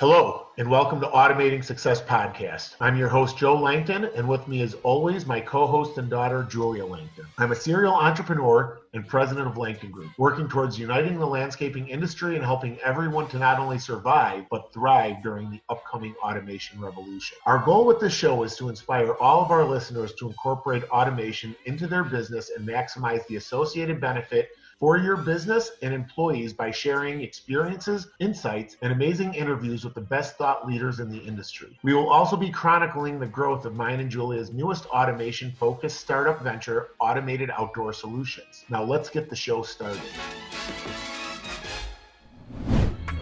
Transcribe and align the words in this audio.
Hello, 0.00 0.46
and 0.56 0.70
welcome 0.70 0.98
to 1.02 1.06
Automating 1.08 1.62
Success 1.62 2.00
Podcast. 2.00 2.74
I'm 2.80 2.96
your 2.96 3.10
host, 3.10 3.36
Joe 3.36 3.54
Langton, 3.54 4.08
and 4.16 4.26
with 4.26 4.48
me, 4.48 4.62
as 4.62 4.72
always, 4.82 5.26
my 5.26 5.42
co 5.42 5.66
host 5.66 5.98
and 5.98 6.08
daughter, 6.08 6.42
Julia 6.44 6.86
Langton. 6.86 7.26
I'm 7.36 7.52
a 7.52 7.54
serial 7.54 7.92
entrepreneur 7.92 8.80
and 8.94 9.06
president 9.06 9.46
of 9.46 9.58
Langton 9.58 9.90
Group, 9.90 10.10
working 10.16 10.48
towards 10.48 10.78
uniting 10.78 11.18
the 11.18 11.26
landscaping 11.26 11.88
industry 11.88 12.36
and 12.36 12.42
helping 12.42 12.80
everyone 12.80 13.28
to 13.28 13.38
not 13.38 13.58
only 13.58 13.78
survive, 13.78 14.44
but 14.50 14.72
thrive 14.72 15.22
during 15.22 15.50
the 15.50 15.60
upcoming 15.68 16.14
automation 16.24 16.80
revolution. 16.80 17.36
Our 17.44 17.58
goal 17.58 17.84
with 17.84 18.00
this 18.00 18.14
show 18.14 18.42
is 18.42 18.56
to 18.56 18.70
inspire 18.70 19.12
all 19.20 19.44
of 19.44 19.50
our 19.50 19.66
listeners 19.66 20.14
to 20.14 20.28
incorporate 20.28 20.84
automation 20.84 21.54
into 21.66 21.86
their 21.86 22.04
business 22.04 22.52
and 22.56 22.66
maximize 22.66 23.26
the 23.26 23.36
associated 23.36 24.00
benefit 24.00 24.52
for 24.80 24.96
your 24.96 25.18
business 25.18 25.72
and 25.82 25.92
employees 25.92 26.54
by 26.54 26.70
sharing 26.70 27.20
experiences, 27.20 28.08
insights, 28.18 28.78
and 28.80 28.92
amazing 28.92 29.34
interviews 29.34 29.84
with 29.84 29.92
the 29.94 30.00
best 30.00 30.38
thought 30.38 30.66
leaders 30.66 31.00
in 31.00 31.10
the 31.10 31.18
industry. 31.18 31.78
We 31.82 31.92
will 31.92 32.08
also 32.08 32.34
be 32.34 32.50
chronicling 32.50 33.20
the 33.20 33.26
growth 33.26 33.66
of 33.66 33.74
mine 33.74 34.00
and 34.00 34.10
Julia's 34.10 34.50
newest 34.50 34.86
automation 34.86 35.52
focused 35.52 36.00
startup 36.00 36.42
venture, 36.42 36.88
Automated 36.98 37.50
Outdoor 37.50 37.92
Solutions. 37.92 38.64
Now 38.70 38.82
let's 38.82 39.10
get 39.10 39.28
the 39.28 39.36
show 39.36 39.62
started. 39.62 40.00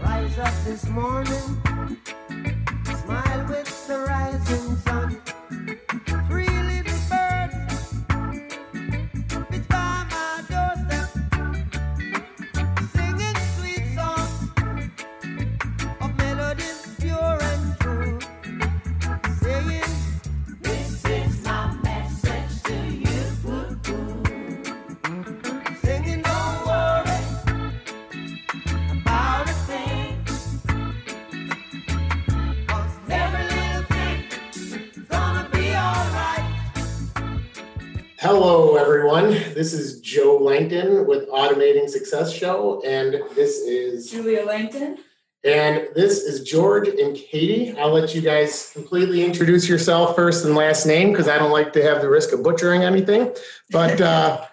Rise 0.01 0.39
up 0.39 0.53
this 0.63 0.87
morning, 0.87 1.61
everyone. 38.89 39.29
This 39.53 39.71
is 39.71 40.01
Joe 40.01 40.39
Langton 40.41 41.05
with 41.05 41.29
Automating 41.29 41.87
Success 41.87 42.33
Show, 42.33 42.81
and 42.83 43.21
this 43.35 43.59
is 43.59 44.09
Julia 44.09 44.43
Langton. 44.43 44.97
And 45.43 45.89
this 45.93 46.23
is 46.23 46.49
George 46.49 46.87
and 46.87 47.15
Katie. 47.15 47.77
I'll 47.77 47.93
let 47.93 48.15
you 48.15 48.21
guys 48.21 48.71
completely 48.73 49.23
introduce 49.23 49.69
yourself 49.69 50.15
first 50.15 50.43
and 50.43 50.55
last 50.55 50.87
name 50.87 51.11
because 51.11 51.27
I 51.27 51.37
don't 51.37 51.51
like 51.51 51.71
to 51.73 51.83
have 51.83 52.01
the 52.01 52.09
risk 52.09 52.31
of 52.31 52.41
butchering 52.41 52.81
anything. 52.81 53.31
But 53.69 54.01
uh, 54.01 54.45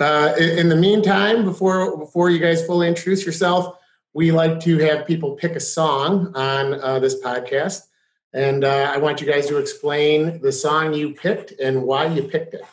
uh, 0.00 0.34
in 0.40 0.68
the 0.68 0.76
meantime, 0.76 1.44
before 1.44 1.96
before 1.96 2.30
you 2.30 2.40
guys 2.40 2.66
fully 2.66 2.88
introduce 2.88 3.24
yourself, 3.24 3.78
we 4.12 4.32
like 4.32 4.58
to 4.62 4.76
have 4.78 5.06
people 5.06 5.36
pick 5.36 5.52
a 5.52 5.60
song 5.60 6.32
on 6.34 6.80
uh, 6.82 6.98
this 6.98 7.22
podcast, 7.22 7.82
and 8.32 8.64
uh, 8.64 8.90
I 8.92 8.98
want 8.98 9.20
you 9.20 9.26
guys 9.28 9.46
to 9.46 9.58
explain 9.58 10.40
the 10.42 10.50
song 10.50 10.94
you 10.94 11.14
picked 11.14 11.52
and 11.60 11.84
why 11.84 12.06
you 12.06 12.24
picked 12.24 12.54
it. 12.54 12.64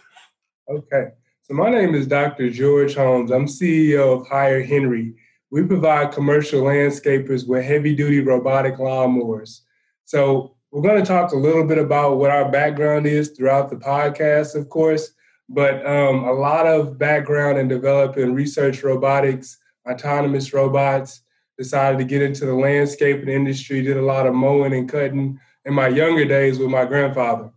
Okay. 0.69 1.09
So 1.43 1.53
my 1.53 1.69
name 1.69 1.95
is 1.95 2.07
Dr. 2.07 2.49
George 2.49 2.95
Holmes. 2.95 3.31
I'm 3.31 3.45
CEO 3.45 4.19
of 4.19 4.27
Hire 4.27 4.63
Henry. 4.63 5.15
We 5.49 5.63
provide 5.63 6.13
commercial 6.13 6.61
landscapers 6.61 7.47
with 7.47 7.65
heavy 7.65 7.93
duty 7.93 8.21
robotic 8.21 8.75
lawnmowers. 8.75 9.61
So 10.05 10.55
we're 10.71 10.81
going 10.81 11.01
to 11.01 11.05
talk 11.05 11.33
a 11.33 11.37
little 11.37 11.65
bit 11.65 11.77
about 11.77 12.17
what 12.17 12.31
our 12.31 12.49
background 12.49 13.05
is 13.05 13.29
throughout 13.29 13.69
the 13.69 13.75
podcast, 13.75 14.55
of 14.55 14.69
course, 14.69 15.11
but 15.49 15.85
um, 15.85 16.23
a 16.23 16.31
lot 16.31 16.65
of 16.67 16.97
background 16.97 17.57
in 17.57 17.67
developing 17.67 18.33
research 18.33 18.81
robotics, 18.81 19.57
autonomous 19.89 20.53
robots, 20.53 21.21
decided 21.57 21.97
to 21.97 22.05
get 22.05 22.21
into 22.21 22.45
the 22.45 22.53
landscaping 22.53 23.27
industry, 23.27 23.81
did 23.81 23.97
a 23.97 24.01
lot 24.01 24.25
of 24.25 24.33
mowing 24.33 24.73
and 24.73 24.89
cutting 24.89 25.37
in 25.65 25.73
my 25.73 25.89
younger 25.89 26.23
days 26.23 26.57
with 26.57 26.69
my 26.69 26.85
grandfather. 26.85 27.51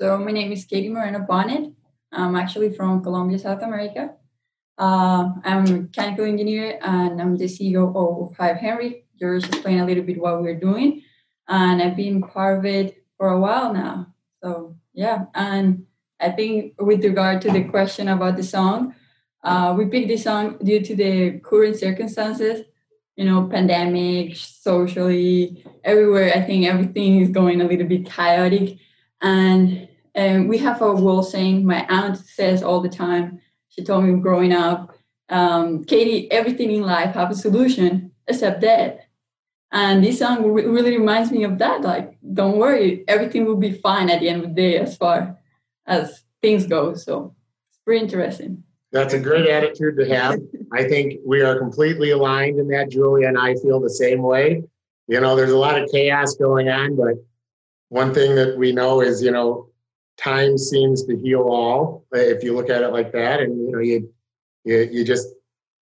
So 0.00 0.16
my 0.18 0.30
name 0.30 0.52
is 0.52 0.64
Katie 0.64 0.88
Moreno 0.88 1.20
Bonnet. 1.20 1.75
I'm 2.16 2.34
actually 2.34 2.72
from 2.72 3.02
Colombia, 3.02 3.38
South 3.38 3.62
America. 3.62 4.14
Uh, 4.78 5.30
I'm 5.44 5.66
a 5.66 5.70
mechanical 5.70 6.24
engineer 6.24 6.78
and 6.82 7.20
I'm 7.20 7.36
the 7.36 7.44
CEO 7.44 7.94
of 7.94 8.36
Hire 8.36 8.54
Henry. 8.54 9.04
Just 9.18 9.46
explain 9.46 9.80
a 9.80 9.86
little 9.86 10.02
bit 10.02 10.20
what 10.20 10.42
we're 10.42 10.58
doing. 10.58 11.02
And 11.48 11.82
I've 11.82 11.96
been 11.96 12.22
part 12.22 12.58
of 12.58 12.64
it 12.64 13.04
for 13.16 13.28
a 13.28 13.40
while 13.40 13.72
now. 13.72 14.14
So, 14.42 14.76
yeah. 14.92 15.26
And 15.34 15.86
I 16.20 16.30
think 16.30 16.74
with 16.78 17.04
regard 17.04 17.42
to 17.42 17.50
the 17.50 17.64
question 17.64 18.08
about 18.08 18.36
the 18.36 18.42
song, 18.42 18.94
uh, 19.44 19.74
we 19.76 19.86
picked 19.86 20.08
this 20.08 20.24
song 20.24 20.58
due 20.62 20.80
to 20.80 20.96
the 20.96 21.38
current 21.40 21.76
circumstances, 21.76 22.64
you 23.14 23.24
know, 23.24 23.46
pandemic, 23.48 24.36
socially, 24.36 25.64
everywhere. 25.84 26.32
I 26.34 26.42
think 26.42 26.66
everything 26.66 27.20
is 27.20 27.30
going 27.30 27.60
a 27.60 27.64
little 27.64 27.86
bit 27.86 28.06
chaotic. 28.06 28.78
And 29.22 29.88
and 30.16 30.48
we 30.48 30.56
have 30.58 30.80
a 30.80 30.94
wall 30.94 31.22
saying 31.22 31.64
my 31.64 31.86
aunt 31.90 32.16
says 32.16 32.62
all 32.62 32.80
the 32.80 32.88
time. 32.88 33.40
She 33.68 33.84
told 33.84 34.04
me 34.04 34.18
growing 34.18 34.52
up, 34.52 34.96
um, 35.28 35.84
Katie, 35.84 36.30
everything 36.32 36.70
in 36.70 36.82
life 36.82 37.14
have 37.14 37.30
a 37.30 37.34
solution 37.34 38.12
except 38.26 38.62
death. 38.62 38.98
And 39.70 40.02
this 40.02 40.20
song 40.20 40.52
really 40.52 40.96
reminds 40.96 41.30
me 41.30 41.44
of 41.44 41.58
that. 41.58 41.82
Like, 41.82 42.16
don't 42.32 42.56
worry, 42.56 43.04
everything 43.06 43.44
will 43.44 43.56
be 43.56 43.72
fine 43.72 44.08
at 44.08 44.20
the 44.20 44.28
end 44.30 44.42
of 44.42 44.48
the 44.48 44.54
day 44.54 44.78
as 44.78 44.96
far 44.96 45.38
as 45.86 46.24
things 46.40 46.66
go. 46.66 46.94
So 46.94 47.34
it's 47.68 47.78
pretty 47.84 48.02
interesting. 48.02 48.62
That's 48.92 49.12
a 49.12 49.20
great 49.20 49.48
attitude 49.48 49.98
to 49.98 50.08
have. 50.08 50.40
I 50.72 50.88
think 50.88 51.20
we 51.26 51.42
are 51.42 51.58
completely 51.58 52.12
aligned 52.12 52.58
in 52.58 52.68
that. 52.68 52.88
Julia 52.88 53.28
and 53.28 53.36
I 53.38 53.54
feel 53.56 53.80
the 53.80 53.90
same 53.90 54.22
way. 54.22 54.62
You 55.08 55.20
know, 55.20 55.36
there's 55.36 55.50
a 55.50 55.58
lot 55.58 55.80
of 55.80 55.90
chaos 55.90 56.34
going 56.36 56.70
on, 56.70 56.96
but 56.96 57.16
one 57.90 58.14
thing 58.14 58.34
that 58.36 58.56
we 58.56 58.72
know 58.72 59.02
is, 59.02 59.22
you 59.22 59.30
know, 59.30 59.68
time 60.16 60.56
seems 60.56 61.04
to 61.04 61.16
heal 61.16 61.42
all 61.42 62.04
if 62.12 62.42
you 62.42 62.54
look 62.54 62.70
at 62.70 62.82
it 62.82 62.88
like 62.88 63.12
that 63.12 63.40
and 63.40 63.58
you 63.58 63.70
know 63.70 63.78
you 63.78 64.12
you, 64.64 64.88
you 64.90 65.04
just 65.04 65.28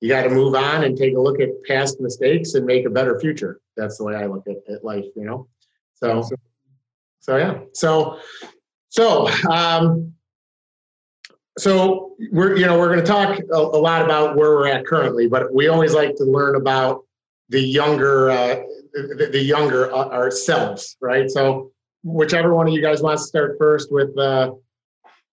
you 0.00 0.08
got 0.08 0.22
to 0.24 0.30
move 0.30 0.54
on 0.54 0.84
and 0.84 0.96
take 0.98 1.14
a 1.14 1.20
look 1.20 1.40
at 1.40 1.48
past 1.64 2.00
mistakes 2.00 2.54
and 2.54 2.66
make 2.66 2.84
a 2.84 2.90
better 2.90 3.20
future. 3.20 3.60
That's 3.76 3.98
the 3.98 4.04
way 4.04 4.16
i 4.16 4.26
look 4.26 4.44
at, 4.48 4.56
at 4.72 4.84
life 4.84 5.04
you 5.16 5.24
know? 5.24 5.48
So 5.94 6.28
so 7.20 7.36
yeah. 7.36 7.60
So 7.72 8.18
so 8.88 9.28
um 9.50 10.12
so 11.58 12.16
we're 12.32 12.56
you 12.56 12.66
know 12.66 12.78
we're 12.78 12.88
going 12.88 13.00
to 13.00 13.06
talk 13.06 13.38
a, 13.38 13.56
a, 13.56 13.80
lot 13.80 14.02
about 14.02 14.36
where 14.36 14.50
we're 14.50 14.68
at 14.68 14.86
currently 14.86 15.28
but 15.28 15.52
we 15.54 15.68
always 15.68 15.92
like 15.92 16.16
to 16.16 16.24
learn 16.24 16.56
about 16.56 17.04
the 17.50 17.60
younger 17.60 18.30
uh, 18.30 18.56
the, 18.94 19.28
the 19.30 19.40
younger 19.40 19.92
uh, 19.92 20.08
ourselves 20.08 20.96
right? 21.00 21.30
So 21.30 21.72
whichever 22.02 22.54
one 22.54 22.68
of 22.68 22.74
you 22.74 22.82
guys 22.82 23.02
wants 23.02 23.22
to 23.22 23.28
start 23.28 23.56
first 23.58 23.92
with 23.92 24.16
uh, 24.18 24.52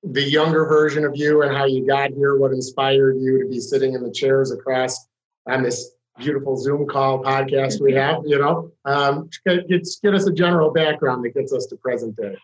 the 0.03 0.22
younger 0.22 0.66
version 0.66 1.06
of 1.06 1.16
you 1.16 1.41
and 1.44 1.56
how 1.56 1.66
you 1.66 1.85
got 1.85 2.12
here, 2.12 2.38
what 2.38 2.51
inspired 2.51 3.18
you 3.19 3.44
to 3.44 3.50
be 3.50 3.59
sitting 3.59 3.94
in 3.94 4.03
the 4.03 4.12
chairs 4.12 4.51
across 4.51 5.07
on 5.47 5.63
this 5.63 5.91
beautiful 6.18 6.57
Zoom 6.57 6.88
call 6.88 7.23
podcast 7.23 7.81
we 7.81 7.94
have, 7.94 8.22
you 8.25 8.38
know, 8.38 8.72
um, 8.85 9.29
get, 9.47 9.68
get 9.68 10.13
us 10.13 10.28
a 10.28 10.34
general 10.34 10.72
background 10.72 11.25
that 11.25 11.34
gets 11.34 11.52
us 11.53 11.66
to 11.68 11.75
present 11.78 12.16
day. 12.16 12.38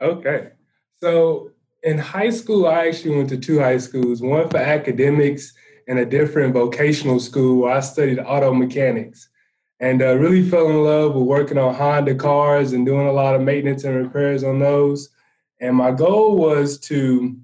Okay. 0.00 0.50
So 1.00 1.52
in 1.82 1.98
high 1.98 2.30
school, 2.30 2.66
I 2.66 2.88
actually 2.88 3.16
went 3.16 3.28
to 3.30 3.38
two 3.38 3.60
high 3.60 3.78
schools, 3.78 4.20
one 4.20 4.48
for 4.48 4.58
academics 4.58 5.52
and 5.86 5.98
a 5.98 6.04
different 6.04 6.52
vocational 6.52 7.18
school 7.18 7.62
where 7.62 7.72
I 7.72 7.80
studied 7.80 8.18
auto 8.18 8.52
mechanics 8.52 9.28
and 9.80 10.02
uh, 10.02 10.16
really 10.16 10.48
fell 10.48 10.68
in 10.68 10.82
love 10.82 11.14
with 11.14 11.24
working 11.24 11.58
on 11.58 11.74
Honda 11.74 12.14
cars 12.14 12.72
and 12.72 12.84
doing 12.84 13.06
a 13.06 13.12
lot 13.12 13.34
of 13.34 13.42
maintenance 13.42 13.84
and 13.84 13.96
repairs 13.96 14.42
on 14.42 14.58
those. 14.58 15.10
And 15.60 15.76
my 15.76 15.92
goal 15.92 16.36
was 16.36 16.78
to 16.80 17.36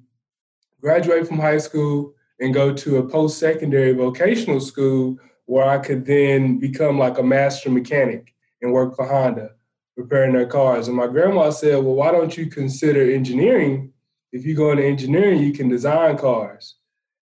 graduate 0.80 1.26
from 1.28 1.38
high 1.38 1.58
school 1.58 2.14
and 2.40 2.52
go 2.52 2.72
to 2.72 2.96
a 2.96 3.08
post 3.08 3.38
secondary 3.38 3.92
vocational 3.92 4.60
school 4.60 5.16
where 5.46 5.64
I 5.64 5.78
could 5.78 6.06
then 6.06 6.58
become 6.58 6.98
like 6.98 7.18
a 7.18 7.22
master 7.22 7.70
mechanic 7.70 8.34
and 8.62 8.72
work 8.72 8.96
for 8.96 9.06
Honda, 9.06 9.50
repairing 9.96 10.32
their 10.32 10.46
cars. 10.46 10.88
And 10.88 10.96
my 10.96 11.06
grandma 11.06 11.50
said, 11.50 11.84
Well, 11.84 11.94
why 11.94 12.10
don't 12.10 12.36
you 12.36 12.46
consider 12.46 13.10
engineering? 13.10 13.92
If 14.32 14.44
you 14.44 14.56
go 14.56 14.72
into 14.72 14.84
engineering, 14.84 15.40
you 15.40 15.52
can 15.52 15.68
design 15.68 16.18
cars. 16.18 16.76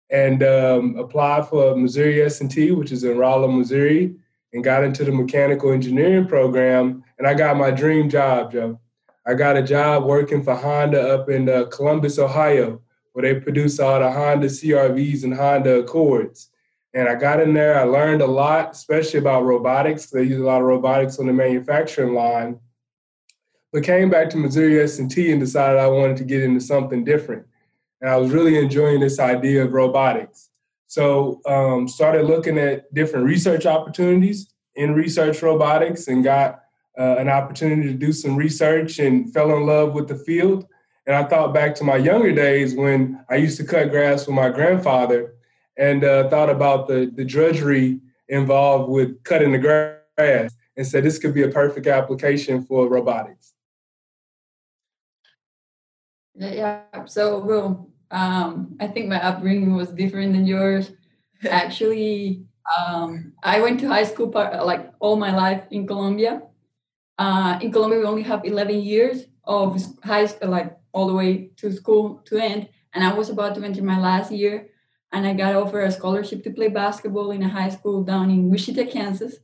And 0.09 0.43
um, 0.43 0.95
applied 0.97 1.47
for 1.47 1.75
Missouri 1.75 2.21
S&T, 2.21 2.71
which 2.71 2.91
is 2.91 3.03
in 3.03 3.17
Rolla, 3.17 3.47
Missouri 3.47 4.15
and 4.53 4.63
got 4.63 4.83
into 4.83 5.03
the 5.03 5.11
mechanical 5.11 5.71
engineering 5.71 6.27
program. 6.27 7.03
And 7.17 7.27
I 7.27 7.33
got 7.33 7.57
my 7.57 7.71
dream 7.71 8.09
job, 8.09 8.51
Joe. 8.51 8.79
I 9.25 9.33
got 9.35 9.57
a 9.57 9.61
job 9.61 10.05
working 10.05 10.43
for 10.43 10.55
Honda 10.55 11.13
up 11.13 11.29
in 11.29 11.47
uh, 11.47 11.65
Columbus, 11.65 12.17
Ohio, 12.17 12.81
where 13.13 13.21
they 13.21 13.39
produce 13.39 13.79
all 13.79 13.99
the 13.99 14.11
Honda 14.11 14.47
CRVs 14.47 15.23
and 15.23 15.33
Honda 15.33 15.79
Accords. 15.79 16.49
And 16.93 17.07
I 17.07 17.15
got 17.15 17.39
in 17.39 17.53
there, 17.53 17.79
I 17.79 17.83
learned 17.83 18.21
a 18.21 18.27
lot, 18.27 18.71
especially 18.71 19.19
about 19.19 19.45
robotics. 19.45 20.07
They 20.07 20.23
use 20.23 20.39
a 20.39 20.45
lot 20.45 20.61
of 20.61 20.67
robotics 20.67 21.19
on 21.19 21.27
the 21.27 21.33
manufacturing 21.33 22.13
line. 22.13 22.59
But 23.71 23.83
came 23.83 24.09
back 24.09 24.29
to 24.31 24.37
Missouri 24.37 24.81
S&T 24.81 25.31
and 25.31 25.39
decided 25.39 25.79
I 25.79 25.87
wanted 25.87 26.17
to 26.17 26.25
get 26.25 26.43
into 26.43 26.59
something 26.59 27.05
different. 27.05 27.45
And 28.01 28.09
I 28.09 28.17
was 28.17 28.31
really 28.31 28.57
enjoying 28.57 28.99
this 28.99 29.19
idea 29.19 29.63
of 29.63 29.71
robotics. 29.71 30.49
So 30.91 31.39
um, 31.45 31.87
started 31.87 32.25
looking 32.25 32.57
at 32.57 32.93
different 32.93 33.25
research 33.25 33.65
opportunities 33.65 34.53
in 34.75 34.93
research 34.93 35.41
robotics 35.41 36.09
and 36.09 36.21
got 36.21 36.63
uh, 36.99 37.15
an 37.15 37.29
opportunity 37.29 37.83
to 37.83 37.93
do 37.93 38.11
some 38.11 38.35
research 38.35 38.99
and 38.99 39.33
fell 39.33 39.55
in 39.55 39.65
love 39.65 39.93
with 39.93 40.09
the 40.09 40.17
field. 40.17 40.67
And 41.07 41.15
I 41.15 41.23
thought 41.23 41.53
back 41.53 41.75
to 41.75 41.85
my 41.85 41.95
younger 41.95 42.33
days 42.33 42.75
when 42.75 43.23
I 43.29 43.35
used 43.37 43.55
to 43.59 43.63
cut 43.63 43.89
grass 43.89 44.27
with 44.27 44.35
my 44.35 44.49
grandfather 44.49 45.35
and 45.77 46.03
uh, 46.03 46.27
thought 46.27 46.49
about 46.49 46.89
the, 46.89 47.09
the 47.15 47.23
drudgery 47.23 48.01
involved 48.27 48.91
with 48.91 49.23
cutting 49.23 49.53
the 49.53 49.59
grass 49.59 50.53
and 50.75 50.85
said 50.85 51.05
this 51.05 51.19
could 51.19 51.33
be 51.33 51.43
a 51.43 51.47
perfect 51.47 51.87
application 51.87 52.65
for 52.65 52.89
robotics. 52.89 53.53
Yeah, 56.35 56.81
so 57.05 57.39
well, 57.39 57.90
um, 58.11 58.75
I 58.79 58.87
think 58.87 59.07
my 59.07 59.21
upbringing 59.21 59.75
was 59.75 59.89
different 59.89 60.33
than 60.33 60.45
yours. 60.45 60.91
Actually, 61.49 62.45
um, 62.77 63.33
I 63.43 63.61
went 63.61 63.79
to 63.79 63.87
high 63.87 64.03
school 64.03 64.27
part, 64.27 64.65
like 64.65 64.91
all 64.99 65.15
my 65.15 65.35
life 65.35 65.63
in 65.71 65.87
Colombia. 65.87 66.43
Uh, 67.17 67.59
in 67.61 67.71
Colombia, 67.71 67.99
we 67.99 68.05
only 68.05 68.23
have 68.23 68.45
11 68.45 68.81
years 68.81 69.25
of 69.43 69.81
high 70.03 70.25
school, 70.25 70.49
like 70.49 70.77
all 70.91 71.07
the 71.07 71.13
way 71.13 71.51
to 71.57 71.71
school 71.71 72.21
to 72.25 72.37
end. 72.37 72.69
And 72.93 73.03
I 73.03 73.13
was 73.13 73.29
about 73.29 73.55
to 73.55 73.63
enter 73.63 73.81
my 73.81 73.99
last 73.99 74.31
year, 74.31 74.67
and 75.11 75.25
I 75.25 75.33
got 75.33 75.55
offered 75.55 75.83
a 75.83 75.91
scholarship 75.91 76.43
to 76.43 76.51
play 76.51 76.67
basketball 76.67 77.31
in 77.31 77.43
a 77.43 77.49
high 77.49 77.69
school 77.69 78.03
down 78.03 78.29
in 78.29 78.49
Wichita, 78.49 78.85
Kansas. 78.91 79.37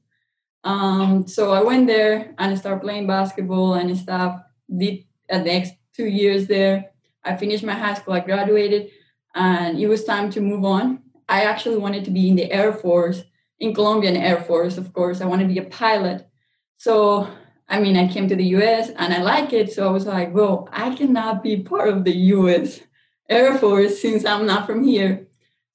Um, 0.64 1.28
so 1.28 1.52
I 1.52 1.64
went 1.64 1.88
there 1.88 2.36
and 2.38 2.52
I 2.52 2.56
started 2.56 2.82
playing 2.82 3.08
basketball 3.08 3.76
and 3.76 3.98
stuff. 3.98 4.42
Did 4.76 5.06
the 5.30 5.40
next 5.40 5.74
two 5.94 6.08
years 6.08 6.48
there. 6.48 6.92
I 7.24 7.36
finished 7.36 7.64
my 7.64 7.74
high 7.74 7.96
school, 7.96 8.14
I 8.14 8.22
graduated, 8.22 8.92
and 9.36 9.80
it 9.80 9.88
was 9.88 10.04
time 10.04 10.30
to 10.32 10.42
move 10.42 10.66
on. 10.66 11.04
I 11.30 11.44
actually 11.44 11.78
wanted 11.78 12.06
to 12.06 12.12
be 12.12 12.30
in 12.30 12.36
the 12.36 12.52
Air 12.52 12.72
Force, 12.72 13.24
in 13.60 13.74
Colombian 13.74 14.16
Air 14.16 14.42
Force, 14.42 14.78
of 14.78 14.94
course. 14.94 15.22
I 15.22 15.26
wanted 15.26 15.48
to 15.48 15.54
be 15.54 15.60
a 15.60 15.70
pilot. 15.70 16.28
So 16.78 17.28
I 17.70 17.80
mean, 17.80 17.98
I 17.98 18.08
came 18.08 18.28
to 18.30 18.36
the 18.36 18.56
US 18.58 18.90
and 18.90 19.14
I 19.14 19.22
like 19.22 19.52
it. 19.52 19.74
So 19.74 19.88
I 19.88 19.92
was 19.92 20.06
like, 20.06 20.34
well, 20.34 20.70
I 20.72 20.96
cannot 20.96 21.44
be 21.44 21.64
part 21.64 21.90
of 21.90 22.04
the 22.04 22.16
US 22.36 22.80
Air 23.30 23.58
Force 23.58 24.02
since 24.02 24.26
I'm 24.26 24.46
not 24.46 24.66
from 24.66 24.84
here. 24.84 25.28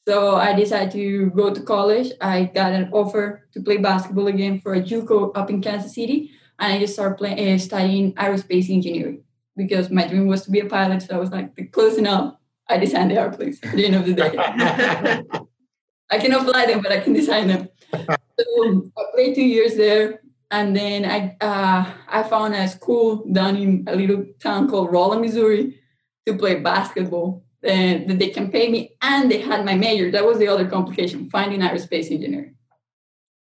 So 0.09 0.37
I 0.37 0.55
decided 0.55 0.93
to 0.93 1.31
go 1.31 1.53
to 1.53 1.61
college. 1.61 2.13
I 2.21 2.45
got 2.45 2.73
an 2.73 2.89
offer 2.93 3.47
to 3.53 3.63
play 3.63 3.77
basketball 3.77 4.27
again 4.29 4.61
for 4.61 4.75
a 4.75 4.81
JUCO 4.81 5.33
up 5.37 5.51
in 5.51 5.61
Kansas 5.61 5.95
City. 5.95 6.31
And 6.59 6.73
I 6.73 6.79
just 6.79 6.95
started 6.95 7.19
playing, 7.19 7.55
uh, 7.55 7.59
studying 7.59 8.15
aerospace 8.15 8.71
engineering 8.71 9.23
because 9.57 9.91
my 9.91 10.07
dream 10.07 10.27
was 10.27 10.45
to 10.45 10.51
be 10.51 10.61
a 10.61 10.67
pilot. 10.67 11.03
So 11.03 11.17
I 11.17 11.19
was 11.19 11.31
like, 11.31 11.73
close 11.73 11.99
enough. 11.99 12.35
I 12.69 12.79
design 12.79 13.09
the 13.09 13.17
airplanes 13.17 13.59
at 13.63 13.73
the 13.73 13.87
end 13.87 13.97
of 13.97 14.07
the 14.07 14.15
day. 14.15 14.33
I 16.11 16.19
cannot 16.19 16.45
fly 16.45 16.67
them, 16.67 16.81
but 16.81 16.93
I 16.93 17.01
can 17.01 17.13
design 17.13 17.49
them. 17.49 17.69
So 17.93 18.91
I 18.97 19.05
played 19.15 19.35
two 19.35 19.45
years 19.45 19.77
there 19.77 20.21
and 20.53 20.77
then 20.77 21.05
I 21.05 21.37
uh, 21.41 21.91
I 22.07 22.23
found 22.23 22.55
a 22.55 22.69
school 22.69 23.25
down 23.33 23.57
in 23.57 23.85
a 23.89 23.97
little 23.97 24.25
town 24.39 24.69
called 24.69 24.93
Rolla, 24.93 25.19
Missouri, 25.19 25.81
to 26.27 26.37
play 26.37 26.61
basketball. 26.61 27.43
And 27.65 28.21
they 28.21 28.29
can 28.29 28.51
pay 28.51 28.69
me, 28.69 28.97
and 29.01 29.31
they 29.31 29.39
had 29.39 29.65
my 29.65 29.75
major. 29.75 30.11
That 30.11 30.27
was 30.27 30.39
the 30.39 30.49
other 30.49 30.69
complication: 30.69 31.31
finding 31.31 31.61
aerospace 31.61 32.11
engineering. 32.11 32.57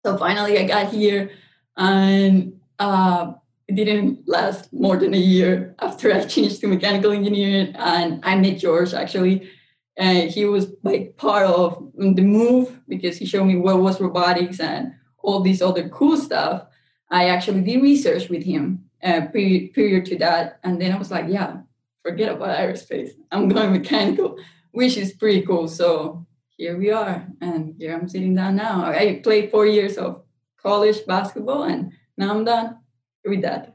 So 0.05 0.17
finally, 0.17 0.59
I 0.59 0.65
got 0.67 0.93
here, 0.93 1.31
and 1.77 2.61
uh, 2.79 3.33
it 3.71 3.77
didn't 3.77 4.27
last 4.27 4.73
more 4.73 4.97
than 4.97 5.15
a 5.15 5.19
year 5.19 5.77
after 5.79 6.13
I 6.13 6.25
changed 6.25 6.61
to 6.61 6.67
mechanical 6.67 7.13
engineering. 7.13 7.73
And 7.77 8.21
I 8.25 8.35
met 8.37 8.59
George 8.59 8.95
actually, 8.95 9.49
and 9.97 10.29
he 10.29 10.45
was 10.45 10.73
like 10.83 11.17
part 11.17 11.47
of 11.47 11.93
the 11.97 12.23
move 12.23 12.81
because 12.89 13.17
he 13.17 13.27
showed 13.27 13.45
me 13.45 13.57
what 13.57 13.81
was 13.81 14.01
robotics 14.01 14.59
and 14.59 14.93
all 15.23 15.41
this 15.41 15.63
other 15.63 15.89
cool 15.89 16.17
stuff 16.17 16.67
I 17.11 17.29
actually 17.29 17.63
did 17.63 17.83
research 17.83 18.29
with 18.29 18.45
him 18.45 18.85
uh, 19.03 19.23
prior 19.33 20.01
to 20.01 20.19
that. 20.19 20.61
And 20.65 20.81
then 20.81 20.93
I 20.93 20.99
was 20.99 21.11
like, 21.11 21.27
yeah, 21.29 21.59
forget 22.03 22.33
about 22.33 22.59
aerospace. 22.59 23.11
I'm 23.31 23.49
going 23.49 23.73
mechanical, 23.73 24.37
which 24.73 24.97
is 24.97 25.13
pretty 25.13 25.43
cool. 25.43 25.69
So 25.69 26.27
here 26.57 26.77
we 26.77 26.91
are. 26.91 27.27
And 27.41 27.75
here 27.79 27.95
I'm 27.95 28.09
sitting 28.09 28.35
down 28.35 28.57
now. 28.57 28.85
I 28.85 29.21
played 29.23 29.51
four 29.51 29.67
years 29.67 29.97
of 29.97 30.23
college 30.57 31.05
basketball 31.07 31.65
and 31.65 31.93
now 32.17 32.31
I'm 32.31 32.45
done 32.45 32.80
with 33.25 33.43
that. 33.43 33.75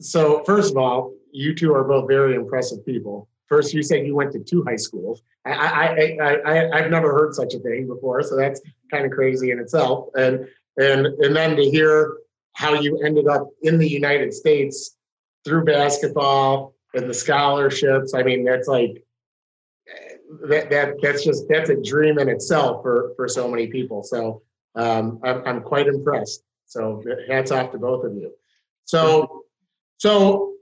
so, 0.00 0.42
first 0.44 0.70
of 0.70 0.76
all, 0.76 1.14
you 1.32 1.54
two 1.54 1.74
are 1.74 1.84
both 1.84 2.08
very 2.08 2.34
impressive 2.34 2.84
people. 2.84 3.28
First, 3.48 3.74
you 3.74 3.82
said 3.82 4.06
you 4.06 4.14
went 4.16 4.32
to 4.32 4.40
two 4.40 4.64
high 4.64 4.76
schools. 4.76 5.22
I, 5.44 5.52
I, 5.52 6.16
I, 6.20 6.34
I, 6.34 6.78
I've 6.78 6.90
never 6.90 7.12
heard 7.12 7.34
such 7.34 7.54
a 7.54 7.60
thing 7.60 7.86
before, 7.86 8.22
so 8.22 8.36
that's 8.36 8.60
kind 8.90 9.04
of 9.04 9.12
crazy 9.12 9.50
in 9.50 9.60
itself. 9.60 10.08
And 10.16 10.48
and 10.76 11.06
and 11.06 11.34
then 11.34 11.56
to 11.56 11.70
hear 11.70 12.16
how 12.54 12.74
you 12.74 12.98
ended 13.04 13.28
up 13.28 13.50
in 13.62 13.78
the 13.78 13.88
United 13.88 14.32
States 14.32 14.96
through 15.44 15.64
basketball 15.64 16.74
and 16.94 17.08
the 17.08 17.14
scholarships. 17.14 18.14
I 18.14 18.22
mean, 18.22 18.44
that's 18.44 18.66
like 18.66 19.04
that, 20.48 20.70
that 20.70 20.94
that's 21.02 21.24
just 21.24 21.44
that's 21.48 21.70
a 21.70 21.80
dream 21.80 22.18
in 22.18 22.28
itself 22.28 22.82
for 22.82 23.12
for 23.16 23.28
so 23.28 23.48
many 23.48 23.68
people. 23.68 24.02
So 24.02 24.42
um, 24.74 25.20
I'm 25.22 25.42
I'm 25.46 25.62
quite 25.62 25.86
impressed. 25.86 26.42
So 26.66 27.02
hats 27.28 27.52
off 27.52 27.70
to 27.72 27.78
both 27.78 28.04
of 28.04 28.14
you. 28.14 28.32
So 28.86 29.44
so 29.98 30.54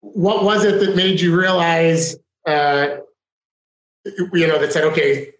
what 0.00 0.44
was 0.44 0.64
it 0.64 0.80
that 0.80 0.96
made 0.96 1.20
you 1.20 1.38
realize 1.38 2.16
uh, 2.46 2.96
you 4.32 4.46
know 4.46 4.58
that 4.58 4.72
said 4.72 4.84
okay 4.84 5.32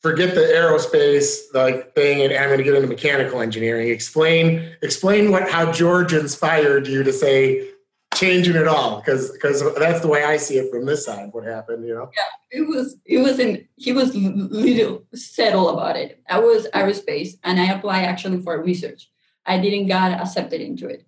forget 0.00 0.34
the 0.34 0.40
aerospace 0.40 1.40
like 1.54 1.94
thing 1.94 2.22
and 2.22 2.32
I'm 2.32 2.48
going 2.48 2.58
to 2.58 2.64
get 2.64 2.74
into 2.74 2.88
mechanical 2.88 3.40
engineering. 3.40 3.88
Explain 3.88 4.74
explain 4.82 5.30
what 5.30 5.48
how 5.50 5.72
George 5.72 6.12
inspired 6.12 6.86
you 6.86 7.02
to 7.02 7.12
say 7.12 7.68
changing 8.14 8.56
it 8.56 8.66
all 8.66 9.00
because 9.00 9.30
because 9.30 9.62
that's 9.76 10.00
the 10.00 10.08
way 10.08 10.24
I 10.24 10.36
see 10.36 10.58
it 10.58 10.70
from 10.70 10.86
this 10.86 11.04
side. 11.04 11.28
What 11.32 11.44
happened, 11.44 11.86
you 11.86 11.94
know? 11.94 12.10
Yeah, 12.16 12.58
it 12.58 12.68
was 12.68 12.96
it 13.04 13.18
wasn't 13.18 13.66
he 13.76 13.92
was 13.92 14.14
little 14.14 15.04
settled 15.14 15.74
about 15.74 15.96
it. 15.96 16.22
I 16.28 16.40
was 16.40 16.66
aerospace 16.74 17.38
and 17.44 17.60
I 17.60 17.72
applied 17.72 18.04
actually 18.04 18.42
for 18.42 18.62
research. 18.62 19.10
I 19.46 19.58
didn't 19.58 19.86
get 19.86 20.20
accepted 20.20 20.60
into 20.60 20.88
it. 20.88 21.06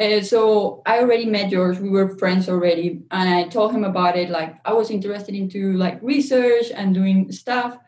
And 0.00 0.26
so 0.26 0.82
I 0.86 0.98
already 0.98 1.26
met 1.26 1.50
George. 1.50 1.78
We 1.78 1.90
were 1.90 2.16
friends 2.18 2.48
already, 2.48 3.02
and 3.12 3.28
I 3.28 3.44
told 3.48 3.72
him 3.72 3.84
about 3.84 4.16
it. 4.16 4.30
Like 4.30 4.56
I 4.64 4.72
was 4.72 4.90
interested 4.90 5.34
into 5.36 5.74
like 5.74 6.00
research 6.02 6.72
and 6.74 6.92
doing 6.92 7.30
stuff 7.30 7.78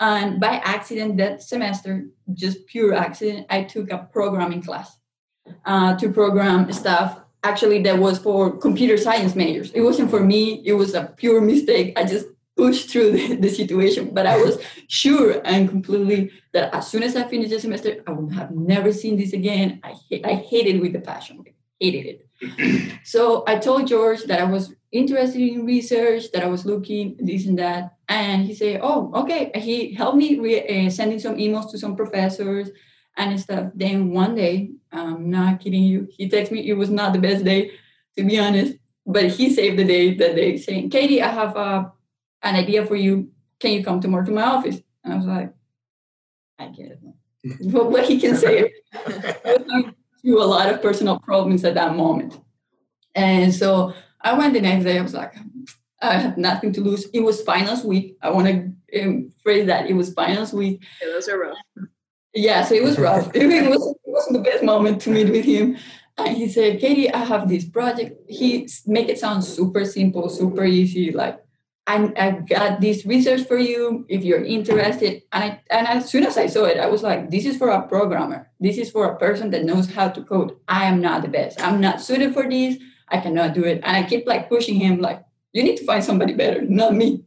and 0.00 0.40
by 0.40 0.60
accident, 0.64 1.16
that 1.16 1.42
semester, 1.42 2.06
just 2.32 2.66
pure 2.66 2.94
accident, 2.94 3.46
I 3.50 3.64
took 3.64 3.90
a 3.90 4.08
programming 4.12 4.62
class 4.62 4.96
uh, 5.64 5.96
to 5.96 6.12
program 6.12 6.72
stuff. 6.72 7.20
Actually, 7.42 7.82
that 7.82 7.98
was 7.98 8.18
for 8.18 8.56
computer 8.56 8.96
science 8.96 9.34
majors. 9.34 9.72
It 9.72 9.80
wasn't 9.80 10.10
for 10.10 10.20
me. 10.20 10.62
It 10.64 10.74
was 10.74 10.94
a 10.94 11.12
pure 11.16 11.40
mistake. 11.40 11.98
I 11.98 12.04
just 12.04 12.26
pushed 12.56 12.90
through 12.90 13.12
the, 13.28 13.36
the 13.36 13.48
situation. 13.48 14.10
But 14.12 14.26
I 14.26 14.36
was 14.36 14.58
sure 14.86 15.40
and 15.44 15.68
completely 15.68 16.30
that 16.52 16.72
as 16.74 16.88
soon 16.88 17.02
as 17.02 17.16
I 17.16 17.24
finished 17.24 17.50
the 17.50 17.58
semester, 17.58 18.02
I 18.06 18.12
would 18.12 18.32
have 18.34 18.52
never 18.52 18.92
seen 18.92 19.16
this 19.16 19.32
again. 19.32 19.80
I, 19.82 19.94
I 20.24 20.34
hated 20.34 20.76
it 20.76 20.80
with 20.80 20.94
a 20.94 21.00
passion. 21.00 21.44
Hated 21.80 22.06
it. 22.06 22.28
so 23.04 23.44
I 23.46 23.56
told 23.56 23.86
George 23.86 24.24
that 24.24 24.40
I 24.40 24.44
was 24.44 24.74
interested 24.92 25.40
in 25.40 25.66
research, 25.66 26.30
that 26.32 26.42
I 26.42 26.46
was 26.46 26.64
looking 26.64 27.16
this 27.18 27.46
and 27.46 27.58
that. 27.58 27.96
And 28.08 28.46
he 28.46 28.54
said, 28.54 28.80
"Oh, 28.82 29.12
okay." 29.14 29.50
He 29.54 29.92
helped 29.92 30.16
me 30.16 30.38
re- 30.38 30.86
uh, 30.86 30.90
sending 30.90 31.18
some 31.18 31.36
emails 31.36 31.70
to 31.70 31.78
some 31.78 31.96
professors 31.96 32.70
and 33.16 33.38
stuff. 33.38 33.70
Then 33.74 34.10
one 34.10 34.34
day, 34.34 34.70
I'm 34.92 35.30
not 35.30 35.60
kidding 35.60 35.82
you, 35.82 36.08
he 36.10 36.28
texted 36.28 36.52
me. 36.52 36.68
It 36.68 36.74
was 36.74 36.90
not 36.90 37.12
the 37.12 37.18
best 37.18 37.44
day, 37.44 37.72
to 38.16 38.24
be 38.24 38.38
honest, 38.38 38.76
but 39.06 39.26
he 39.26 39.52
saved 39.52 39.78
the 39.78 39.84
day 39.84 40.14
that 40.14 40.36
day, 40.36 40.56
saying, 40.56 40.90
"Katie, 40.90 41.22
I 41.22 41.28
have 41.28 41.56
uh, 41.56 41.84
an 42.42 42.54
idea 42.56 42.86
for 42.86 42.96
you. 42.96 43.30
Can 43.60 43.72
you 43.72 43.84
come 43.84 44.00
tomorrow 44.00 44.24
to 44.24 44.32
my 44.32 44.42
office?" 44.42 44.80
And 45.04 45.12
I 45.12 45.16
was 45.16 45.26
like, 45.26 45.52
"I 46.58 46.68
get 46.68 46.92
it." 46.92 47.00
but 47.72 47.90
what 47.90 48.04
he 48.06 48.18
can 48.18 48.36
say, 48.36 48.72
through 50.20 50.42
a 50.42 50.46
lot 50.46 50.72
of 50.72 50.82
personal 50.82 51.18
problems 51.18 51.64
at 51.64 51.74
that 51.74 51.96
moment, 51.96 52.38
and 53.14 53.54
so 53.54 53.94
I 54.20 54.36
went 54.36 54.54
the 54.54 54.60
next 54.60 54.84
day. 54.84 54.98
I 54.98 55.02
was 55.02 55.14
like, 55.14 55.34
I 56.00 56.18
have 56.18 56.38
nothing 56.38 56.72
to 56.74 56.80
lose. 56.80 57.08
It 57.12 57.20
was 57.20 57.42
finals 57.42 57.84
week. 57.84 58.16
I 58.22 58.30
want 58.30 58.46
to 58.46 59.02
um, 59.02 59.32
phrase 59.42 59.66
that. 59.66 59.88
It 59.88 59.94
was 59.94 60.12
finals 60.12 60.52
week. 60.52 60.84
Yeah, 61.00 61.08
those 61.08 61.28
are 61.28 61.38
rough. 61.38 61.58
Yeah, 62.34 62.64
so 62.64 62.74
it 62.74 62.84
was 62.84 62.98
rough. 62.98 63.30
it, 63.34 63.46
was, 63.68 63.86
it 63.86 63.96
wasn't 64.04 64.36
the 64.36 64.50
best 64.50 64.62
moment 64.62 65.00
to 65.02 65.10
meet 65.10 65.30
with 65.30 65.44
him. 65.44 65.76
And 66.16 66.36
he 66.36 66.48
said, 66.48 66.80
Katie, 66.80 67.12
I 67.12 67.24
have 67.24 67.48
this 67.48 67.64
project. 67.64 68.20
He 68.28 68.68
make 68.86 69.08
it 69.08 69.18
sound 69.18 69.44
super 69.44 69.84
simple, 69.84 70.28
super 70.28 70.64
easy. 70.64 71.12
Like 71.12 71.38
I, 71.88 72.12
I 72.18 72.30
got 72.32 72.82
this 72.82 73.06
research 73.06 73.48
for 73.48 73.56
you 73.56 74.04
if 74.10 74.22
you're 74.22 74.44
interested. 74.44 75.22
And, 75.32 75.44
I, 75.44 75.60
and 75.70 75.88
as 75.88 76.10
soon 76.10 76.24
as 76.24 76.36
I 76.36 76.46
saw 76.46 76.64
it, 76.64 76.78
I 76.78 76.86
was 76.86 77.02
like, 77.02 77.30
this 77.30 77.46
is 77.46 77.56
for 77.56 77.70
a 77.70 77.88
programmer. 77.88 78.50
This 78.60 78.76
is 78.76 78.90
for 78.90 79.06
a 79.06 79.16
person 79.16 79.50
that 79.52 79.64
knows 79.64 79.90
how 79.90 80.08
to 80.08 80.22
code. 80.22 80.54
I 80.68 80.84
am 80.84 81.00
not 81.00 81.22
the 81.22 81.28
best. 81.28 81.62
I'm 81.62 81.80
not 81.80 82.02
suited 82.02 82.34
for 82.34 82.48
this. 82.48 82.76
I 83.08 83.20
cannot 83.20 83.54
do 83.54 83.64
it. 83.64 83.80
And 83.82 83.96
I 83.96 84.02
keep 84.02 84.26
like 84.26 84.50
pushing 84.50 84.74
him, 84.74 85.00
like, 85.00 85.24
you 85.54 85.62
need 85.62 85.78
to 85.78 85.86
find 85.86 86.04
somebody 86.04 86.34
better, 86.34 86.60
not 86.60 86.94
me. 86.94 87.24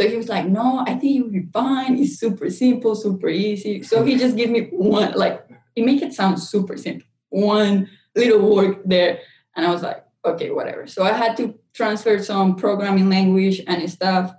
So 0.00 0.08
he 0.08 0.16
was 0.16 0.28
like, 0.28 0.48
no, 0.48 0.82
I 0.84 0.94
think 0.94 1.14
you'll 1.14 1.30
be 1.30 1.46
fine. 1.52 1.96
It's 1.96 2.18
super 2.18 2.50
simple, 2.50 2.96
super 2.96 3.28
easy. 3.28 3.84
So 3.84 4.04
he 4.04 4.18
just 4.18 4.36
gave 4.36 4.50
me 4.50 4.62
one, 4.72 5.12
like, 5.12 5.46
he 5.76 5.82
make 5.82 6.02
it 6.02 6.12
sound 6.12 6.42
super 6.42 6.76
simple. 6.76 7.06
One 7.28 7.88
little 8.16 8.52
work 8.52 8.82
there. 8.84 9.20
And 9.54 9.64
I 9.64 9.70
was 9.70 9.82
like, 9.82 10.02
okay, 10.26 10.50
whatever. 10.50 10.86
So 10.86 11.02
I 11.02 11.12
had 11.12 11.36
to 11.38 11.58
transfer 11.74 12.22
some 12.22 12.56
programming 12.56 13.08
language 13.08 13.62
and 13.66 13.88
stuff. 13.90 14.34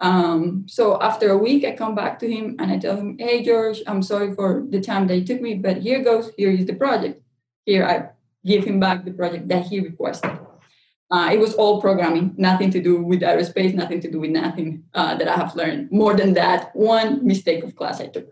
Um, 0.00 0.66
so 0.68 1.00
after 1.00 1.30
a 1.30 1.38
week, 1.38 1.64
I 1.64 1.72
come 1.72 1.94
back 1.94 2.18
to 2.20 2.30
him 2.30 2.56
and 2.58 2.70
I 2.70 2.78
tell 2.78 2.96
him, 2.96 3.16
hey, 3.18 3.42
George, 3.42 3.82
I'm 3.86 4.02
sorry 4.02 4.34
for 4.34 4.64
the 4.68 4.80
time 4.80 5.06
that 5.06 5.16
it 5.16 5.26
took 5.26 5.40
me, 5.40 5.54
but 5.54 5.78
here 5.78 6.02
goes, 6.02 6.30
here 6.36 6.50
is 6.50 6.66
the 6.66 6.74
project. 6.74 7.22
Here 7.64 7.84
I 7.84 8.10
give 8.46 8.64
him 8.64 8.78
back 8.78 9.04
the 9.04 9.12
project 9.12 9.48
that 9.48 9.66
he 9.66 9.80
requested. 9.80 10.38
Uh, 11.10 11.30
it 11.32 11.38
was 11.38 11.54
all 11.54 11.80
programming, 11.80 12.34
nothing 12.36 12.70
to 12.70 12.82
do 12.82 13.02
with 13.02 13.20
aerospace, 13.20 13.72
nothing 13.72 14.00
to 14.00 14.10
do 14.10 14.20
with 14.20 14.30
nothing 14.30 14.82
uh, 14.92 15.14
that 15.14 15.28
I 15.28 15.36
have 15.36 15.54
learned. 15.54 15.92
More 15.92 16.14
than 16.14 16.34
that, 16.34 16.74
one 16.74 17.24
mistake 17.24 17.62
of 17.62 17.76
class 17.76 18.00
I 18.00 18.08
took. 18.08 18.28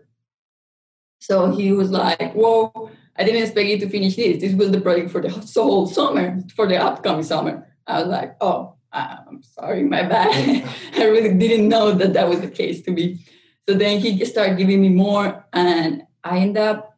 So 1.19 1.51
he 1.51 1.71
was 1.71 1.89
like, 1.89 2.33
whoa, 2.33 2.91
I 3.17 3.23
didn't 3.23 3.43
expect 3.43 3.69
you 3.69 3.79
to 3.79 3.89
finish 3.89 4.15
this. 4.15 4.41
This 4.41 4.53
was 4.53 4.71
the 4.71 4.81
project 4.81 5.09
for 5.11 5.21
the 5.21 5.29
whole 5.29 5.87
summer, 5.87 6.39
for 6.55 6.67
the 6.67 6.77
upcoming 6.77 7.23
summer. 7.23 7.67
I 7.87 7.99
was 7.99 8.09
like, 8.09 8.35
oh, 8.41 8.75
I'm 8.91 9.41
sorry, 9.43 9.83
my 9.83 10.03
bad. 10.03 10.67
I 10.95 11.03
really 11.05 11.33
didn't 11.33 11.69
know 11.69 11.91
that 11.91 12.13
that 12.13 12.29
was 12.29 12.41
the 12.41 12.49
case 12.49 12.81
to 12.83 12.91
me. 12.91 13.25
So 13.67 13.75
then 13.75 13.99
he 13.99 14.17
just 14.17 14.31
started 14.31 14.57
giving 14.57 14.81
me 14.81 14.89
more, 14.89 15.45
and 15.53 16.03
I 16.23 16.39
ended 16.39 16.63
up 16.63 16.97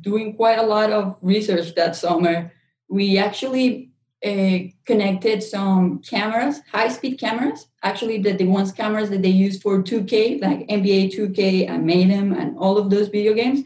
doing 0.00 0.34
quite 0.34 0.58
a 0.58 0.66
lot 0.66 0.90
of 0.90 1.16
research 1.22 1.74
that 1.74 1.96
summer. 1.96 2.52
We 2.88 3.18
actually 3.18 3.92
uh, 4.24 4.58
connected 4.84 5.42
some 5.42 6.00
cameras, 6.00 6.60
high-speed 6.70 7.18
cameras, 7.18 7.66
actually 7.82 8.18
the, 8.18 8.32
the 8.32 8.46
ones 8.46 8.72
cameras 8.72 9.10
that 9.10 9.22
they 9.22 9.28
use 9.28 9.60
for 9.60 9.82
2K, 9.82 10.40
like 10.42 10.68
NBA 10.68 11.14
2K 11.14 11.68
and 11.68 11.86
Madden 11.86 12.32
and 12.32 12.56
all 12.58 12.78
of 12.78 12.90
those 12.90 13.08
video 13.08 13.34
games 13.34 13.64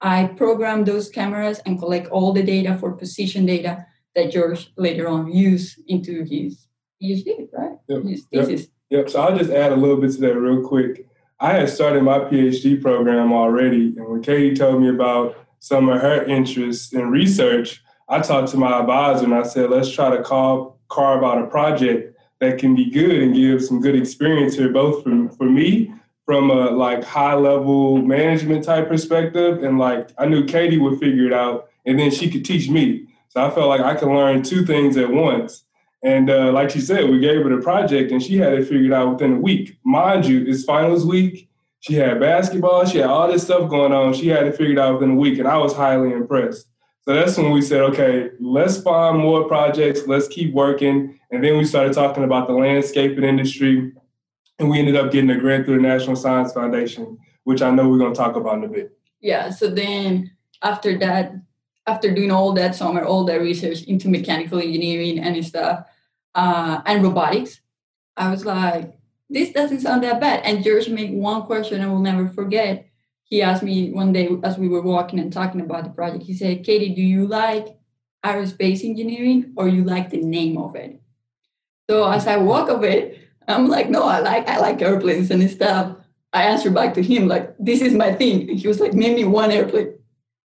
I 0.00 0.26
program 0.26 0.84
those 0.84 1.08
cameras 1.08 1.60
and 1.66 1.78
collect 1.78 2.08
all 2.08 2.32
the 2.32 2.42
data 2.42 2.76
for 2.78 2.92
position 2.92 3.46
data 3.46 3.86
that 4.14 4.32
George 4.32 4.72
later 4.76 5.08
on 5.08 5.32
used 5.32 5.78
into 5.88 6.24
his 6.24 6.66
PhD, 7.02 7.48
right? 7.52 7.78
Yep. 7.88 8.02
His 8.04 8.24
thesis. 8.24 8.60
Yep. 8.60 8.68
yep. 8.90 9.10
So 9.10 9.22
I'll 9.22 9.36
just 9.36 9.50
add 9.50 9.72
a 9.72 9.76
little 9.76 9.96
bit 9.96 10.12
to 10.12 10.20
that 10.22 10.38
real 10.38 10.66
quick. 10.66 11.06
I 11.40 11.54
had 11.54 11.68
started 11.68 12.02
my 12.02 12.20
PhD 12.20 12.80
program 12.80 13.32
already, 13.32 13.94
and 13.96 14.08
when 14.08 14.22
Katie 14.22 14.56
told 14.56 14.80
me 14.80 14.88
about 14.88 15.36
some 15.58 15.88
of 15.88 16.00
her 16.00 16.22
interests 16.24 16.92
in 16.92 17.10
research, 17.10 17.82
I 18.08 18.20
talked 18.20 18.50
to 18.50 18.56
my 18.56 18.80
advisor 18.80 19.24
and 19.24 19.34
I 19.34 19.42
said, 19.42 19.70
let's 19.70 19.90
try 19.90 20.14
to 20.14 20.22
call, 20.22 20.78
carve 20.88 21.24
out 21.24 21.42
a 21.42 21.46
project 21.46 22.16
that 22.40 22.58
can 22.58 22.74
be 22.74 22.90
good 22.90 23.22
and 23.22 23.34
give 23.34 23.64
some 23.64 23.80
good 23.80 23.96
experience 23.96 24.54
here, 24.54 24.68
both 24.68 25.02
for, 25.02 25.28
for 25.30 25.44
me 25.44 25.92
from 26.24 26.50
a 26.50 26.70
like 26.70 27.04
high 27.04 27.34
level 27.34 27.98
management 27.98 28.64
type 28.64 28.88
perspective 28.88 29.62
and 29.62 29.78
like 29.78 30.10
i 30.18 30.26
knew 30.26 30.44
katie 30.44 30.78
would 30.78 30.98
figure 30.98 31.26
it 31.26 31.32
out 31.32 31.68
and 31.86 31.98
then 31.98 32.10
she 32.10 32.30
could 32.30 32.44
teach 32.44 32.68
me. 32.68 33.06
So 33.28 33.44
i 33.44 33.50
felt 33.50 33.68
like 33.68 33.80
i 33.80 33.94
could 33.94 34.08
learn 34.08 34.42
two 34.42 34.64
things 34.64 34.96
at 34.96 35.10
once. 35.10 35.64
And 36.02 36.28
uh, 36.28 36.52
like 36.52 36.70
she 36.70 36.80
said 36.80 37.08
we 37.10 37.18
gave 37.18 37.42
her 37.42 37.54
the 37.54 37.62
project 37.62 38.12
and 38.12 38.22
she 38.22 38.36
had 38.36 38.52
it 38.54 38.68
figured 38.68 38.92
out 38.92 39.12
within 39.12 39.34
a 39.34 39.40
week. 39.40 39.78
Mind 39.84 40.26
you 40.26 40.44
it's 40.46 40.64
finals 40.64 41.04
week. 41.04 41.48
She 41.80 41.94
had 41.94 42.20
basketball. 42.20 42.86
She 42.86 42.98
had 42.98 43.10
all 43.10 43.30
this 43.30 43.42
stuff 43.42 43.68
going 43.68 43.92
on. 43.92 44.14
She 44.14 44.28
had 44.28 44.46
it 44.46 44.56
figured 44.56 44.78
out 44.78 44.94
within 44.94 45.12
a 45.12 45.16
week 45.16 45.38
and 45.38 45.48
i 45.48 45.58
was 45.58 45.74
highly 45.74 46.12
impressed. 46.12 46.66
So 47.06 47.12
that's 47.12 47.36
when 47.36 47.50
we 47.50 47.60
said 47.60 47.80
okay 47.82 48.30
let's 48.40 48.80
find 48.80 49.18
more 49.18 49.44
projects. 49.44 50.06
Let's 50.06 50.28
keep 50.28 50.54
working. 50.54 51.18
And 51.30 51.42
then 51.42 51.58
we 51.58 51.64
started 51.64 51.92
talking 51.92 52.24
about 52.24 52.46
the 52.46 52.54
landscaping 52.54 53.24
industry 53.24 53.92
and 54.58 54.70
we 54.70 54.78
ended 54.78 54.96
up 54.96 55.10
getting 55.10 55.30
a 55.30 55.38
grant 55.38 55.66
through 55.66 55.76
the 55.76 55.82
National 55.82 56.16
Science 56.16 56.52
Foundation, 56.52 57.18
which 57.44 57.62
I 57.62 57.70
know 57.70 57.88
we're 57.88 57.98
going 57.98 58.12
to 58.12 58.18
talk 58.18 58.36
about 58.36 58.58
in 58.58 58.64
a 58.64 58.68
bit. 58.68 58.96
Yeah. 59.20 59.50
So 59.50 59.68
then 59.68 60.30
after 60.62 60.98
that, 60.98 61.34
after 61.86 62.14
doing 62.14 62.30
all 62.30 62.52
that 62.54 62.74
summer, 62.74 63.04
all 63.04 63.24
that 63.24 63.40
research 63.40 63.82
into 63.82 64.08
mechanical 64.08 64.60
engineering 64.60 65.18
and 65.18 65.44
stuff, 65.44 65.86
uh, 66.34 66.80
and 66.86 67.02
robotics, 67.02 67.60
I 68.16 68.30
was 68.30 68.44
like, 68.44 68.96
this 69.28 69.50
doesn't 69.50 69.80
sound 69.80 70.02
that 70.04 70.20
bad. 70.20 70.42
And 70.44 70.62
George 70.62 70.88
made 70.88 71.12
one 71.12 71.42
question 71.42 71.80
I 71.80 71.86
will 71.86 71.98
never 71.98 72.28
forget. 72.28 72.86
He 73.24 73.42
asked 73.42 73.62
me 73.62 73.90
one 73.90 74.12
day 74.12 74.28
as 74.42 74.58
we 74.58 74.68
were 74.68 74.82
walking 74.82 75.18
and 75.18 75.32
talking 75.32 75.60
about 75.60 75.84
the 75.84 75.90
project, 75.90 76.24
he 76.24 76.34
said, 76.34 76.64
Katie, 76.64 76.94
do 76.94 77.02
you 77.02 77.26
like 77.26 77.66
aerospace 78.24 78.84
engineering 78.84 79.52
or 79.56 79.68
you 79.68 79.84
like 79.84 80.10
the 80.10 80.22
name 80.22 80.56
of 80.58 80.76
it? 80.76 81.00
So 81.90 82.08
as 82.08 82.26
I 82.26 82.36
walk 82.36 82.68
of 82.68 82.84
it, 82.84 83.23
I'm 83.48 83.68
like, 83.68 83.90
no, 83.90 84.02
I 84.04 84.20
like 84.20 84.48
I 84.48 84.58
like 84.58 84.80
airplanes 84.82 85.30
and 85.30 85.48
stuff. 85.50 85.96
I 86.32 86.44
answered 86.44 86.74
back 86.74 86.94
to 86.94 87.02
him 87.02 87.28
like, 87.28 87.54
this 87.58 87.80
is 87.80 87.94
my 87.94 88.12
thing. 88.12 88.48
And 88.50 88.58
he 88.58 88.66
was 88.66 88.80
like, 88.80 88.92
name 88.92 89.14
me 89.14 89.24
one 89.24 89.50
airplane. 89.50 89.94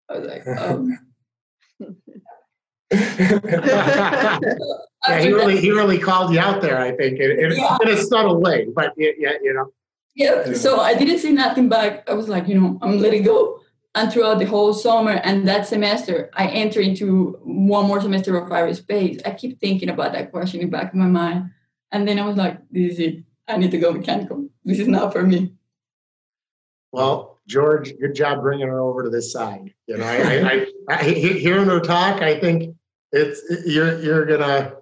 I 0.09 0.17
was 0.17 0.27
like, 0.27 0.47
um. 0.47 0.99
yeah, 2.91 4.39
he 5.19 5.31
really 5.31 5.59
he 5.61 5.71
really 5.71 5.99
called 5.99 6.33
you 6.33 6.39
out 6.39 6.61
there. 6.61 6.79
I 6.79 6.95
think 6.95 7.19
in, 7.19 7.31
in, 7.31 7.51
yeah. 7.53 7.77
in 7.81 7.89
a 7.89 7.97
subtle 7.97 8.39
way, 8.41 8.67
but 8.73 8.93
yeah, 8.97 9.33
you 9.41 9.53
know. 9.53 9.71
Yeah. 10.15 10.53
So 10.53 10.79
I 10.79 10.95
didn't 10.95 11.19
say 11.19 11.31
nothing 11.31 11.69
back. 11.69 12.09
I 12.09 12.13
was 12.13 12.27
like, 12.27 12.47
you 12.47 12.59
know, 12.59 12.77
I'm 12.81 12.99
letting 12.99 13.23
go. 13.23 13.61
And 13.95 14.11
throughout 14.11 14.39
the 14.39 14.45
whole 14.45 14.73
summer 14.73 15.11
and 15.23 15.47
that 15.47 15.67
semester, 15.67 16.29
I 16.33 16.47
entered 16.47 16.85
into 16.85 17.39
one 17.43 17.87
more 17.87 18.01
semester 18.01 18.37
of 18.37 18.49
aerospace. 18.49 19.21
I 19.25 19.31
keep 19.31 19.59
thinking 19.59 19.89
about 19.89 20.13
that 20.13 20.31
question 20.31 20.59
in 20.61 20.67
the 20.67 20.71
back 20.71 20.91
of 20.93 20.95
my 20.95 21.07
mind. 21.07 21.51
And 21.91 22.07
then 22.07 22.19
I 22.19 22.25
was 22.25 22.37
like, 22.37 22.59
this 22.69 22.93
is 22.93 22.99
it. 22.99 23.23
I 23.47 23.57
need 23.57 23.71
to 23.71 23.79
go 23.79 23.91
mechanical. 23.91 24.47
This 24.63 24.79
is 24.79 24.87
not 24.87 25.11
for 25.11 25.23
me. 25.23 25.53
Well, 26.91 27.39
George, 27.47 27.93
good 27.99 28.13
job 28.13 28.41
bringing 28.41 28.67
her 28.67 28.79
over 28.79 29.03
to 29.03 29.09
this 29.09 29.31
side. 29.31 29.73
You 29.87 29.97
know, 29.97 30.05
I, 30.05 30.17
I, 30.17 30.67
I, 30.87 30.95
I 30.95 31.03
hearing 31.03 31.65
her 31.65 31.79
talk, 31.79 32.21
I 32.21 32.39
think 32.39 32.75
it's 33.11 33.41
you're 33.65 33.99
you're 33.99 34.25
gonna 34.25 34.73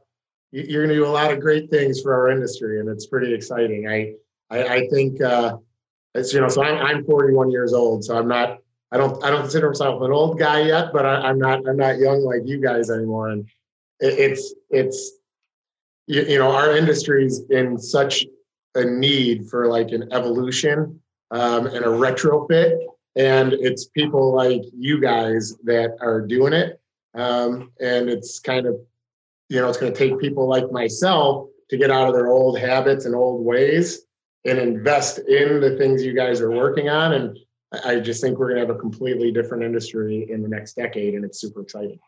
you're 0.51 0.83
gonna 0.83 0.95
do 0.95 1.05
a 1.05 1.07
lot 1.07 1.31
of 1.31 1.39
great 1.39 1.69
things 1.69 2.01
for 2.01 2.13
our 2.13 2.29
industry, 2.29 2.79
and 2.79 2.89
it's 2.89 3.07
pretty 3.07 3.33
exciting. 3.33 3.87
I 3.87 4.15
I, 4.49 4.67
I 4.67 4.87
think 4.89 5.21
uh, 5.21 5.57
it's 6.13 6.33
you 6.33 6.41
know, 6.41 6.49
so 6.49 6.63
I'm 6.63 6.77
I'm 6.77 7.05
41 7.05 7.51
years 7.51 7.73
old, 7.73 8.03
so 8.03 8.17
I'm 8.17 8.27
not 8.27 8.59
I 8.91 8.97
don't 8.97 9.23
I 9.23 9.29
don't 9.29 9.41
consider 9.41 9.69
myself 9.69 10.01
an 10.01 10.11
old 10.11 10.39
guy 10.39 10.61
yet, 10.61 10.91
but 10.91 11.05
I, 11.05 11.29
am 11.29 11.39
not 11.39 11.67
I'm 11.67 11.77
not 11.77 11.99
young 11.99 12.21
like 12.21 12.41
you 12.45 12.61
guys 12.61 12.89
anymore, 12.89 13.29
and 13.29 13.45
it, 13.99 14.19
it's 14.19 14.53
it's 14.69 15.11
you, 16.07 16.23
you 16.23 16.37
know 16.39 16.51
our 16.51 16.75
industry's 16.75 17.41
in 17.49 17.77
such 17.77 18.25
a 18.75 18.83
need 18.83 19.47
for 19.49 19.67
like 19.67 19.91
an 19.91 20.09
evolution 20.11 20.99
um, 21.31 21.67
and 21.67 21.85
a 21.85 21.89
retrofit 21.89 22.77
and 23.17 23.53
it's 23.53 23.87
people 23.87 24.33
like 24.33 24.61
you 24.77 25.01
guys 25.01 25.55
that 25.63 25.97
are 26.01 26.21
doing 26.21 26.53
it. 26.53 26.79
Um, 27.15 27.71
and 27.81 28.09
it's 28.09 28.39
kind 28.39 28.67
of 28.67 28.75
you 29.49 29.59
know 29.59 29.67
it's 29.67 29.77
going 29.77 29.91
to 29.91 29.97
take 29.97 30.19
people 30.19 30.47
like 30.47 30.71
myself 30.71 31.47
to 31.69 31.77
get 31.77 31.89
out 31.89 32.07
of 32.07 32.13
their 32.13 32.27
old 32.27 32.59
habits 32.59 33.05
and 33.05 33.15
old 33.15 33.43
ways 33.43 34.01
and 34.45 34.59
invest 34.59 35.19
in 35.19 35.59
the 35.59 35.77
things 35.77 36.03
you 36.03 36.13
guys 36.13 36.41
are 36.41 36.51
working 36.51 36.89
on 36.89 37.13
and 37.13 37.37
i 37.85 37.99
just 37.99 38.21
think 38.21 38.37
we're 38.37 38.53
going 38.53 38.61
to 38.61 38.67
have 38.67 38.75
a 38.75 38.79
completely 38.79 39.31
different 39.31 39.63
industry 39.63 40.27
in 40.29 40.41
the 40.41 40.47
next 40.47 40.75
decade 40.75 41.15
and 41.15 41.25
it's 41.25 41.39
super 41.39 41.61
exciting. 41.61 41.99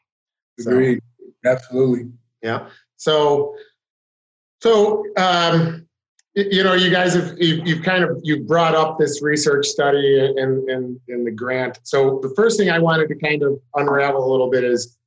Agreed. 0.60 1.00
Absolutely. 1.46 2.12
Yeah. 2.44 2.68
So 2.98 3.56
so, 4.62 5.06
um, 5.18 5.88
you 6.36 6.64
know, 6.64 6.74
you 6.74 6.90
guys 6.90 7.16
have 7.16 7.34
you've, 7.38 7.68
you've, 7.68 7.84
kind 7.84 8.04
of 8.04 8.20
you've 8.24 8.48
brought 8.48 8.76
up 8.76 9.00
this 9.00 9.22
research 9.22 9.66
study 9.66 10.20
and 10.20 10.70
in, 10.70 11.00
in 11.08 11.24
the 11.24 11.32
grant. 11.32 11.80
So 11.84 12.20
the 12.22 12.30
first 12.36 12.58
thing 12.58 12.70
I 12.70 12.80
wanted 12.80 13.08
to 13.10 13.16
kind 13.16 13.44
of 13.44 13.60
unravel 13.76 14.24
a 14.24 14.30
little 14.30 14.50
bit 14.50 14.64
is, 14.64 14.98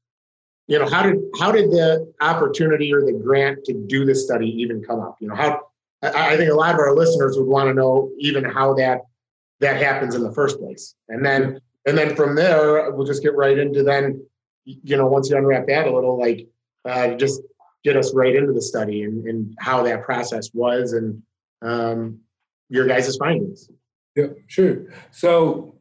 you 0.66 0.78
know, 0.78 0.88
how 0.88 1.02
did 1.02 1.16
how 1.38 1.52
did 1.52 1.70
the 1.70 2.12
opportunity 2.20 2.92
or 2.92 3.02
the 3.02 3.12
grant 3.12 3.64
to 3.64 3.72
do 3.72 4.04
this 4.04 4.24
study 4.24 4.48
even 4.48 4.82
come 4.82 5.00
up? 5.00 5.16
You 5.20 5.28
know, 5.28 5.34
how 5.34 5.60
I, 6.02 6.34
I 6.34 6.36
think 6.36 6.50
a 6.50 6.54
lot 6.54 6.74
of 6.74 6.80
our 6.80 6.94
listeners 6.94 7.36
would 7.36 7.46
want 7.46 7.68
to 7.68 7.74
know 7.74 8.10
even 8.18 8.44
how 8.44 8.74
that 8.74 9.02
that 9.60 9.76
happens 9.76 10.14
in 10.14 10.22
the 10.22 10.32
first 10.32 10.58
place, 10.58 10.94
and 11.08 11.24
then 11.24 11.60
and 11.86 11.96
then 11.96 12.16
from 12.16 12.34
there 12.34 12.90
we'll 12.90 13.06
just 13.06 13.22
get 13.22 13.34
right 13.34 13.58
into 13.58 13.82
then, 13.82 14.24
you 14.64 14.96
know, 14.96 15.06
once 15.06 15.30
you 15.30 15.36
unwrap 15.36 15.66
that 15.66 15.86
a 15.86 15.94
little, 15.94 16.18
like 16.18 16.48
uh, 16.84 17.14
just 17.14 17.42
get 17.84 17.96
us 17.96 18.14
right 18.14 18.34
into 18.34 18.52
the 18.52 18.62
study 18.62 19.02
and, 19.02 19.26
and 19.26 19.54
how 19.58 19.82
that 19.82 20.02
process 20.02 20.50
was 20.54 20.92
and 20.92 21.22
um, 21.62 22.20
your 22.68 22.86
guys' 22.86 23.16
findings. 23.16 23.68
Yeah, 24.16 24.28
sure. 24.46 24.86
So 25.10 25.74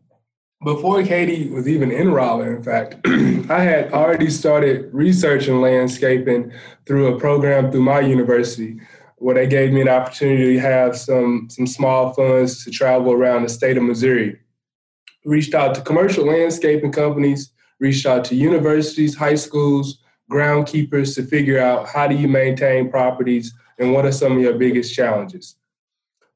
before 0.64 1.04
Katie 1.04 1.50
was 1.50 1.68
even 1.68 1.92
in 1.92 2.12
Rolla, 2.12 2.46
in 2.46 2.64
fact, 2.64 2.96
I 3.06 3.64
had 3.64 3.92
already 3.94 4.30
started 4.30 4.94
researching 4.94 5.60
landscaping 5.60 6.52
through 6.86 7.16
a 7.16 7.20
program 7.20 7.72
through 7.72 7.84
my 7.84 8.00
university. 8.00 8.80
where 9.18 9.36
they 9.36 9.46
gave 9.46 9.72
me 9.72 9.82
an 9.82 9.88
opportunity 9.88 10.56
to 10.56 10.60
have 10.60 10.98
some 10.98 11.48
some 11.50 11.68
small 11.68 12.12
funds 12.14 12.64
to 12.64 12.72
travel 12.72 13.12
around 13.12 13.44
the 13.44 13.50
state 13.50 13.78
of 13.78 13.84
Missouri. 13.84 14.40
Reached 15.26 15.54
out 15.54 15.76
to 15.76 15.82
commercial 15.82 16.26
landscaping 16.26 16.92
companies, 16.92 17.52
reached 17.80 18.08
out 18.08 18.26
to 18.26 18.36
universities, 18.36 19.16
high 19.16 19.36
schools, 19.36 20.01
groundkeepers 20.32 21.14
to 21.16 21.24
figure 21.24 21.60
out 21.60 21.90
how 21.90 22.08
do 22.08 22.16
you 22.16 22.28
maintain 22.28 22.90
properties 22.90 23.54
and 23.78 23.94
what 23.94 24.06
are 24.06 24.12
some 24.12 24.34
of 24.34 24.40
your 24.40 24.54
biggest 24.54 24.94
challenges. 24.94 25.56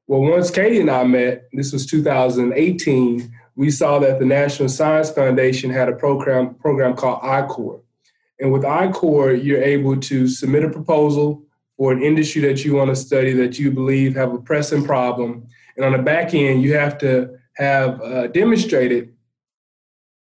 Well, 0.06 0.20
once 0.20 0.50
Katie 0.50 0.80
and 0.80 0.90
I 0.90 1.04
met, 1.04 1.48
this 1.52 1.72
was 1.72 1.86
2018, 1.86 3.32
we 3.56 3.70
saw 3.70 3.98
that 3.98 4.18
the 4.18 4.26
National 4.26 4.68
Science 4.68 5.10
Foundation 5.10 5.70
had 5.70 5.88
a 5.88 5.94
program 5.94 6.54
program 6.54 6.94
called 6.94 7.20
I-Corps. 7.22 7.80
And 8.38 8.52
with 8.52 8.64
I-Corps, 8.64 9.32
you're 9.32 9.62
able 9.62 9.96
to 9.96 10.28
submit 10.28 10.64
a 10.64 10.70
proposal 10.70 11.42
for 11.76 11.92
an 11.92 12.02
industry 12.02 12.42
that 12.42 12.64
you 12.64 12.74
want 12.74 12.90
to 12.90 12.96
study 12.96 13.32
that 13.32 13.58
you 13.58 13.70
believe 13.70 14.14
have 14.14 14.32
a 14.32 14.38
pressing 14.38 14.84
problem. 14.84 15.46
And 15.76 15.84
on 15.84 15.92
the 15.92 15.98
back 15.98 16.34
end, 16.34 16.62
you 16.62 16.74
have 16.74 16.98
to 16.98 17.38
have 17.56 18.00
uh, 18.00 18.26
demonstrated 18.28 19.14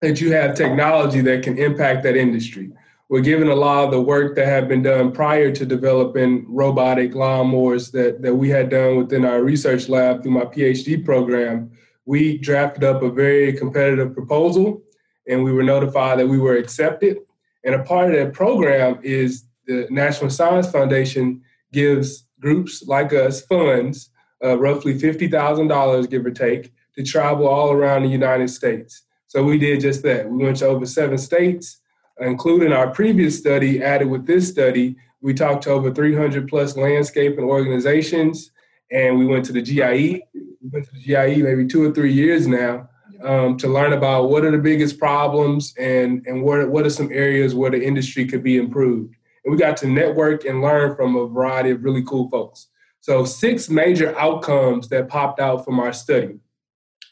that 0.01 0.19
you 0.19 0.33
have 0.33 0.55
technology 0.55 1.21
that 1.21 1.43
can 1.43 1.57
impact 1.57 2.03
that 2.03 2.17
industry. 2.17 2.71
We're 3.13 3.21
given 3.21 3.47
a 3.47 3.53
lot 3.53 3.85
of 3.85 3.91
the 3.91 4.01
work 4.01 4.35
that 4.37 4.47
had 4.47 4.67
been 4.67 4.81
done 4.81 5.11
prior 5.11 5.51
to 5.51 5.67
developing 5.67 6.47
robotic 6.49 7.11
lawnmowers 7.11 7.91
that, 7.91 8.23
that 8.23 8.33
we 8.33 8.49
had 8.49 8.69
done 8.69 8.95
within 8.97 9.23
our 9.23 9.43
research 9.43 9.87
lab 9.87 10.23
through 10.23 10.31
my 10.31 10.45
PhD 10.45 11.05
program. 11.05 11.69
We 12.07 12.39
drafted 12.39 12.83
up 12.83 13.03
a 13.03 13.11
very 13.11 13.53
competitive 13.53 14.15
proposal 14.15 14.81
and 15.27 15.43
we 15.43 15.51
were 15.51 15.61
notified 15.61 16.17
that 16.17 16.27
we 16.27 16.39
were 16.39 16.57
accepted. 16.57 17.19
And 17.63 17.75
a 17.75 17.83
part 17.83 18.11
of 18.11 18.15
that 18.19 18.33
program 18.33 18.99
is 19.03 19.43
the 19.67 19.85
National 19.91 20.31
Science 20.31 20.71
Foundation 20.71 21.43
gives 21.71 22.25
groups 22.39 22.81
like 22.87 23.13
us 23.13 23.45
funds, 23.45 24.09
uh, 24.43 24.57
roughly 24.57 24.97
$50,000, 24.97 26.09
give 26.09 26.25
or 26.25 26.31
take, 26.31 26.73
to 26.95 27.03
travel 27.03 27.47
all 27.47 27.73
around 27.73 28.01
the 28.01 28.09
United 28.09 28.49
States. 28.49 29.03
So 29.27 29.43
we 29.43 29.59
did 29.59 29.81
just 29.81 30.01
that. 30.01 30.31
We 30.31 30.43
went 30.43 30.57
to 30.57 30.65
over 30.65 30.87
seven 30.87 31.19
states, 31.19 31.79
including 32.23 32.71
our 32.71 32.89
previous 32.89 33.37
study, 33.37 33.83
added 33.83 34.09
with 34.09 34.25
this 34.25 34.47
study. 34.47 34.95
We 35.21 35.33
talked 35.33 35.63
to 35.63 35.71
over 35.71 35.93
300 35.93 36.47
plus 36.47 36.75
landscaping 36.75 37.43
organizations, 37.43 38.51
and 38.91 39.17
we 39.17 39.25
went 39.25 39.45
to 39.45 39.53
the 39.53 39.61
GIE. 39.61 40.23
We 40.33 40.69
went 40.71 40.85
to 40.85 40.93
the 40.93 41.01
GIE 41.01 41.41
maybe 41.41 41.67
two 41.67 41.83
or 41.83 41.93
three 41.93 42.13
years 42.13 42.47
now 42.47 42.89
um, 43.23 43.57
to 43.57 43.67
learn 43.67 43.93
about 43.93 44.29
what 44.29 44.43
are 44.43 44.51
the 44.51 44.57
biggest 44.57 44.99
problems 44.99 45.73
and, 45.77 46.25
and 46.27 46.43
what, 46.43 46.69
what 46.69 46.85
are 46.85 46.89
some 46.89 47.11
areas 47.11 47.55
where 47.55 47.71
the 47.71 47.83
industry 47.83 48.25
could 48.25 48.43
be 48.43 48.57
improved. 48.57 49.15
And 49.45 49.51
we 49.51 49.57
got 49.57 49.77
to 49.77 49.87
network 49.87 50.45
and 50.45 50.61
learn 50.61 50.95
from 50.95 51.15
a 51.15 51.27
variety 51.27 51.71
of 51.71 51.83
really 51.83 52.03
cool 52.03 52.29
folks. 52.29 52.67
So, 53.01 53.25
six 53.25 53.69
major 53.69 54.17
outcomes 54.17 54.87
that 54.89 55.09
popped 55.09 55.41
out 55.41 55.65
from 55.65 55.79
our 55.79 55.91
study. 55.91 56.39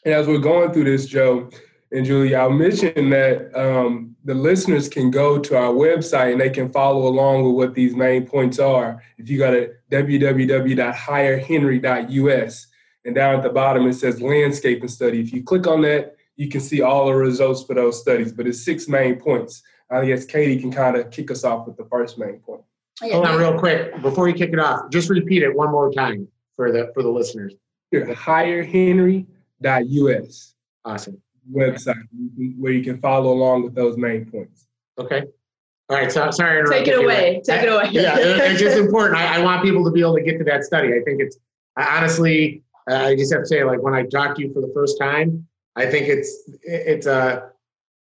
And 0.04 0.14
as 0.14 0.26
we're 0.26 0.38
going 0.38 0.72
through 0.72 0.84
this, 0.84 1.06
Joe 1.06 1.50
and 1.92 2.04
Julie, 2.06 2.34
I'll 2.34 2.50
mention 2.50 3.10
that 3.10 3.54
um, 3.54 4.16
the 4.24 4.34
listeners 4.34 4.88
can 4.88 5.10
go 5.10 5.38
to 5.38 5.54
our 5.56 5.72
website 5.72 6.32
and 6.32 6.40
they 6.40 6.48
can 6.48 6.72
follow 6.72 7.06
along 7.06 7.44
with 7.44 7.52
what 7.54 7.74
these 7.74 7.94
main 7.94 8.24
points 8.26 8.58
are. 8.58 9.02
If 9.18 9.28
you 9.28 9.36
go 9.38 9.50
to 9.50 9.74
www.hirehenry.us, 9.90 12.66
and 13.04 13.14
down 13.14 13.34
at 13.34 13.42
the 13.42 13.50
bottom 13.50 13.86
it 13.86 13.92
says 13.94 14.22
landscaping 14.22 14.88
study. 14.88 15.20
If 15.20 15.32
you 15.32 15.42
click 15.42 15.66
on 15.66 15.80
that, 15.82 16.14
you 16.36 16.48
can 16.48 16.60
see 16.60 16.82
all 16.82 17.06
the 17.06 17.14
results 17.14 17.64
for 17.64 17.74
those 17.74 18.00
studies. 18.00 18.32
But 18.32 18.46
it's 18.46 18.64
six 18.64 18.86
main 18.88 19.16
points. 19.16 19.62
I 19.90 20.06
guess 20.06 20.24
Katie 20.24 20.58
can 20.58 20.72
kind 20.72 20.96
of 20.96 21.10
kick 21.10 21.30
us 21.30 21.44
off 21.44 21.66
with 21.66 21.76
the 21.76 21.84
first 21.84 22.18
main 22.18 22.38
point. 22.38 22.62
Hold 23.02 23.26
on, 23.26 23.38
real 23.38 23.58
quick 23.58 24.00
before 24.00 24.26
you 24.28 24.34
kick 24.34 24.52
it 24.52 24.58
off. 24.58 24.90
Just 24.90 25.10
repeat 25.10 25.42
it 25.42 25.54
one 25.54 25.70
more 25.70 25.92
time 25.92 26.26
for 26.56 26.72
the 26.72 26.90
for 26.94 27.02
the 27.02 27.10
listeners. 27.10 27.52
Here, 27.90 28.06
hirehenry.us. 28.06 30.54
Awesome. 30.84 31.22
Website 31.50 32.02
where 32.58 32.72
you 32.72 32.84
can 32.84 33.00
follow 33.00 33.32
along 33.32 33.64
with 33.64 33.74
those 33.74 33.96
main 33.96 34.26
points. 34.26 34.66
Okay. 34.98 35.24
All 35.88 35.96
right. 35.96 36.12
So 36.12 36.30
sorry. 36.30 36.64
Take 36.68 36.88
it 36.88 37.02
away. 37.02 37.42
Take 37.44 37.62
it 37.62 37.68
away. 37.68 37.88
yeah, 37.90 38.16
it's 38.18 38.60
just 38.60 38.76
important. 38.78 39.18
I, 39.18 39.38
I, 39.38 39.42
want 39.42 39.64
people 39.64 39.84
to 39.84 39.90
be 39.90 40.00
able 40.00 40.14
to 40.14 40.22
get 40.22 40.38
to 40.38 40.44
that 40.44 40.64
study. 40.64 40.88
I 40.88 41.02
think 41.04 41.20
it's 41.20 41.38
I 41.76 41.98
honestly, 41.98 42.62
uh, 42.90 42.94
I 42.94 43.16
just 43.16 43.32
have 43.32 43.42
to 43.42 43.46
say, 43.46 43.64
like 43.64 43.82
when 43.82 43.94
I 43.94 44.04
talked 44.04 44.36
to 44.36 44.42
you 44.42 44.52
for 44.52 44.60
the 44.60 44.70
first 44.74 44.98
time, 44.98 45.46
I 45.76 45.86
think 45.86 46.08
it's 46.08 46.48
it's 46.62 47.06
a 47.06 47.50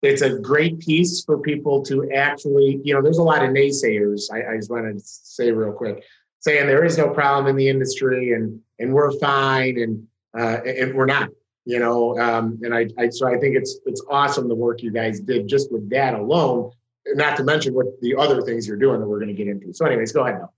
it's 0.03 0.23
a 0.23 0.39
great 0.39 0.79
piece 0.79 1.25
for 1.25 1.39
people 1.39 1.83
to 1.85 2.11
actually, 2.13 2.81
you 2.85 2.95
know, 2.95 3.03
there's 3.03 3.19
a 3.19 3.23
lot 3.23 3.43
of 3.43 3.51
naysayers. 3.51 4.31
I, 4.33 4.53
I 4.53 4.57
just 4.57 4.71
want 4.71 4.85
to 4.87 5.01
say 5.05 5.51
real 5.51 5.73
quick, 5.73 6.05
saying 6.41 6.67
there 6.67 6.85
is 6.85 6.99
no 6.99 7.09
problem 7.11 7.47
in 7.47 7.57
the 7.57 7.69
industry 7.69 8.33
and 8.33 8.61
and 8.79 8.93
we're 8.93 9.13
fine 9.19 9.79
and 9.79 10.07
uh, 10.39 10.61
and 10.65 10.95
we're 10.95 11.07
not, 11.07 11.31
you 11.67 11.79
know. 11.79 12.19
Um, 12.19 12.59
and 12.63 12.75
I, 12.75 12.89
I 12.99 13.11
so 13.11 13.27
I 13.29 13.37
think 13.37 13.57
it's 13.57 13.79
it's 13.85 14.03
awesome 14.09 14.49
the 14.49 14.55
work 14.55 14.83
you 14.83 14.91
guys 14.91 15.21
did 15.21 15.47
just 15.49 15.71
with 15.71 15.91
that 15.91 16.15
alone, 16.15 16.71
not 17.09 17.37
to 17.37 17.45
mention 17.45 17.75
what 17.75 17.87
the 18.01 18.17
other 18.17 18.41
things 18.41 18.67
you're 18.67 18.79
doing 18.79 19.01
that 19.01 19.07
we're 19.07 19.19
going 19.19 19.29
to 19.29 19.35
get 19.35 19.49
into. 19.49 19.75
So, 19.75 19.85
anyways, 19.85 20.13
go 20.13 20.25
ahead 20.25 20.41
now. 20.41 20.53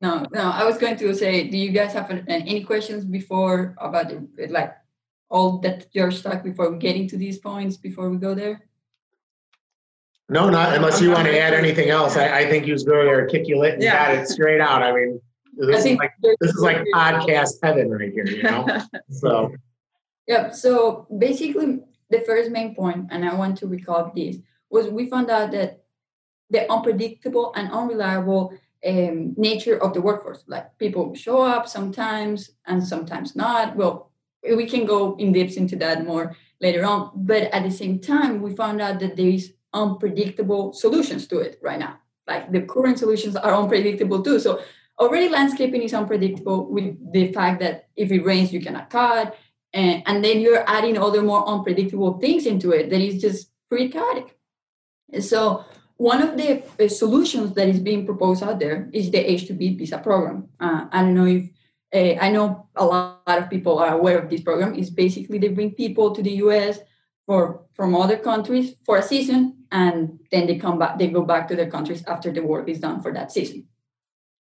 No, 0.00 0.26
no, 0.32 0.50
I 0.50 0.64
was 0.64 0.76
going 0.76 0.96
to 0.98 1.14
say, 1.14 1.48
do 1.48 1.56
you 1.56 1.70
guys 1.70 1.94
have 1.94 2.10
any 2.28 2.62
questions 2.64 3.06
before 3.06 3.74
about 3.78 4.12
like 4.50 4.74
all 5.30 5.58
that 5.60 5.86
you're 5.92 6.10
stuck 6.10 6.42
before 6.44 6.72
getting 6.72 7.08
to 7.08 7.16
these 7.16 7.38
points 7.38 7.78
before 7.78 8.10
we 8.10 8.18
go 8.18 8.34
there? 8.34 8.66
No, 10.28 10.50
not 10.50 10.74
unless 10.74 11.00
you 11.00 11.10
want 11.10 11.26
to 11.26 11.38
add 11.38 11.54
anything 11.54 11.90
else. 11.90 12.16
I, 12.16 12.40
I 12.40 12.50
think 12.50 12.66
you 12.66 12.72
was 12.72 12.82
very 12.82 13.08
articulate 13.08 13.74
and 13.74 13.82
yeah. 13.82 14.14
got 14.14 14.22
it 14.22 14.28
straight 14.28 14.60
out. 14.60 14.82
I 14.82 14.92
mean, 14.92 15.20
this 15.56 15.86
I 15.86 15.88
is 15.90 15.96
like 15.98 16.12
this 16.40 16.50
is 16.54 16.60
like 16.60 16.84
podcast 16.94 17.52
heaven 17.62 17.90
right 17.90 18.10
here, 18.10 18.26
you 18.26 18.42
know. 18.42 18.66
so. 19.10 19.54
Yep. 20.26 20.54
So 20.54 21.06
basically, 21.16 21.80
the 22.10 22.20
first 22.20 22.50
main 22.50 22.74
point, 22.74 23.08
and 23.10 23.24
I 23.24 23.34
want 23.34 23.58
to 23.58 23.66
recall 23.66 24.12
this, 24.14 24.36
was 24.70 24.88
we 24.88 25.06
found 25.06 25.30
out 25.30 25.52
that 25.52 25.84
the 26.50 26.70
unpredictable 26.70 27.52
and 27.56 27.70
unreliable 27.70 28.54
um, 28.86 29.34
nature 29.36 29.82
of 29.82 29.94
the 29.94 30.00
workforce. 30.00 30.44
Like 30.46 30.76
people 30.78 31.14
show 31.14 31.40
up 31.42 31.68
sometimes 31.68 32.50
and 32.66 32.86
sometimes 32.86 33.34
not. 33.34 33.76
Well, 33.76 34.10
we 34.42 34.66
can 34.66 34.84
go 34.84 35.16
in 35.16 35.32
depth 35.32 35.56
into 35.56 35.76
that 35.76 36.04
more 36.04 36.36
later 36.60 36.84
on. 36.84 37.10
But 37.14 37.44
at 37.44 37.62
the 37.62 37.70
same 37.70 37.98
time, 37.98 38.42
we 38.42 38.54
found 38.54 38.80
out 38.80 39.00
that 39.00 39.16
there 39.16 39.28
is 39.28 39.54
unpredictable 39.72 40.72
solutions 40.72 41.26
to 41.28 41.38
it 41.38 41.58
right 41.62 41.78
now. 41.78 41.98
Like 42.26 42.52
the 42.52 42.62
current 42.62 42.98
solutions 42.98 43.36
are 43.36 43.54
unpredictable 43.54 44.22
too. 44.22 44.38
So 44.38 44.62
already 44.98 45.28
landscaping 45.28 45.82
is 45.82 45.94
unpredictable 45.94 46.70
with 46.70 46.96
the 47.12 47.32
fact 47.32 47.60
that 47.60 47.88
if 47.96 48.12
it 48.12 48.24
rains, 48.24 48.52
you 48.52 48.60
cannot 48.60 48.90
cut. 48.90 49.36
And, 49.74 50.02
and 50.06 50.24
then 50.24 50.40
you're 50.40 50.64
adding 50.66 50.96
other 50.96 51.20
more 51.20 51.46
unpredictable 51.46 52.18
things 52.18 52.46
into 52.46 52.70
it 52.70 52.88
that 52.88 53.00
is 53.00 53.20
just 53.20 53.50
pretty 53.68 53.90
chaotic. 53.90 54.38
So 55.20 55.64
one 55.96 56.22
of 56.22 56.36
the 56.36 56.62
uh, 56.82 56.88
solutions 56.88 57.54
that 57.54 57.68
is 57.68 57.80
being 57.80 58.06
proposed 58.06 58.42
out 58.42 58.58
there 58.58 58.88
is 58.92 59.10
the 59.10 59.18
H2B 59.18 59.78
visa 59.78 59.98
program. 59.98 60.48
Uh, 60.58 60.86
I 60.90 61.02
don't 61.02 61.14
know 61.14 61.26
if 61.26 61.50
uh, 61.94 62.20
I 62.20 62.30
know 62.30 62.68
a 62.74 62.84
lot 62.84 63.22
of 63.26 63.50
people 63.50 63.78
are 63.78 63.94
aware 63.94 64.18
of 64.18 64.28
this 64.28 64.40
program. 64.40 64.74
It's 64.74 64.90
basically 64.90 65.38
they 65.38 65.48
bring 65.48 65.72
people 65.72 66.14
to 66.14 66.22
the 66.22 66.32
U.S. 66.46 66.80
for 67.26 67.62
from 67.74 67.94
other 67.94 68.16
countries 68.16 68.74
for 68.84 68.96
a 68.96 69.02
season, 69.02 69.64
and 69.70 70.18
then 70.32 70.46
they 70.46 70.56
come 70.56 70.78
back. 70.78 70.98
They 70.98 71.08
go 71.08 71.22
back 71.22 71.46
to 71.48 71.56
their 71.56 71.70
countries 71.70 72.04
after 72.06 72.32
the 72.32 72.42
work 72.42 72.68
is 72.68 72.80
done 72.80 73.00
for 73.00 73.12
that 73.12 73.30
season. 73.30 73.68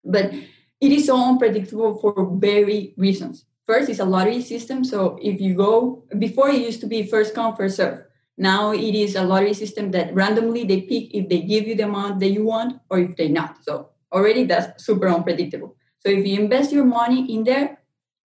But 0.04 0.32
it 0.80 0.92
is 0.92 1.06
so 1.06 1.22
unpredictable 1.22 1.98
for 2.00 2.34
very 2.34 2.94
reasons. 2.96 3.44
First, 3.66 3.88
it's 3.88 4.00
a 4.00 4.04
lottery 4.04 4.42
system. 4.42 4.84
So 4.84 5.18
if 5.22 5.40
you 5.40 5.54
go 5.54 6.04
before, 6.18 6.50
it 6.50 6.60
used 6.60 6.80
to 6.80 6.86
be 6.86 7.04
first 7.04 7.34
come 7.34 7.54
first 7.56 7.76
serve. 7.76 8.04
Now 8.36 8.72
it 8.72 8.94
is 8.94 9.14
a 9.14 9.22
lottery 9.22 9.54
system 9.54 9.90
that 9.92 10.14
randomly 10.14 10.64
they 10.64 10.82
pick 10.82 11.14
if 11.14 11.28
they 11.28 11.42
give 11.42 11.66
you 11.66 11.74
the 11.74 11.84
amount 11.84 12.20
that 12.20 12.30
you 12.30 12.44
want 12.44 12.80
or 12.90 12.98
if 12.98 13.16
they 13.16 13.28
not. 13.28 13.62
So 13.62 13.90
already 14.12 14.44
that's 14.44 14.84
super 14.84 15.08
unpredictable. 15.08 15.76
So 16.00 16.10
if 16.10 16.26
you 16.26 16.40
invest 16.40 16.72
your 16.72 16.84
money 16.84 17.32
in 17.32 17.44
there, 17.44 17.78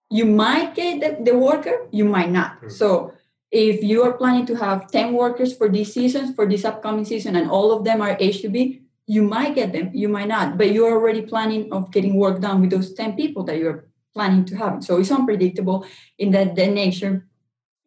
you 0.09 0.25
might 0.25 0.73
get 0.73 1.01
the, 1.01 1.31
the 1.31 1.37
worker, 1.37 1.87
you 1.91 2.05
might 2.05 2.31
not. 2.31 2.57
Mm-hmm. 2.57 2.69
So 2.69 3.13
if 3.51 3.83
you 3.83 4.03
are 4.03 4.13
planning 4.13 4.45
to 4.47 4.55
have 4.55 4.89
10 4.91 5.13
workers 5.13 5.55
for 5.55 5.69
this 5.69 5.93
season, 5.93 6.33
for 6.33 6.47
this 6.47 6.65
upcoming 6.65 7.05
season, 7.05 7.35
and 7.35 7.49
all 7.49 7.71
of 7.71 7.83
them 7.83 8.01
are 8.01 8.15
H2B, 8.17 8.81
you 9.05 9.21
might 9.21 9.55
get 9.55 9.71
them, 9.71 9.91
you 9.93 10.09
might 10.09 10.27
not, 10.27 10.57
but 10.57 10.71
you're 10.71 10.91
already 10.91 11.21
planning 11.21 11.71
of 11.71 11.91
getting 11.91 12.15
work 12.15 12.41
done 12.41 12.61
with 12.61 12.71
those 12.71 12.93
10 12.93 13.15
people 13.15 13.43
that 13.45 13.57
you're 13.57 13.86
planning 14.17 14.45
to 14.49 14.55
have. 14.61 14.83
So 14.83 14.91
it's 14.99 15.11
unpredictable 15.11 15.79
in 16.17 16.31
that, 16.31 16.55
that 16.57 16.71
nature. 16.83 17.27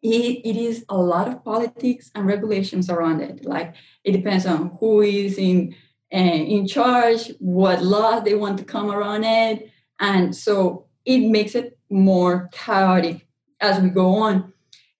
It, 0.03 0.41
it 0.51 0.57
is 0.57 0.85
a 0.89 0.97
lot 0.97 1.29
of 1.29 1.45
politics 1.45 2.11
and 2.15 2.27
regulations 2.35 2.89
around 2.89 3.21
it. 3.21 3.45
Like 3.45 3.75
it 4.05 4.13
depends 4.13 4.47
on 4.47 4.61
who 4.79 5.03
is 5.03 5.37
in 5.37 5.75
uh, 6.13 6.43
in 6.57 6.67
charge, 6.67 7.23
what 7.39 7.85
laws 7.85 8.25
they 8.25 8.35
want 8.35 8.59
to 8.59 8.65
come 8.65 8.91
around 8.91 9.23
it, 9.25 9.71
and 10.01 10.35
so 10.35 10.87
it 11.05 11.21
makes 11.37 11.55
it 11.55 11.79
more 11.89 12.49
chaotic 12.53 13.27
as 13.61 13.81
we 13.83 13.91
go 13.91 14.09
on. 14.27 14.53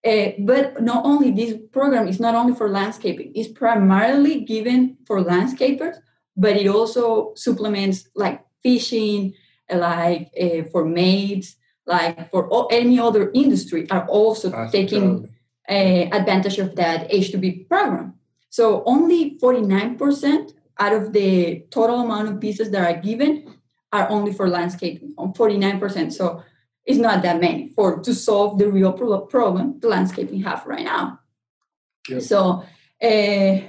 Uh, 0.05 0.29
but 0.39 0.81
not 0.81 1.05
only 1.05 1.29
this 1.31 1.53
program 1.71 2.07
is 2.07 2.19
not 2.19 2.35
only 2.35 2.55
for 2.55 2.69
landscaping, 2.69 3.31
it's 3.35 3.51
primarily 3.51 4.35
given 4.53 4.97
for 5.05 5.17
landscapers, 5.23 5.97
but 6.35 6.55
it 6.55 6.67
also 6.67 7.33
supplements 7.35 8.07
like 8.15 8.37
fishing, 8.63 9.33
like 9.71 10.31
uh, 10.39 10.63
for 10.71 10.85
maids, 10.85 11.55
like 11.85 12.29
for 12.31 12.47
all, 12.49 12.67
any 12.71 12.99
other 12.99 13.31
industry, 13.33 13.89
are 13.89 14.07
also 14.07 14.69
taking 14.71 15.29
uh, 15.69 15.73
advantage 15.73 16.57
of 16.59 16.75
that 16.75 17.09
H2B 17.09 17.67
program. 17.67 18.15
So 18.49 18.83
only 18.85 19.37
49% 19.39 20.53
out 20.79 20.93
of 20.93 21.13
the 21.13 21.65
total 21.69 22.01
amount 22.01 22.29
of 22.29 22.35
visas 22.35 22.71
that 22.71 22.83
are 22.83 23.01
given 23.01 23.55
are 23.93 24.09
only 24.09 24.33
for 24.33 24.47
landscaping, 24.49 25.13
49%. 25.15 26.11
So 26.11 26.43
it's 26.85 26.97
not 26.97 27.21
that 27.23 27.39
many 27.39 27.69
for 27.69 28.01
to 28.01 28.13
solve 28.13 28.57
the 28.57 28.69
real 28.69 28.93
problem 28.93 29.79
the 29.79 29.87
landscaping 29.87 30.41
have 30.41 30.65
right 30.65 30.83
now. 30.83 31.19
Yep. 32.09 32.21
So 32.21 32.63
uh, 33.01 33.61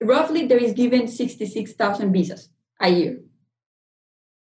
roughly 0.00 0.46
there 0.46 0.58
is 0.58 0.72
given 0.72 1.08
66,000 1.08 2.12
visas 2.12 2.48
a 2.80 2.88
year, 2.88 3.20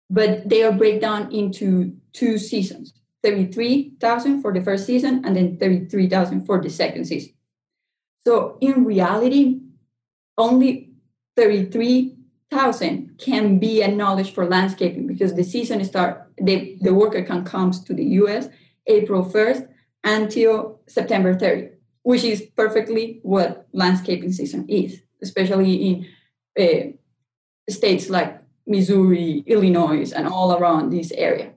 but 0.09 0.49
they 0.49 0.63
are 0.63 0.73
breakdown 0.73 1.33
into 1.33 1.97
two 2.13 2.39
seasons, 2.39 2.95
33,000 3.23 4.41
for 4.41 4.53
the 4.53 4.63
first 4.63 4.87
season 4.87 5.23
and 5.25 5.37
then 5.37 5.59
33,000 5.59 6.47
for 6.47 6.61
the 6.61 6.71
second 6.71 7.07
season. 7.07 7.33
So 8.27 8.59
in 8.61 8.85
reality, 8.85 9.61
only 10.39 10.91
33,000 11.37 13.19
can 13.19 13.59
be 13.59 13.83
acknowledged 13.83 14.35
for 14.35 14.47
landscaping 14.47 15.07
because 15.07 15.35
the 15.35 15.45
season 15.45 15.85
start, 15.85 16.31
the, 16.39 16.77
the 16.81 16.95
worker 16.95 17.23
can 17.23 17.45
come 17.45 17.71
to 17.73 17.95
the 17.95 18.05
US 18.05 18.49
April 18.87 19.25
1st 19.25 19.69
until 20.05 20.81
September 20.87 21.35
30, 21.35 21.71
which 22.03 22.25
is 22.25 22.43
perfectly 22.57 23.21
what 23.23 23.67
landscaping 23.73 24.33
season 24.33 24.67
is, 24.69 25.01
especially 25.23 25.75
in 25.75 26.07
uh, 26.59 27.71
states 27.71 28.09
like 28.09 28.41
Missouri, 28.67 29.45
Illinois, 29.47 30.13
and 30.13 30.27
all 30.27 30.57
around 30.57 30.91
this 30.91 31.13
area. 31.13 31.53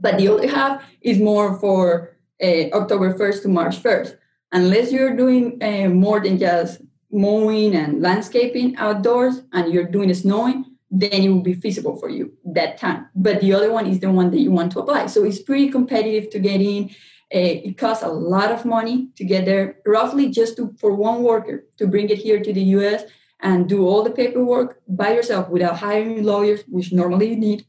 But 0.00 0.18
the 0.18 0.28
other 0.28 0.48
half 0.48 0.82
is 1.00 1.18
more 1.18 1.58
for 1.58 2.16
uh, 2.42 2.70
October 2.72 3.14
1st 3.14 3.42
to 3.42 3.48
March 3.48 3.82
1st 3.82 4.16
unless 4.52 4.92
you're 4.92 5.16
doing 5.16 5.62
uh, 5.62 5.88
more 5.88 6.20
than 6.20 6.38
just 6.38 6.80
mowing 7.10 7.74
and 7.74 8.00
landscaping 8.00 8.76
outdoors 8.76 9.42
and 9.52 9.72
you're 9.72 9.84
doing 9.84 10.12
snowing 10.14 10.64
then 10.90 11.12
it 11.12 11.28
will 11.28 11.42
be 11.42 11.54
feasible 11.54 11.96
for 11.96 12.08
you 12.08 12.32
that 12.44 12.78
time. 12.78 13.06
But 13.14 13.40
the 13.40 13.52
other 13.52 13.72
one 13.72 13.86
is 13.86 14.00
the 14.00 14.10
one 14.10 14.30
that 14.30 14.40
you 14.40 14.50
want 14.50 14.72
to 14.72 14.80
apply. 14.80 15.06
So 15.06 15.24
it's 15.24 15.40
pretty 15.40 15.68
competitive 15.68 16.30
to 16.30 16.38
get 16.38 16.60
in. 16.60 16.90
Uh, 17.34 17.68
it 17.68 17.76
costs 17.76 18.02
a 18.02 18.08
lot 18.08 18.50
of 18.50 18.64
money 18.64 19.08
to 19.16 19.24
get 19.24 19.44
there 19.44 19.76
roughly 19.84 20.30
just 20.30 20.56
to, 20.56 20.74
for 20.78 20.94
one 20.94 21.22
worker 21.22 21.66
to 21.76 21.86
bring 21.86 22.08
it 22.08 22.16
here 22.16 22.40
to 22.40 22.52
the 22.54 22.62
us 22.62 23.02
and 23.40 23.68
do 23.68 23.86
all 23.86 24.02
the 24.02 24.10
paperwork 24.10 24.80
by 24.88 25.12
yourself 25.14 25.48
without 25.48 25.76
hiring 25.76 26.24
lawyers 26.24 26.62
which 26.68 26.92
normally 26.92 27.30
you 27.30 27.36
need 27.36 27.66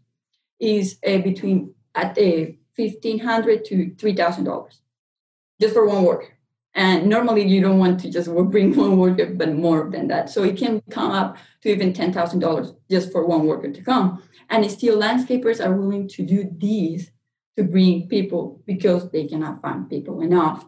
is 0.60 0.97
uh, 1.05 1.19
between 1.19 1.73
at 1.95 2.17
uh, 2.17 2.51
1500 2.75 3.65
to 3.65 3.91
$3000 3.97 4.79
just 5.60 5.73
for 5.73 5.86
one 5.86 6.03
worker 6.03 6.39
and 6.75 7.08
normally 7.08 7.45
you 7.47 7.62
don't 7.62 7.79
want 7.79 7.99
to 8.01 8.10
just 8.10 8.34
bring 8.51 8.75
one 8.86 8.97
worker, 8.97 9.34
but 9.34 9.53
more 9.53 9.89
than 9.91 10.08
that. 10.08 10.29
So 10.29 10.43
it 10.43 10.58
can 10.58 10.82
come 10.89 11.12
up 11.12 11.38
to 11.62 11.69
even 11.69 11.93
$10,000 11.93 12.75
just 12.89 13.12
for 13.12 13.25
one 13.25 13.45
worker 13.45 13.71
to 13.71 13.82
come. 13.82 14.23
And 14.49 14.69
still 14.71 14.97
landscapers 14.97 15.63
are 15.63 15.73
willing 15.73 16.08
to 16.10 16.23
do 16.23 16.49
these 16.58 17.12
to 17.58 17.63
bring 17.63 18.08
people 18.08 18.62
because 18.65 19.12
they 19.12 19.27
cannot 19.27 19.62
find 19.62 19.89
people 19.89 20.21
enough. 20.21 20.65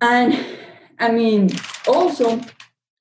And 0.00 0.46
I 0.98 1.10
mean, 1.10 1.50
also, 1.86 2.40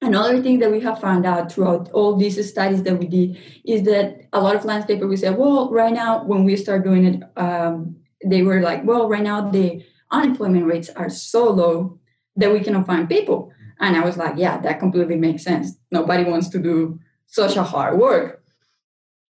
another 0.02 0.42
thing 0.42 0.60
that 0.60 0.72
we 0.72 0.80
have 0.82 1.00
found 1.00 1.26
out 1.26 1.52
throughout 1.52 1.90
all 1.92 2.16
these 2.16 2.38
studies 2.50 2.84
that 2.84 2.98
we 2.98 3.08
did 3.08 3.38
is 3.66 3.84
that 3.84 4.28
a 4.34 4.42
lot 4.42 4.56
of 4.56 4.64
landscapers 4.64 5.10
we 5.10 5.18
said, 5.18 5.38
well, 5.38 5.70
right 5.72 5.94
now 5.94 6.24
when 6.24 6.44
we 6.44 6.56
start 6.56 6.84
doing 6.84 7.06
it, 7.06 7.24
um, 7.36 7.96
they 8.26 8.44
were 8.44 8.62
like, 8.62 8.84
well, 8.86 9.08
right 9.10 9.24
now 9.24 9.50
the 9.50 9.84
unemployment 10.12 10.66
rates 10.66 10.90
are 10.90 11.10
so 11.10 11.50
low 11.50 12.00
that 12.36 12.52
we 12.52 12.60
cannot 12.60 12.86
find 12.86 13.10
people. 13.10 13.52
And 13.80 13.96
I 13.96 14.04
was 14.04 14.18
like, 14.18 14.36
yeah, 14.38 14.60
that 14.62 14.80
completely 14.80 15.18
makes 15.18 15.44
sense. 15.44 15.78
Nobody 15.92 16.24
wants 16.24 16.50
to 16.50 16.60
do 16.60 17.00
such 17.28 17.56
a 17.56 17.64
hard 17.64 18.00
work. 18.00 18.44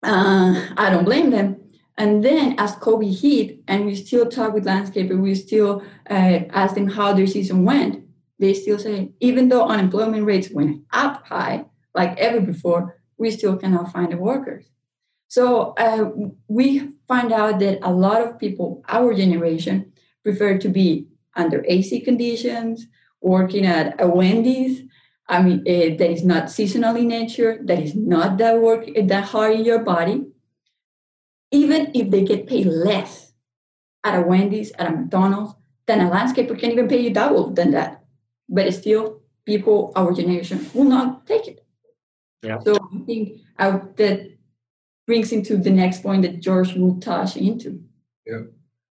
Uh, 0.03 0.67
I 0.77 0.89
don't 0.89 1.05
blame 1.05 1.31
them. 1.31 1.57
And 1.97 2.23
then 2.23 2.55
as 2.59 2.75
COVID 2.75 3.19
hit, 3.19 3.59
and 3.67 3.85
we 3.85 3.95
still 3.95 4.27
talk 4.27 4.53
with 4.53 4.65
landscapers, 4.65 5.19
we 5.19 5.33
still 5.33 5.81
uh, 6.09 6.39
ask 6.51 6.75
them 6.75 6.87
how 6.87 7.13
their 7.13 7.25
season 7.25 7.65
went. 7.65 8.06
They 8.39 8.53
still 8.53 8.77
say, 8.77 9.11
even 9.19 9.49
though 9.49 9.67
unemployment 9.67 10.25
rates 10.25 10.49
went 10.51 10.83
up 10.91 11.25
high, 11.27 11.65
like 11.95 12.17
ever 12.17 12.39
before, 12.39 12.97
we 13.17 13.31
still 13.31 13.57
cannot 13.57 13.91
find 13.91 14.11
the 14.11 14.17
workers. 14.17 14.65
So 15.27 15.73
uh, 15.77 16.11
we 16.47 16.89
find 17.07 17.31
out 17.31 17.59
that 17.59 17.79
a 17.81 17.91
lot 17.91 18.21
of 18.21 18.39
people, 18.39 18.83
our 18.87 19.13
generation, 19.13 19.91
prefer 20.23 20.57
to 20.59 20.69
be 20.69 21.07
under 21.35 21.63
AC 21.67 22.01
conditions, 22.01 22.87
working 23.21 23.65
at 23.65 23.99
a 24.01 24.07
Wendy's. 24.07 24.83
I 25.27 25.41
mean, 25.41 25.59
uh, 25.61 25.97
that 25.97 26.11
is 26.11 26.23
not 26.23 26.49
seasonal 26.49 26.95
in 26.95 27.09
nature, 27.09 27.59
that 27.65 27.79
is 27.79 27.95
not 27.95 28.37
that 28.37 28.61
work 28.61 28.87
that 28.95 29.25
hard 29.25 29.53
in 29.53 29.65
your 29.65 29.79
body. 29.79 30.25
Even 31.51 31.91
if 31.93 32.09
they 32.11 32.23
get 32.23 32.47
paid 32.47 32.65
less 32.65 33.33
at 34.03 34.19
a 34.19 34.21
Wendy's, 34.21 34.71
at 34.73 34.87
a 34.87 34.91
McDonald's, 34.91 35.53
then 35.85 36.01
a 36.01 36.09
landscaper 36.09 36.57
can 36.57 36.71
even 36.71 36.87
pay 36.87 36.99
you 37.01 37.13
double 37.13 37.51
than 37.51 37.71
that. 37.71 38.03
But 38.49 38.73
still, 38.73 39.21
people, 39.45 39.91
our 39.95 40.13
generation, 40.13 40.69
will 40.73 40.85
not 40.85 41.25
take 41.27 41.47
it. 41.47 41.65
Yeah. 42.43 42.59
So 42.59 42.75
I 42.75 42.99
think 43.05 43.39
I, 43.57 43.71
that 43.71 44.31
brings 45.05 45.31
into 45.31 45.57
the 45.57 45.71
next 45.71 46.03
point 46.03 46.21
that 46.23 46.39
George 46.39 46.73
will 46.73 46.99
touch 46.99 47.37
into. 47.37 47.83
Yeah. 48.25 48.41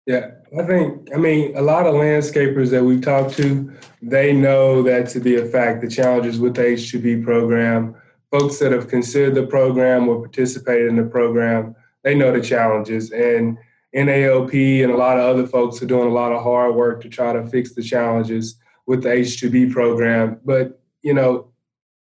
Yeah, 0.05 0.33
I 0.59 0.65
think, 0.65 1.11
I 1.15 1.17
mean, 1.17 1.57
a 1.57 1.63
lot 1.63 1.87
of 1.87 1.95
landscapers 1.95 2.71
that 2.71 2.83
we've 2.83 3.01
talked 3.01 3.37
to, 3.37 3.73
they 4.03 4.33
know 4.33 4.83
that 4.83 5.09
to 5.11 5.21
be 5.21 5.37
a 5.37 5.45
fact, 5.45 5.81
the 5.81 5.89
challenges 5.89 6.41
with 6.41 6.57
the 6.57 6.63
H2B 6.63 7.23
program, 7.23 7.95
folks 8.33 8.59
that 8.59 8.73
have 8.73 8.89
considered 8.89 9.37
the 9.37 9.47
program 9.47 10.09
or 10.09 10.21
participated 10.21 10.89
in 10.89 10.97
the 10.97 11.05
program, 11.05 11.77
they 12.03 12.17
know 12.17 12.33
the 12.33 12.41
challenges. 12.41 13.13
And 13.13 13.59
NALP 13.95 14.83
and 14.83 14.91
a 14.91 14.97
lot 14.97 15.19
of 15.19 15.25
other 15.25 15.47
folks 15.47 15.81
are 15.81 15.87
doing 15.87 16.09
a 16.09 16.13
lot 16.13 16.33
of 16.33 16.43
hard 16.43 16.75
work 16.75 17.01
to 17.03 17.09
try 17.09 17.33
to 17.33 17.47
fix 17.47 17.73
the 17.73 17.83
challenges 17.83 18.57
with 18.87 19.03
the 19.03 19.11
H2B 19.11 19.73
program. 19.73 20.41
But, 20.45 20.81
you 21.03 21.15
know, 21.15 21.53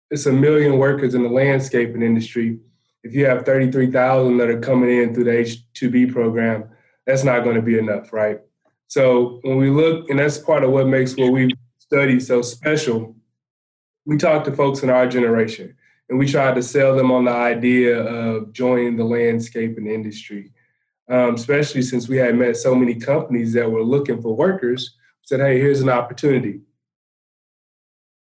it's 0.09 0.25
a 0.25 0.31
million 0.31 0.77
workers 0.77 1.15
in 1.15 1.23
the 1.23 1.29
landscaping 1.29 2.01
industry. 2.01 2.59
If 3.03 3.13
you 3.13 3.25
have 3.25 3.45
33,000 3.45 4.37
that 4.37 4.49
are 4.49 4.59
coming 4.59 4.89
in 4.89 5.13
through 5.13 5.25
the 5.25 5.31
H2B 5.31 6.11
program, 6.11 6.69
that's 7.05 7.23
not 7.23 7.43
going 7.43 7.55
to 7.55 7.61
be 7.61 7.77
enough, 7.77 8.11
right? 8.11 8.41
So 8.87 9.39
when 9.43 9.57
we 9.57 9.69
look, 9.69 10.09
and 10.09 10.19
that's 10.19 10.37
part 10.37 10.63
of 10.63 10.71
what 10.71 10.87
makes 10.87 11.15
what 11.15 11.31
we 11.31 11.49
study 11.77 12.19
so 12.19 12.41
special, 12.41 13.15
we 14.05 14.17
talk 14.17 14.43
to 14.45 14.51
folks 14.53 14.83
in 14.83 14.89
our 14.89 15.07
generation 15.07 15.75
and 16.09 16.17
we 16.17 16.27
try 16.27 16.53
to 16.53 16.63
sell 16.63 16.95
them 16.95 17.11
on 17.11 17.25
the 17.25 17.31
idea 17.31 17.99
of 18.01 18.53
joining 18.53 18.95
the 18.95 19.03
landscaping 19.03 19.87
industry, 19.87 20.51
um, 21.09 21.35
especially 21.35 21.81
since 21.81 22.07
we 22.07 22.17
had 22.17 22.35
met 22.35 22.55
so 22.55 22.73
many 22.73 22.95
companies 22.95 23.53
that 23.53 23.69
were 23.69 23.83
looking 23.83 24.21
for 24.21 24.35
workers. 24.35 24.95
Said, 25.23 25.41
hey, 25.41 25.59
here's 25.59 25.81
an 25.81 25.89
opportunity. 25.89 26.61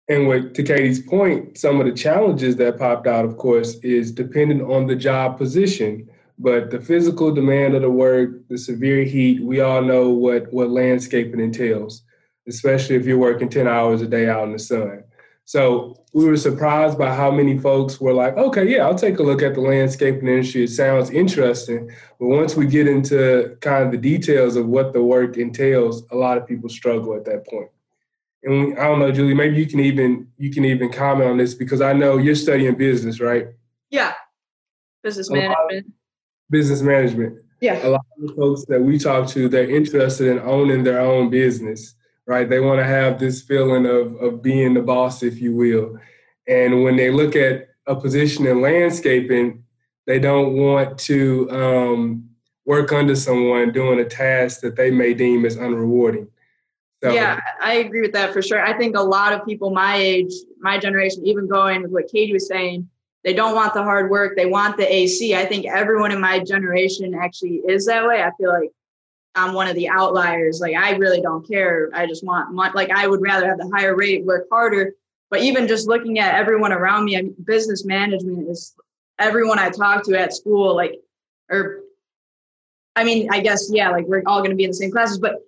And 0.08 0.26
with, 0.26 0.54
to 0.54 0.62
Katie's 0.62 1.00
point, 1.00 1.56
some 1.56 1.80
of 1.80 1.86
the 1.86 1.92
challenges 1.92 2.56
that 2.56 2.78
popped 2.78 3.06
out, 3.06 3.24
of 3.24 3.36
course, 3.36 3.76
is 3.76 4.10
dependent 4.10 4.62
on 4.62 4.86
the 4.86 4.96
job 4.96 5.38
position. 5.38 6.08
But 6.38 6.70
the 6.70 6.80
physical 6.80 7.32
demand 7.32 7.74
of 7.74 7.82
the 7.82 7.90
work, 7.90 8.48
the 8.48 8.58
severe 8.58 9.04
heat, 9.04 9.42
we 9.42 9.60
all 9.60 9.80
know 9.80 10.10
what, 10.10 10.52
what 10.52 10.70
landscaping 10.70 11.40
entails, 11.40 12.02
especially 12.48 12.96
if 12.96 13.06
you're 13.06 13.18
working 13.18 13.48
10 13.48 13.68
hours 13.68 14.02
a 14.02 14.08
day 14.08 14.28
out 14.28 14.44
in 14.44 14.52
the 14.52 14.58
sun. 14.58 15.04
So 15.44 16.02
we 16.12 16.24
were 16.24 16.36
surprised 16.36 16.98
by 16.98 17.14
how 17.14 17.30
many 17.30 17.58
folks 17.58 18.00
were 18.00 18.12
like, 18.12 18.36
okay, 18.36 18.68
yeah, 18.68 18.86
I'll 18.86 18.94
take 18.94 19.18
a 19.18 19.22
look 19.22 19.42
at 19.42 19.54
the 19.54 19.60
landscaping 19.60 20.28
industry. 20.28 20.64
It 20.64 20.70
sounds 20.70 21.10
interesting. 21.10 21.90
But 22.18 22.28
once 22.28 22.56
we 22.56 22.66
get 22.66 22.86
into 22.86 23.56
kind 23.60 23.84
of 23.84 23.92
the 23.92 23.98
details 23.98 24.56
of 24.56 24.66
what 24.66 24.92
the 24.92 25.02
work 25.02 25.36
entails, 25.36 26.04
a 26.10 26.16
lot 26.16 26.38
of 26.38 26.46
people 26.46 26.68
struggle 26.68 27.14
at 27.14 27.24
that 27.26 27.46
point. 27.46 27.70
And 28.44 28.66
we, 28.66 28.76
I 28.76 28.84
don't 28.84 28.98
know, 28.98 29.12
Julie, 29.12 29.34
maybe 29.34 29.56
you 29.56 29.66
can 29.66 29.80
even 29.80 30.28
you 30.36 30.50
can 30.50 30.64
even 30.64 30.90
comment 30.90 31.30
on 31.30 31.36
this 31.38 31.54
because 31.54 31.80
I 31.80 31.92
know 31.92 32.18
you're 32.18 32.34
studying 32.34 32.74
business, 32.76 33.20
right? 33.20 33.48
Yeah. 33.90 34.14
Business 35.02 35.30
management 35.30 35.86
business 36.52 36.82
management. 36.82 37.38
Yeah. 37.60 37.84
A 37.84 37.88
lot 37.88 38.04
of 38.16 38.28
the 38.28 38.34
folks 38.34 38.64
that 38.66 38.80
we 38.80 38.98
talk 38.98 39.28
to, 39.30 39.48
they're 39.48 39.68
interested 39.68 40.28
in 40.28 40.38
owning 40.40 40.84
their 40.84 41.00
own 41.00 41.30
business, 41.30 41.94
right? 42.26 42.48
They 42.48 42.60
want 42.60 42.78
to 42.78 42.84
have 42.84 43.18
this 43.18 43.42
feeling 43.42 43.86
of, 43.86 44.14
of 44.16 44.42
being 44.42 44.74
the 44.74 44.82
boss, 44.82 45.22
if 45.22 45.40
you 45.40 45.56
will. 45.56 45.98
And 46.46 46.84
when 46.84 46.96
they 46.96 47.10
look 47.10 47.34
at 47.34 47.68
a 47.86 47.96
position 47.96 48.46
in 48.46 48.60
landscaping, 48.60 49.64
they 50.06 50.18
don't 50.18 50.56
want 50.56 50.98
to 50.98 51.50
um, 51.50 52.28
work 52.66 52.92
under 52.92 53.16
someone 53.16 53.72
doing 53.72 54.00
a 54.00 54.04
task 54.04 54.60
that 54.60 54.76
they 54.76 54.90
may 54.90 55.14
deem 55.14 55.46
as 55.46 55.56
unrewarding. 55.56 56.28
So, 57.02 57.12
yeah, 57.12 57.40
I 57.60 57.74
agree 57.74 58.00
with 58.00 58.12
that 58.12 58.32
for 58.32 58.42
sure. 58.42 58.64
I 58.64 58.76
think 58.78 58.96
a 58.96 59.02
lot 59.02 59.32
of 59.32 59.44
people 59.44 59.70
my 59.70 59.96
age, 59.96 60.32
my 60.60 60.78
generation, 60.78 61.26
even 61.26 61.48
going 61.48 61.82
with 61.82 61.90
what 61.90 62.06
Katie 62.06 62.32
was 62.32 62.46
saying, 62.46 62.88
they 63.24 63.34
don't 63.34 63.56
want 63.56 63.74
the 63.74 63.82
hard 63.82 64.08
work. 64.08 64.36
They 64.36 64.46
want 64.46 64.76
the 64.76 64.92
AC. 64.92 65.34
I 65.34 65.44
think 65.44 65.66
everyone 65.66 66.12
in 66.12 66.20
my 66.20 66.38
generation 66.38 67.14
actually 67.14 67.62
is 67.68 67.86
that 67.86 68.06
way. 68.06 68.22
I 68.22 68.30
feel 68.38 68.50
like 68.50 68.70
I'm 69.34 69.52
one 69.52 69.66
of 69.66 69.74
the 69.74 69.88
outliers. 69.88 70.60
Like 70.60 70.76
I 70.76 70.92
really 70.92 71.20
don't 71.20 71.46
care. 71.46 71.90
I 71.92 72.06
just 72.06 72.24
want. 72.24 72.54
Like 72.54 72.90
I 72.90 73.08
would 73.08 73.20
rather 73.20 73.48
have 73.48 73.58
the 73.58 73.70
higher 73.74 73.96
rate, 73.96 74.24
work 74.24 74.46
harder. 74.50 74.92
But 75.28 75.40
even 75.40 75.66
just 75.66 75.88
looking 75.88 76.20
at 76.20 76.34
everyone 76.34 76.72
around 76.72 77.06
me, 77.06 77.16
I 77.16 77.22
mean, 77.22 77.34
business 77.44 77.84
management 77.84 78.48
is 78.48 78.74
everyone 79.18 79.58
I 79.58 79.70
talk 79.70 80.04
to 80.04 80.18
at 80.18 80.34
school, 80.34 80.76
like, 80.76 81.00
or 81.50 81.80
I 82.94 83.02
mean, 83.02 83.28
I 83.32 83.40
guess, 83.40 83.70
yeah, 83.72 83.90
like 83.90 84.06
we're 84.06 84.22
all 84.26 84.40
going 84.40 84.50
to 84.50 84.56
be 84.56 84.64
in 84.64 84.70
the 84.70 84.76
same 84.76 84.90
classes, 84.90 85.18
but 85.18 85.40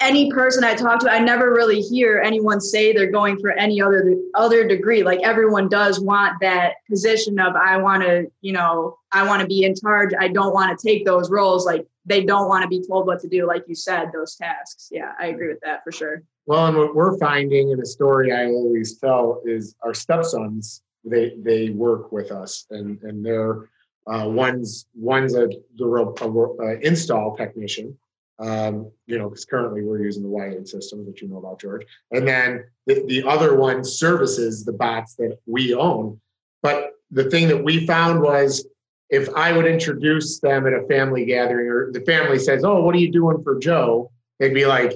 any 0.00 0.30
person 0.30 0.64
I 0.64 0.74
talk 0.74 1.00
to, 1.00 1.10
I 1.10 1.18
never 1.18 1.52
really 1.52 1.80
hear 1.80 2.20
anyone 2.24 2.60
say 2.60 2.92
they're 2.92 3.10
going 3.10 3.38
for 3.38 3.50
any 3.52 3.80
other 3.80 4.16
other 4.34 4.66
degree. 4.66 5.02
Like 5.02 5.20
everyone 5.22 5.68
does 5.68 6.00
want 6.00 6.40
that 6.40 6.74
position 6.88 7.38
of 7.38 7.54
I 7.54 7.76
want 7.76 8.02
to, 8.02 8.30
you 8.40 8.52
know, 8.52 8.96
I 9.12 9.26
want 9.26 9.42
to 9.42 9.46
be 9.46 9.64
in 9.64 9.74
charge. 9.74 10.12
I 10.18 10.28
don't 10.28 10.54
want 10.54 10.76
to 10.76 10.88
take 10.88 11.04
those 11.04 11.30
roles. 11.30 11.66
Like 11.66 11.86
they 12.06 12.24
don't 12.24 12.48
want 12.48 12.62
to 12.62 12.68
be 12.68 12.82
told 12.86 13.06
what 13.06 13.20
to 13.20 13.28
do, 13.28 13.46
like 13.46 13.64
you 13.68 13.74
said, 13.74 14.08
those 14.12 14.36
tasks. 14.36 14.88
Yeah, 14.90 15.12
I 15.20 15.26
agree 15.26 15.48
with 15.48 15.60
that 15.64 15.84
for 15.84 15.92
sure. 15.92 16.22
Well, 16.46 16.66
and 16.66 16.76
what 16.76 16.94
we're 16.94 17.18
finding 17.18 17.70
in 17.70 17.80
a 17.80 17.86
story 17.86 18.32
I 18.32 18.46
always 18.46 18.98
tell 18.98 19.42
is 19.44 19.76
our 19.82 19.94
stepsons. 19.94 20.82
They 21.04 21.34
they 21.42 21.70
work 21.70 22.10
with 22.10 22.30
us, 22.32 22.66
and 22.70 23.00
and 23.02 23.24
they're 23.24 23.68
uh, 24.06 24.26
one's 24.26 24.86
one's 24.94 25.34
a 25.34 25.48
the 25.76 25.84
a, 25.84 26.64
a 26.64 26.80
install 26.80 27.36
technician 27.36 27.96
um, 28.40 28.90
you 29.06 29.18
know, 29.18 29.28
because 29.28 29.44
currently 29.44 29.82
we're 29.82 30.02
using 30.02 30.22
the 30.22 30.28
wiring 30.28 30.64
systems, 30.64 31.06
which 31.06 31.20
you 31.20 31.28
know 31.28 31.36
about, 31.36 31.60
George. 31.60 31.84
And 32.10 32.26
then 32.26 32.64
the, 32.86 33.04
the 33.06 33.22
other 33.24 33.54
one 33.54 33.84
services 33.84 34.64
the 34.64 34.72
bots 34.72 35.14
that 35.16 35.38
we 35.46 35.74
own. 35.74 36.20
But 36.62 36.92
the 37.10 37.30
thing 37.30 37.48
that 37.48 37.62
we 37.62 37.86
found 37.86 38.22
was 38.22 38.66
if 39.10 39.28
I 39.34 39.52
would 39.52 39.66
introduce 39.66 40.40
them 40.40 40.66
at 40.66 40.72
a 40.72 40.86
family 40.86 41.26
gathering 41.26 41.68
or 41.68 41.92
the 41.92 42.00
family 42.02 42.38
says, 42.38 42.64
Oh, 42.64 42.82
what 42.82 42.94
are 42.94 42.98
you 42.98 43.12
doing 43.12 43.42
for 43.42 43.58
Joe? 43.58 44.10
They'd 44.38 44.54
be 44.54 44.66
like, 44.66 44.92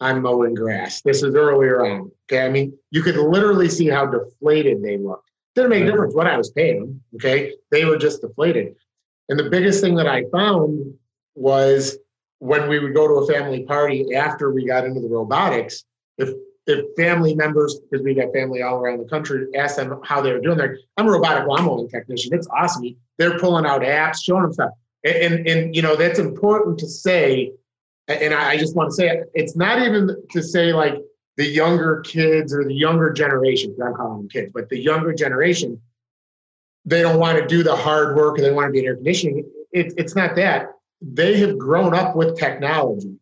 I'm 0.00 0.22
mowing 0.22 0.54
grass. 0.54 1.02
This 1.02 1.22
is 1.22 1.36
earlier 1.36 1.86
on. 1.86 2.10
Okay. 2.26 2.44
I 2.44 2.48
mean, 2.48 2.76
you 2.90 3.02
could 3.02 3.16
literally 3.16 3.68
see 3.68 3.88
how 3.88 4.06
deflated 4.06 4.82
they 4.82 4.98
looked. 4.98 5.30
Didn't 5.54 5.70
make 5.70 5.84
a 5.84 5.86
difference 5.86 6.14
what 6.14 6.26
I 6.26 6.36
was 6.36 6.50
paying 6.50 6.80
them. 6.80 7.00
Okay. 7.14 7.52
They 7.70 7.84
were 7.84 7.98
just 7.98 8.22
deflated. 8.22 8.74
And 9.28 9.38
the 9.38 9.50
biggest 9.50 9.80
thing 9.80 9.94
that 9.96 10.08
I 10.08 10.24
found 10.32 10.94
was 11.36 11.98
when 12.42 12.68
we 12.68 12.80
would 12.80 12.92
go 12.92 13.06
to 13.06 13.14
a 13.14 13.32
family 13.32 13.62
party 13.62 14.16
after 14.16 14.50
we 14.50 14.66
got 14.66 14.84
into 14.84 15.00
the 15.00 15.06
robotics, 15.06 15.84
if 16.18 16.30
if 16.66 16.84
family 16.96 17.36
members, 17.36 17.78
because 17.78 18.04
we 18.04 18.14
got 18.14 18.32
family 18.32 18.62
all 18.62 18.78
around 18.78 18.98
the 18.98 19.08
country, 19.08 19.46
ask 19.56 19.76
them 19.76 20.00
how 20.04 20.20
they 20.20 20.32
were 20.32 20.40
doing 20.40 20.58
there. 20.58 20.76
I'm 20.96 21.06
a 21.06 21.10
robotic 21.10 21.46
lawn 21.46 21.64
mowing 21.64 21.88
technician. 21.88 22.34
It's 22.34 22.48
awesome. 22.48 22.96
They're 23.18 23.38
pulling 23.38 23.64
out 23.64 23.82
apps, 23.82 24.24
showing 24.24 24.42
them 24.42 24.52
stuff. 24.52 24.70
And, 25.04 25.16
and, 25.16 25.48
and 25.48 25.76
you 25.76 25.82
know, 25.82 25.96
that's 25.96 26.18
important 26.20 26.78
to 26.78 26.88
say. 26.88 27.52
And 28.06 28.32
I, 28.32 28.56
just 28.56 28.76
want 28.76 28.90
to 28.90 28.94
say 28.94 29.22
it's 29.34 29.56
not 29.56 29.82
even 29.82 30.16
to 30.30 30.42
say 30.42 30.72
like 30.72 30.94
the 31.36 31.46
younger 31.46 32.00
kids 32.00 32.54
or 32.54 32.64
the 32.64 32.74
younger 32.74 33.12
generation, 33.12 33.76
I'm 33.84 33.94
calling 33.94 34.18
them 34.18 34.28
kids, 34.28 34.52
but 34.54 34.68
the 34.68 34.78
younger 34.78 35.12
generation, 35.12 35.80
they 36.84 37.02
don't 37.02 37.18
want 37.18 37.38
to 37.38 37.46
do 37.46 37.64
the 37.64 37.74
hard 37.74 38.14
work 38.16 38.38
or 38.38 38.42
they 38.42 38.52
want 38.52 38.68
to 38.68 38.72
be 38.72 38.80
in 38.80 38.86
air 38.86 38.94
conditioning. 38.96 39.48
It, 39.72 39.94
it's 39.96 40.14
not 40.14 40.36
that 40.36 40.70
they 41.02 41.38
have 41.38 41.58
grown 41.58 41.94
up 41.94 42.14
with 42.16 42.38
technology. 42.38 43.16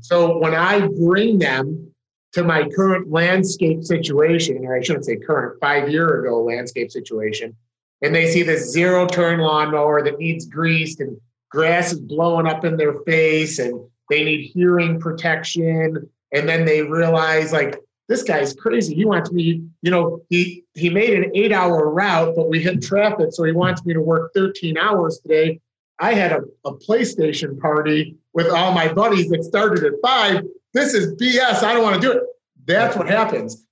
So 0.00 0.38
when 0.38 0.54
I 0.54 0.86
bring 0.86 1.38
them 1.38 1.92
to 2.32 2.44
my 2.44 2.68
current 2.68 3.10
landscape 3.10 3.84
situation, 3.84 4.64
or 4.64 4.76
I 4.76 4.82
shouldn't 4.82 5.04
say 5.04 5.16
current, 5.16 5.60
five 5.60 5.90
year 5.90 6.22
ago 6.22 6.42
landscape 6.42 6.90
situation, 6.90 7.56
and 8.00 8.14
they 8.14 8.30
see 8.30 8.42
this 8.42 8.70
zero 8.70 9.06
turn 9.06 9.40
lawnmower 9.40 10.02
that 10.02 10.18
needs 10.18 10.46
greased 10.46 11.00
and 11.00 11.20
grass 11.50 11.92
is 11.92 12.00
blowing 12.00 12.46
up 12.46 12.64
in 12.64 12.76
their 12.76 12.94
face 13.00 13.58
and 13.58 13.80
they 14.08 14.24
need 14.24 14.50
hearing 14.52 14.98
protection. 14.98 16.08
And 16.32 16.48
then 16.48 16.64
they 16.64 16.82
realize, 16.82 17.52
like, 17.52 17.78
this 18.08 18.22
guy's 18.22 18.54
crazy. 18.54 18.94
He 18.94 19.04
wants 19.04 19.30
me, 19.30 19.62
you 19.82 19.90
know, 19.90 20.22
he 20.28 20.64
he 20.74 20.90
made 20.90 21.14
an 21.14 21.30
eight 21.34 21.52
hour 21.52 21.88
route, 21.88 22.34
but 22.34 22.48
we 22.48 22.60
hit 22.60 22.82
traffic, 22.82 23.28
so 23.30 23.44
he 23.44 23.52
wants 23.52 23.84
me 23.84 23.94
to 23.94 24.00
work 24.00 24.32
13 24.34 24.76
hours 24.76 25.18
today. 25.20 25.60
I 26.02 26.14
had 26.14 26.32
a, 26.32 26.42
a 26.64 26.74
PlayStation 26.74 27.60
party 27.60 28.16
with 28.34 28.48
all 28.48 28.72
my 28.72 28.92
buddies 28.92 29.28
that 29.30 29.44
started 29.44 29.84
at 29.84 29.92
five. 30.02 30.42
This 30.74 30.94
is 30.94 31.14
BS. 31.14 31.62
I 31.62 31.72
don't 31.72 31.84
want 31.84 31.94
to 31.94 32.00
do 32.00 32.12
it. 32.12 32.24
That's 32.66 32.96
what 32.96 33.08
happens. 33.08 33.64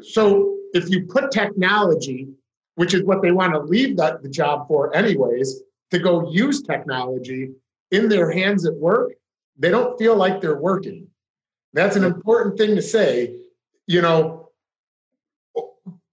So 0.00 0.56
if 0.74 0.88
you 0.88 1.06
put 1.06 1.32
technology, 1.32 2.28
which 2.76 2.94
is 2.94 3.02
what 3.02 3.20
they 3.20 3.32
want 3.32 3.54
to 3.54 3.58
leave 3.58 3.96
that, 3.96 4.22
the 4.22 4.28
job 4.28 4.68
for 4.68 4.94
anyways, 4.94 5.60
to 5.90 5.98
go 5.98 6.30
use 6.30 6.62
technology 6.62 7.50
in 7.90 8.08
their 8.08 8.30
hands 8.30 8.64
at 8.64 8.74
work, 8.74 9.14
they 9.58 9.70
don't 9.70 9.98
feel 9.98 10.14
like 10.14 10.40
they're 10.40 10.60
working. 10.60 11.08
That's 11.72 11.96
an 11.96 12.04
important 12.04 12.58
thing 12.58 12.76
to 12.76 12.82
say. 12.82 13.34
You 13.88 14.02
know, 14.02 14.50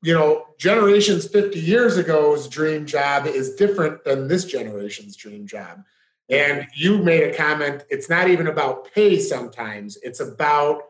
you 0.02 0.16
know, 0.16 0.46
generations 0.60 1.26
50 1.28 1.58
years 1.58 1.98
ago's 1.98 2.48
dream 2.48 2.86
job 2.86 3.26
is 3.26 3.56
different 3.56 4.04
than 4.04 4.28
this 4.28 4.45
generation's 4.45 5.15
dream 5.15 5.48
job. 5.48 5.84
And 6.30 6.67
you 6.76 7.00
made 7.00 7.24
a 7.24 7.36
comment, 7.36 7.86
it's 7.89 8.10
not 8.10 8.30
even 8.30 8.48
about 8.48 8.93
pay 8.93 9.19
sometimes, 9.19 9.98
it's 10.04 10.19
about 10.19 10.82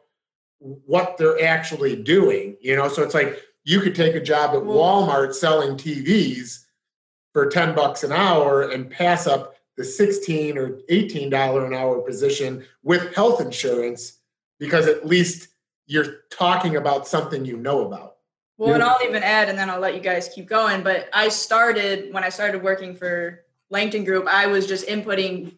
what 0.59 1.17
they're 1.17 1.41
actually 1.45 1.95
doing. 1.95 2.57
You 2.59 2.75
know, 2.75 2.89
so 2.89 3.03
it's 3.03 3.13
like 3.13 3.39
you 3.63 3.79
could 3.79 3.95
take 3.95 4.15
a 4.15 4.21
job 4.21 4.55
at 4.55 4.63
Walmart 4.63 5.33
selling 5.33 5.77
TVs 5.77 6.65
for 7.31 7.45
10 7.45 7.75
bucks 7.75 8.03
an 8.03 8.11
hour 8.11 8.69
and 8.69 8.89
pass 8.89 9.27
up 9.27 9.53
the 9.77 9.85
16 9.85 10.57
or 10.57 10.79
18 10.89 11.29
dollar 11.29 11.65
an 11.65 11.73
hour 11.73 12.01
position 12.01 12.65
with 12.83 13.15
health 13.15 13.39
insurance 13.39 14.17
because 14.59 14.87
at 14.87 15.05
least 15.07 15.49
you're 15.85 16.23
talking 16.31 16.75
about 16.75 17.07
something 17.07 17.45
you 17.45 17.55
know 17.55 17.85
about. 17.85 18.08
Well, 18.59 18.73
and 18.73 18.83
I'll 18.83 18.99
even 19.05 19.23
add, 19.23 19.47
and 19.47 19.57
then 19.57 19.69
I'll 19.69 19.79
let 19.79 19.95
you 19.95 20.01
guys 20.01 20.29
keep 20.35 20.45
going. 20.45 20.83
But 20.83 21.07
I 21.13 21.29
started 21.29 22.13
when 22.13 22.25
I 22.25 22.29
started 22.29 22.61
working 22.61 22.93
for 22.93 23.45
Langton 23.69 24.03
Group, 24.03 24.27
I 24.27 24.47
was 24.47 24.67
just 24.67 24.85
inputting 24.85 25.57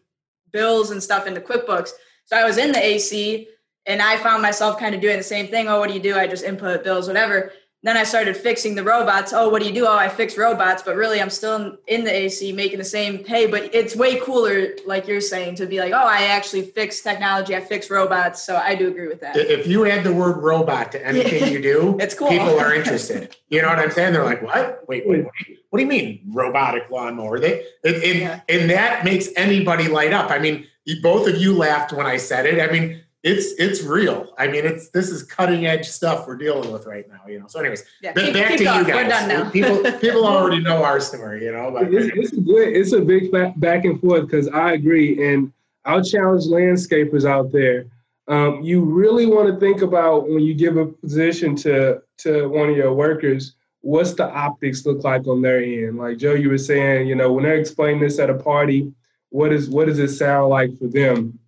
bills 0.52 0.92
and 0.92 1.02
stuff 1.02 1.26
into 1.26 1.40
QuickBooks. 1.40 1.90
So 2.26 2.36
I 2.36 2.44
was 2.44 2.58
in 2.58 2.70
the 2.70 2.80
AC 2.82 3.48
and 3.86 4.00
I 4.00 4.18
found 4.18 4.40
myself 4.40 4.78
kind 4.78 4.94
of 4.94 5.00
doing 5.00 5.16
the 5.16 5.24
same 5.24 5.48
thing. 5.48 5.66
Oh, 5.66 5.80
what 5.80 5.88
do 5.88 5.94
you 5.94 6.00
do? 6.00 6.14
I 6.14 6.28
just 6.28 6.44
input 6.44 6.84
bills, 6.84 7.08
whatever. 7.08 7.52
Then 7.84 7.96
I 7.96 8.04
started 8.04 8.36
fixing 8.36 8.76
the 8.76 8.84
robots. 8.84 9.32
Oh, 9.32 9.48
what 9.48 9.60
do 9.60 9.66
you 9.66 9.74
do? 9.74 9.86
Oh, 9.86 9.96
I 9.96 10.08
fix 10.08 10.38
robots, 10.38 10.84
but 10.84 10.94
really 10.94 11.20
I'm 11.20 11.30
still 11.30 11.76
in 11.88 12.04
the 12.04 12.14
AC 12.14 12.52
making 12.52 12.78
the 12.78 12.84
same 12.84 13.18
pay. 13.18 13.46
But 13.46 13.74
it's 13.74 13.96
way 13.96 14.20
cooler, 14.20 14.68
like 14.86 15.08
you're 15.08 15.20
saying, 15.20 15.56
to 15.56 15.66
be 15.66 15.80
like, 15.80 15.92
oh, 15.92 15.96
I 15.96 16.24
actually 16.26 16.62
fix 16.62 17.00
technology, 17.00 17.56
I 17.56 17.60
fix 17.60 17.90
robots. 17.90 18.40
So 18.40 18.56
I 18.56 18.76
do 18.76 18.86
agree 18.86 19.08
with 19.08 19.20
that. 19.22 19.36
If 19.36 19.66
you 19.66 19.84
add 19.86 20.04
the 20.04 20.14
word 20.14 20.36
robot 20.38 20.92
to 20.92 21.04
anything 21.04 21.52
you 21.52 21.60
do, 21.60 21.96
it's 22.00 22.14
cool. 22.14 22.28
People 22.28 22.58
are 22.60 22.72
interested. 22.72 23.36
You 23.48 23.62
know 23.62 23.68
what 23.68 23.80
I'm 23.80 23.90
saying? 23.90 24.12
They're 24.12 24.24
like, 24.24 24.42
what? 24.42 24.84
Wait, 24.86 25.08
wait, 25.08 25.24
wait. 25.24 25.58
What 25.70 25.78
do 25.78 25.84
you 25.84 25.90
mean 25.90 26.20
robotic 26.28 26.88
lawnmower? 26.88 27.40
They 27.40 27.66
and, 27.84 28.02
yeah. 28.02 28.40
and 28.48 28.70
that 28.70 29.04
makes 29.04 29.28
anybody 29.36 29.88
light 29.88 30.12
up. 30.12 30.30
I 30.30 30.38
mean, 30.38 30.66
both 31.02 31.26
of 31.26 31.36
you 31.36 31.56
laughed 31.56 31.92
when 31.92 32.06
I 32.06 32.16
said 32.16 32.46
it. 32.46 32.60
I 32.60 32.72
mean, 32.72 33.01
it's 33.22 33.52
it's 33.58 33.82
real. 33.82 34.34
I 34.36 34.48
mean, 34.48 34.64
it's 34.64 34.88
this 34.90 35.08
is 35.08 35.22
cutting 35.22 35.66
edge 35.66 35.88
stuff 35.88 36.26
we're 36.26 36.36
dealing 36.36 36.72
with 36.72 36.86
right 36.86 37.08
now. 37.08 37.20
You 37.28 37.38
know. 37.38 37.46
So, 37.46 37.60
anyways, 37.60 37.84
yeah, 38.00 38.12
keep, 38.14 38.34
back 38.34 38.48
keep 38.48 38.58
to 38.58 38.64
going. 38.64 38.78
you 38.80 38.84
guys. 38.84 39.04
We're 39.04 39.08
done 39.08 39.28
now. 39.28 39.50
people 39.50 39.92
people 40.00 40.26
already 40.26 40.60
know 40.60 40.82
our 40.82 40.98
story. 40.98 41.44
You 41.44 41.52
know. 41.52 41.70
But 41.70 41.94
it's, 41.94 42.16
it's 42.16 42.32
a 42.32 42.40
good. 42.40 42.68
It's 42.76 42.92
a 42.92 43.00
big 43.00 43.30
back 43.60 43.84
and 43.84 44.00
forth 44.00 44.22
because 44.22 44.48
I 44.48 44.72
agree, 44.72 45.32
and 45.32 45.52
I'll 45.84 46.02
challenge 46.02 46.44
landscapers 46.44 47.24
out 47.24 47.52
there. 47.52 47.86
Um, 48.26 48.62
you 48.62 48.82
really 48.84 49.26
want 49.26 49.52
to 49.52 49.60
think 49.60 49.82
about 49.82 50.28
when 50.28 50.40
you 50.40 50.54
give 50.54 50.76
a 50.76 50.86
position 50.86 51.54
to 51.56 52.02
to 52.18 52.48
one 52.48 52.70
of 52.70 52.76
your 52.76 52.92
workers. 52.92 53.54
What's 53.82 54.14
the 54.14 54.28
optics 54.28 54.86
look 54.86 55.04
like 55.04 55.26
on 55.26 55.42
their 55.42 55.62
end? 55.62 55.96
Like 55.96 56.18
Joe, 56.18 56.34
you 56.34 56.48
were 56.48 56.58
saying, 56.58 57.08
you 57.08 57.14
know, 57.14 57.32
when 57.32 57.44
they're 57.44 57.56
explaining 57.56 58.00
this 58.00 58.18
at 58.20 58.30
a 58.30 58.34
party, 58.34 58.92
what 59.30 59.52
is 59.52 59.70
what 59.70 59.86
does 59.86 60.00
it 60.00 60.08
sound 60.08 60.50
like 60.50 60.76
for 60.78 60.88
them? 60.88 61.38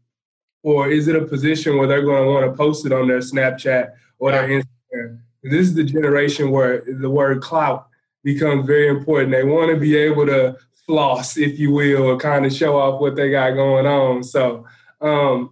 Or 0.65 0.89
is 0.89 1.09
it 1.09 1.15
a 1.15 1.25
position 1.27 1.77
where 1.77 1.87
they're 1.87 2.03
going 2.03 2.25
to 2.25 2.31
want 2.31 2.51
to 2.51 2.57
post 2.57 2.87
it 2.87 2.93
on 2.93 3.07
their 3.07 3.19
Snapchat 3.19 3.93
or 4.19 4.33
their 4.33 4.49
Instagram? 4.49 5.21
This 5.43 5.69
is 5.69 5.75
the 5.75 5.85
generation 5.85 6.51
where 6.51 6.83
the 6.87 7.11
word 7.11 7.43
clout 7.43 7.87
becomes 8.25 8.67
very 8.67 8.89
important. 8.89 9.31
They 9.31 9.45
want 9.45 9.71
to 9.71 9.77
be 9.77 9.95
able 9.95 10.25
to 10.25 10.57
floss, 10.87 11.37
if 11.37 11.59
you 11.59 11.71
will, 11.71 12.05
or 12.05 12.17
kind 12.17 12.47
of 12.47 12.53
show 12.53 12.79
off 12.79 12.99
what 12.99 13.15
they 13.15 13.31
got 13.31 13.51
going 13.51 13.85
on. 13.85 14.25
So, 14.25 14.65
um, 15.03 15.51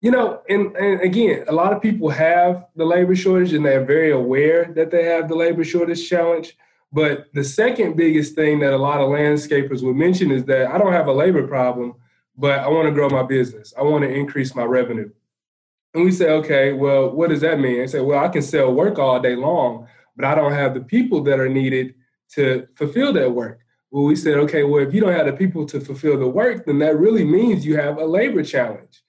you 0.00 0.10
know, 0.10 0.42
and, 0.48 0.74
and 0.76 1.00
again, 1.00 1.44
a 1.46 1.52
lot 1.52 1.72
of 1.72 1.80
people 1.80 2.08
have 2.08 2.66
the 2.74 2.84
labor 2.84 3.14
shortage 3.14 3.52
and 3.52 3.64
they're 3.64 3.84
very 3.84 4.10
aware 4.10 4.72
that 4.74 4.90
they 4.90 5.04
have 5.04 5.28
the 5.28 5.36
labor 5.36 5.62
shortage 5.62 6.08
challenge. 6.08 6.56
But 6.92 7.26
the 7.34 7.44
second 7.44 7.96
biggest 7.96 8.34
thing 8.34 8.58
that 8.60 8.72
a 8.72 8.78
lot 8.78 9.00
of 9.00 9.10
landscapers 9.10 9.84
would 9.84 9.94
mention 9.94 10.32
is 10.32 10.44
that 10.46 10.72
I 10.72 10.78
don't 10.78 10.92
have 10.92 11.06
a 11.06 11.12
labor 11.12 11.46
problem 11.46 11.94
but 12.40 12.60
I 12.60 12.68
want 12.68 12.88
to 12.88 12.94
grow 12.94 13.10
my 13.10 13.22
business. 13.22 13.74
I 13.78 13.82
want 13.82 14.02
to 14.02 14.10
increase 14.10 14.54
my 14.54 14.64
revenue. 14.64 15.10
And 15.92 16.04
we 16.04 16.10
say, 16.10 16.30
okay, 16.30 16.72
well, 16.72 17.10
what 17.10 17.28
does 17.28 17.42
that 17.42 17.60
mean? 17.60 17.82
I 17.82 17.86
say, 17.86 18.00
well, 18.00 18.24
I 18.24 18.28
can 18.28 18.40
sell 18.40 18.72
work 18.72 18.98
all 18.98 19.20
day 19.20 19.36
long, 19.36 19.86
but 20.16 20.24
I 20.24 20.34
don't 20.34 20.52
have 20.52 20.72
the 20.72 20.80
people 20.80 21.22
that 21.24 21.38
are 21.38 21.50
needed 21.50 21.94
to 22.30 22.66
fulfill 22.76 23.12
that 23.12 23.30
work. 23.30 23.60
Well, 23.90 24.04
we 24.04 24.16
said, 24.16 24.38
okay, 24.38 24.62
well, 24.62 24.82
if 24.82 24.94
you 24.94 25.02
don't 25.02 25.12
have 25.12 25.26
the 25.26 25.34
people 25.34 25.66
to 25.66 25.80
fulfill 25.80 26.18
the 26.18 26.28
work, 26.28 26.64
then 26.64 26.78
that 26.78 26.98
really 26.98 27.24
means 27.24 27.66
you 27.66 27.76
have 27.76 27.98
a 27.98 28.06
labor 28.06 28.42
challenge. 28.42 29.02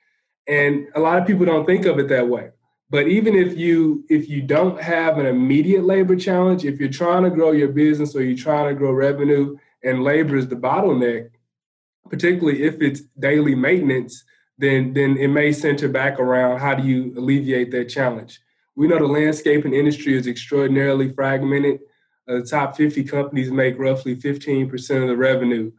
And 0.47 0.87
a 0.95 0.99
lot 0.99 1.21
of 1.21 1.25
people 1.25 1.45
don't 1.45 1.65
think 1.65 1.85
of 1.85 1.99
it 1.99 2.09
that 2.09 2.27
way. 2.27 2.49
But 2.89 3.07
even 3.07 3.35
if 3.35 3.57
you 3.57 4.03
if 4.09 4.27
you 4.27 4.41
don't 4.41 4.81
have 4.81 5.17
an 5.17 5.25
immediate 5.25 5.85
labor 5.85 6.17
challenge, 6.17 6.65
if 6.65 6.77
you're 6.77 6.89
trying 6.89 7.23
to 7.23 7.29
grow 7.29 7.51
your 7.51 7.69
business 7.69 8.13
or 8.15 8.23
you're 8.23 8.37
trying 8.37 8.67
to 8.67 8.75
grow 8.75 8.91
revenue 8.91 9.55
and 9.81 10.03
labor 10.03 10.35
is 10.35 10.49
the 10.49 10.57
bottleneck, 10.57 11.29
particularly 12.11 12.63
if 12.63 12.81
it's 12.81 13.01
daily 13.17 13.55
maintenance, 13.55 14.23
then 14.57 14.93
then 14.93 15.17
it 15.17 15.29
may 15.29 15.51
center 15.51 15.87
back 15.87 16.19
around 16.19 16.59
how 16.59 16.75
do 16.75 16.83
you 16.83 17.13
alleviate 17.17 17.71
that 17.71 17.85
challenge. 17.85 18.39
We 18.75 18.87
know 18.87 18.99
the 18.99 19.07
landscaping 19.07 19.73
industry 19.73 20.15
is 20.15 20.27
extraordinarily 20.27 21.09
fragmented. 21.11 21.79
Uh, 22.27 22.35
the 22.35 22.43
top 22.43 22.75
50 22.75 23.03
companies 23.05 23.49
make 23.49 23.79
roughly 23.79 24.15
15% 24.15 25.01
of 25.01 25.07
the 25.07 25.17
revenue. 25.17 25.71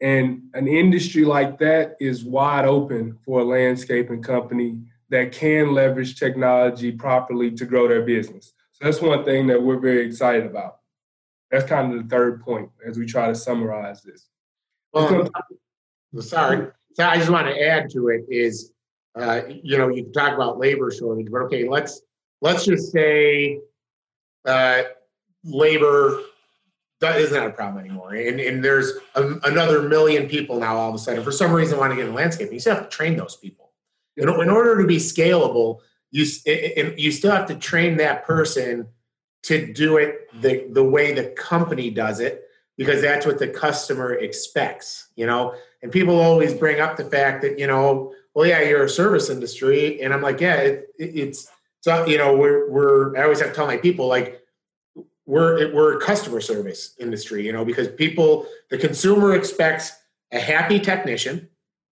And 0.00 0.44
an 0.54 0.66
industry 0.66 1.24
like 1.24 1.58
that 1.58 1.96
is 2.00 2.24
wide 2.24 2.64
open 2.64 3.18
for 3.24 3.40
a 3.40 3.44
landscaping 3.44 4.22
company 4.22 4.80
that 5.10 5.32
can 5.32 5.74
leverage 5.74 6.18
technology 6.18 6.90
properly 6.90 7.50
to 7.52 7.64
grow 7.64 7.86
their 7.86 8.02
business. 8.02 8.54
So 8.72 8.84
that's 8.84 9.00
one 9.00 9.24
thing 9.24 9.46
that 9.48 9.62
we're 9.62 9.78
very 9.78 10.06
excited 10.06 10.46
about. 10.46 10.78
That's 11.50 11.68
kind 11.68 11.92
of 11.92 12.02
the 12.02 12.08
third 12.08 12.42
point 12.42 12.70
as 12.86 12.98
we 12.98 13.06
try 13.06 13.28
to 13.28 13.34
summarize 13.34 14.02
this. 14.02 14.28
Well, 14.92 15.28
sorry. 16.20 16.68
So 16.94 17.06
I 17.06 17.16
just 17.16 17.30
want 17.30 17.46
to 17.48 17.60
add 17.60 17.90
to 17.90 18.08
it 18.08 18.24
is, 18.28 18.72
uh, 19.14 19.42
you 19.48 19.78
know, 19.78 19.88
you 19.88 20.04
talk 20.12 20.34
about 20.34 20.58
labor 20.58 20.90
shortage, 20.90 21.28
but 21.30 21.42
okay, 21.42 21.68
let's 21.68 22.02
let's 22.40 22.64
just 22.64 22.92
say 22.92 23.60
uh, 24.44 24.82
labor 25.44 26.20
that 27.00 27.20
is 27.20 27.32
not 27.32 27.46
a 27.46 27.50
problem 27.50 27.84
anymore, 27.84 28.14
and 28.14 28.40
and 28.40 28.64
there's 28.64 28.92
a, 29.14 29.34
another 29.44 29.82
million 29.88 30.28
people 30.28 30.58
now 30.58 30.76
all 30.76 30.88
of 30.88 30.94
a 30.94 30.98
sudden 30.98 31.22
for 31.24 31.32
some 31.32 31.52
reason 31.52 31.78
want 31.78 31.90
to 31.92 31.96
get 31.96 32.06
in 32.06 32.14
landscaping. 32.14 32.54
You 32.54 32.60
still 32.60 32.74
have 32.74 32.84
to 32.84 32.96
train 32.96 33.16
those 33.16 33.36
people. 33.36 33.72
In, 34.16 34.28
in 34.28 34.50
order 34.50 34.80
to 34.80 34.86
be 34.86 34.98
scalable, 34.98 35.80
you 36.10 36.26
you 36.96 37.10
still 37.10 37.32
have 37.32 37.46
to 37.46 37.56
train 37.56 37.96
that 37.96 38.24
person 38.24 38.86
to 39.44 39.72
do 39.72 39.96
it 39.96 40.28
the 40.40 40.68
the 40.70 40.84
way 40.84 41.12
the 41.12 41.30
company 41.30 41.90
does 41.90 42.20
it 42.20 42.44
because 42.76 43.02
that's 43.02 43.26
what 43.26 43.38
the 43.38 43.48
customer 43.48 44.14
expects. 44.14 45.08
You 45.16 45.26
know, 45.26 45.54
and 45.82 45.92
people 45.92 46.18
always 46.18 46.54
bring 46.54 46.80
up 46.80 46.96
the 46.96 47.04
fact 47.04 47.42
that 47.42 47.58
you 47.58 47.66
know, 47.66 48.14
well, 48.34 48.46
yeah, 48.46 48.62
you're 48.62 48.84
a 48.84 48.88
service 48.88 49.30
industry, 49.30 50.02
and 50.02 50.12
I'm 50.12 50.22
like, 50.22 50.40
yeah, 50.40 50.56
it, 50.56 50.88
it, 50.98 51.16
it's 51.16 51.48
so 51.80 52.06
you 52.06 52.18
know, 52.18 52.36
we're 52.36 52.70
we're 52.70 53.16
I 53.16 53.22
always 53.24 53.40
have 53.40 53.50
to 53.50 53.54
tell 53.54 53.66
my 53.66 53.76
people 53.76 54.06
like 54.06 54.40
we're 55.26 55.72
we're 55.72 55.96
a 55.96 56.00
customer 56.00 56.40
service 56.40 56.94
industry, 56.98 57.44
you 57.46 57.52
know, 57.52 57.64
because 57.64 57.88
people 57.88 58.46
the 58.70 58.78
consumer 58.78 59.34
expects 59.34 59.92
a 60.32 60.38
happy 60.38 60.80
technician, 60.80 61.48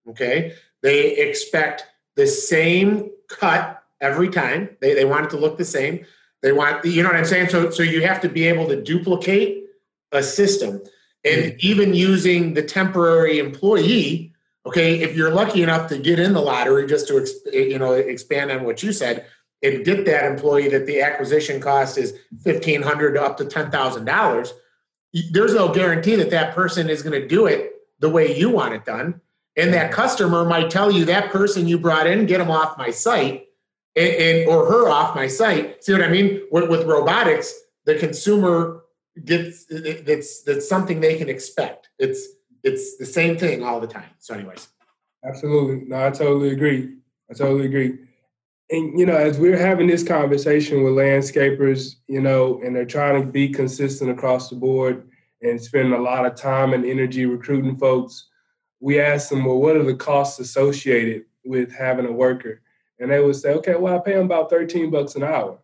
okay? 0.09 0.53
They 0.81 1.15
expect 1.17 1.85
the 2.15 2.27
same 2.27 3.11
cut 3.29 3.83
every 4.01 4.29
time. 4.29 4.75
They, 4.81 4.93
they 4.93 5.05
want 5.05 5.25
it 5.25 5.29
to 5.31 5.37
look 5.37 5.57
the 5.57 5.65
same. 5.65 6.05
They 6.41 6.51
want, 6.51 6.83
you 6.83 7.03
know 7.03 7.09
what 7.09 7.17
I'm 7.17 7.25
saying? 7.25 7.49
So, 7.49 7.69
so 7.69 7.83
you 7.83 8.01
have 8.01 8.19
to 8.21 8.29
be 8.29 8.47
able 8.47 8.67
to 8.67 8.81
duplicate 8.81 9.60
a 10.11 10.23
system. 10.23 10.81
And 11.23 11.43
mm-hmm. 11.43 11.57
even 11.59 11.93
using 11.93 12.53
the 12.53 12.63
temporary 12.63 13.39
employee, 13.39 14.33
okay, 14.65 14.99
if 15.01 15.15
you're 15.15 15.31
lucky 15.31 15.61
enough 15.63 15.87
to 15.89 15.97
get 15.97 16.19
in 16.19 16.33
the 16.33 16.41
lottery, 16.41 16.87
just 16.87 17.07
to 17.07 17.25
you 17.51 17.79
know 17.79 17.93
expand 17.93 18.51
on 18.51 18.63
what 18.63 18.81
you 18.81 18.91
said, 18.91 19.25
and 19.63 19.85
get 19.85 20.05
that 20.05 20.25
employee 20.25 20.69
that 20.69 20.87
the 20.87 21.01
acquisition 21.01 21.61
cost 21.61 21.97
is 21.97 22.17
fifteen 22.43 22.81
hundred 22.81 23.13
to 23.13 23.21
up 23.21 23.37
to 23.37 23.45
ten 23.45 23.69
thousand 23.69 24.05
dollars, 24.05 24.53
there's 25.31 25.53
no 25.53 25.71
guarantee 25.73 26.15
that 26.15 26.31
that 26.31 26.55
person 26.55 26.89
is 26.89 27.03
going 27.03 27.19
to 27.19 27.27
do 27.27 27.45
it 27.45 27.73
the 27.99 28.09
way 28.09 28.35
you 28.35 28.49
want 28.49 28.73
it 28.73 28.85
done. 28.85 29.21
And 29.57 29.73
that 29.73 29.91
customer 29.91 30.45
might 30.45 30.69
tell 30.69 30.89
you 30.89 31.05
that 31.05 31.29
person 31.29 31.67
you 31.67 31.77
brought 31.77 32.07
in, 32.07 32.25
get 32.25 32.37
them 32.37 32.49
off 32.49 32.77
my 32.77 32.89
site, 32.89 33.47
and, 33.95 34.13
and 34.13 34.49
or 34.49 34.65
her 34.65 34.89
off 34.89 35.13
my 35.13 35.27
site. 35.27 35.83
See 35.83 35.91
what 35.91 36.01
I 36.01 36.07
mean? 36.07 36.41
With, 36.51 36.69
with 36.69 36.87
robotics, 36.87 37.53
the 37.85 37.95
consumer 37.95 38.80
gets 39.25 39.65
that's 39.65 40.43
that's 40.43 40.67
something 40.67 40.99
they 40.99 41.17
can 41.17 41.29
expect. 41.29 41.89
It's 41.99 42.27
it's 42.63 42.97
the 42.97 43.05
same 43.05 43.37
thing 43.37 43.63
all 43.63 43.79
the 43.79 43.87
time. 43.87 44.09
So, 44.19 44.33
anyways. 44.33 44.67
Absolutely. 45.23 45.87
No, 45.87 46.07
I 46.07 46.09
totally 46.09 46.49
agree. 46.49 46.95
I 47.29 47.33
totally 47.33 47.65
agree. 47.65 47.99
And 48.69 48.97
you 48.97 49.05
know, 49.05 49.17
as 49.17 49.37
we're 49.37 49.57
having 49.57 49.87
this 49.87 50.03
conversation 50.03 50.83
with 50.83 50.93
landscapers, 50.93 51.95
you 52.07 52.21
know, 52.21 52.61
and 52.63 52.75
they're 52.75 52.85
trying 52.85 53.21
to 53.21 53.27
be 53.27 53.49
consistent 53.49 54.09
across 54.09 54.49
the 54.49 54.55
board 54.55 55.07
and 55.41 55.61
spend 55.61 55.93
a 55.93 56.01
lot 56.01 56.25
of 56.25 56.35
time 56.35 56.73
and 56.73 56.85
energy 56.85 57.25
recruiting 57.25 57.77
folks 57.77 58.27
we 58.81 58.99
asked 58.99 59.29
them, 59.29 59.45
well, 59.45 59.59
what 59.59 59.77
are 59.77 59.83
the 59.83 59.95
costs 59.95 60.39
associated 60.39 61.25
with 61.45 61.71
having 61.71 62.07
a 62.07 62.11
worker? 62.11 62.61
And 62.99 63.11
they 63.11 63.19
would 63.19 63.35
say, 63.35 63.53
okay, 63.53 63.75
well, 63.75 63.95
I 63.95 63.99
pay 63.99 64.13
them 64.13 64.25
about 64.25 64.49
13 64.49 64.89
bucks 64.89 65.15
an 65.15 65.23
hour. 65.23 65.59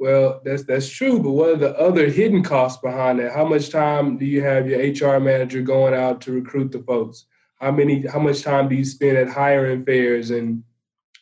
Well, 0.00 0.40
that's 0.42 0.62
that's 0.62 0.88
true, 0.88 1.22
but 1.22 1.32
what 1.32 1.50
are 1.50 1.56
the 1.56 1.78
other 1.78 2.06
hidden 2.06 2.42
costs 2.42 2.80
behind 2.80 3.18
that? 3.18 3.34
How 3.34 3.46
much 3.46 3.68
time 3.68 4.16
do 4.16 4.24
you 4.24 4.40
have 4.42 4.66
your 4.66 4.80
HR 4.80 5.20
manager 5.20 5.60
going 5.60 5.92
out 5.92 6.22
to 6.22 6.32
recruit 6.32 6.72
the 6.72 6.78
folks? 6.78 7.26
How 7.60 7.70
many 7.70 8.06
how 8.06 8.18
much 8.18 8.40
time 8.40 8.70
do 8.70 8.74
you 8.74 8.84
spend 8.86 9.18
at 9.18 9.28
hiring 9.28 9.84
fairs 9.84 10.30
and 10.30 10.64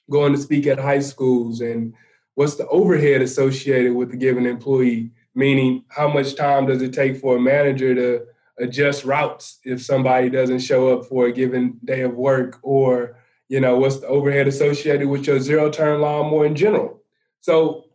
going 0.09 0.33
to 0.33 0.38
speak 0.38 0.69
at 0.69 0.79
high 0.79 1.01
schools 1.01 1.61
and 1.61 1.93
what's 2.37 2.55
the 2.55 2.69
overhead 2.69 3.21
associated 3.21 3.95
with 3.97 4.12
the 4.12 4.17
given 4.17 4.47
employee? 4.47 5.11
Meaning 5.35 5.83
how 5.88 6.07
much 6.07 6.37
time 6.37 6.67
does 6.67 6.81
it 6.81 6.93
take 6.93 7.17
for 7.17 7.37
a 7.37 7.41
manager 7.41 7.97
to 7.97 8.27
adjust 8.61 9.05
routes 9.05 9.59
if 9.64 9.83
somebody 9.83 10.31
doesn't 10.31 10.61
show 10.61 10.97
up 10.97 11.05
for 11.05 11.27
a 11.27 11.33
given 11.33 11.81
day 11.85 12.03
of 12.03 12.14
work 12.14 12.61
or 12.62 13.17
you 13.49 13.61
know 13.61 13.77
what's 13.77 13.99
the 13.99 14.07
overhead 14.07 14.47
associated 14.47 15.09
with 15.09 15.27
your 15.27 15.41
zero 15.41 15.69
turn 15.69 16.01
lawnmower 16.01 16.47
in 16.47 16.55
general 16.55 17.03
so 17.41 17.88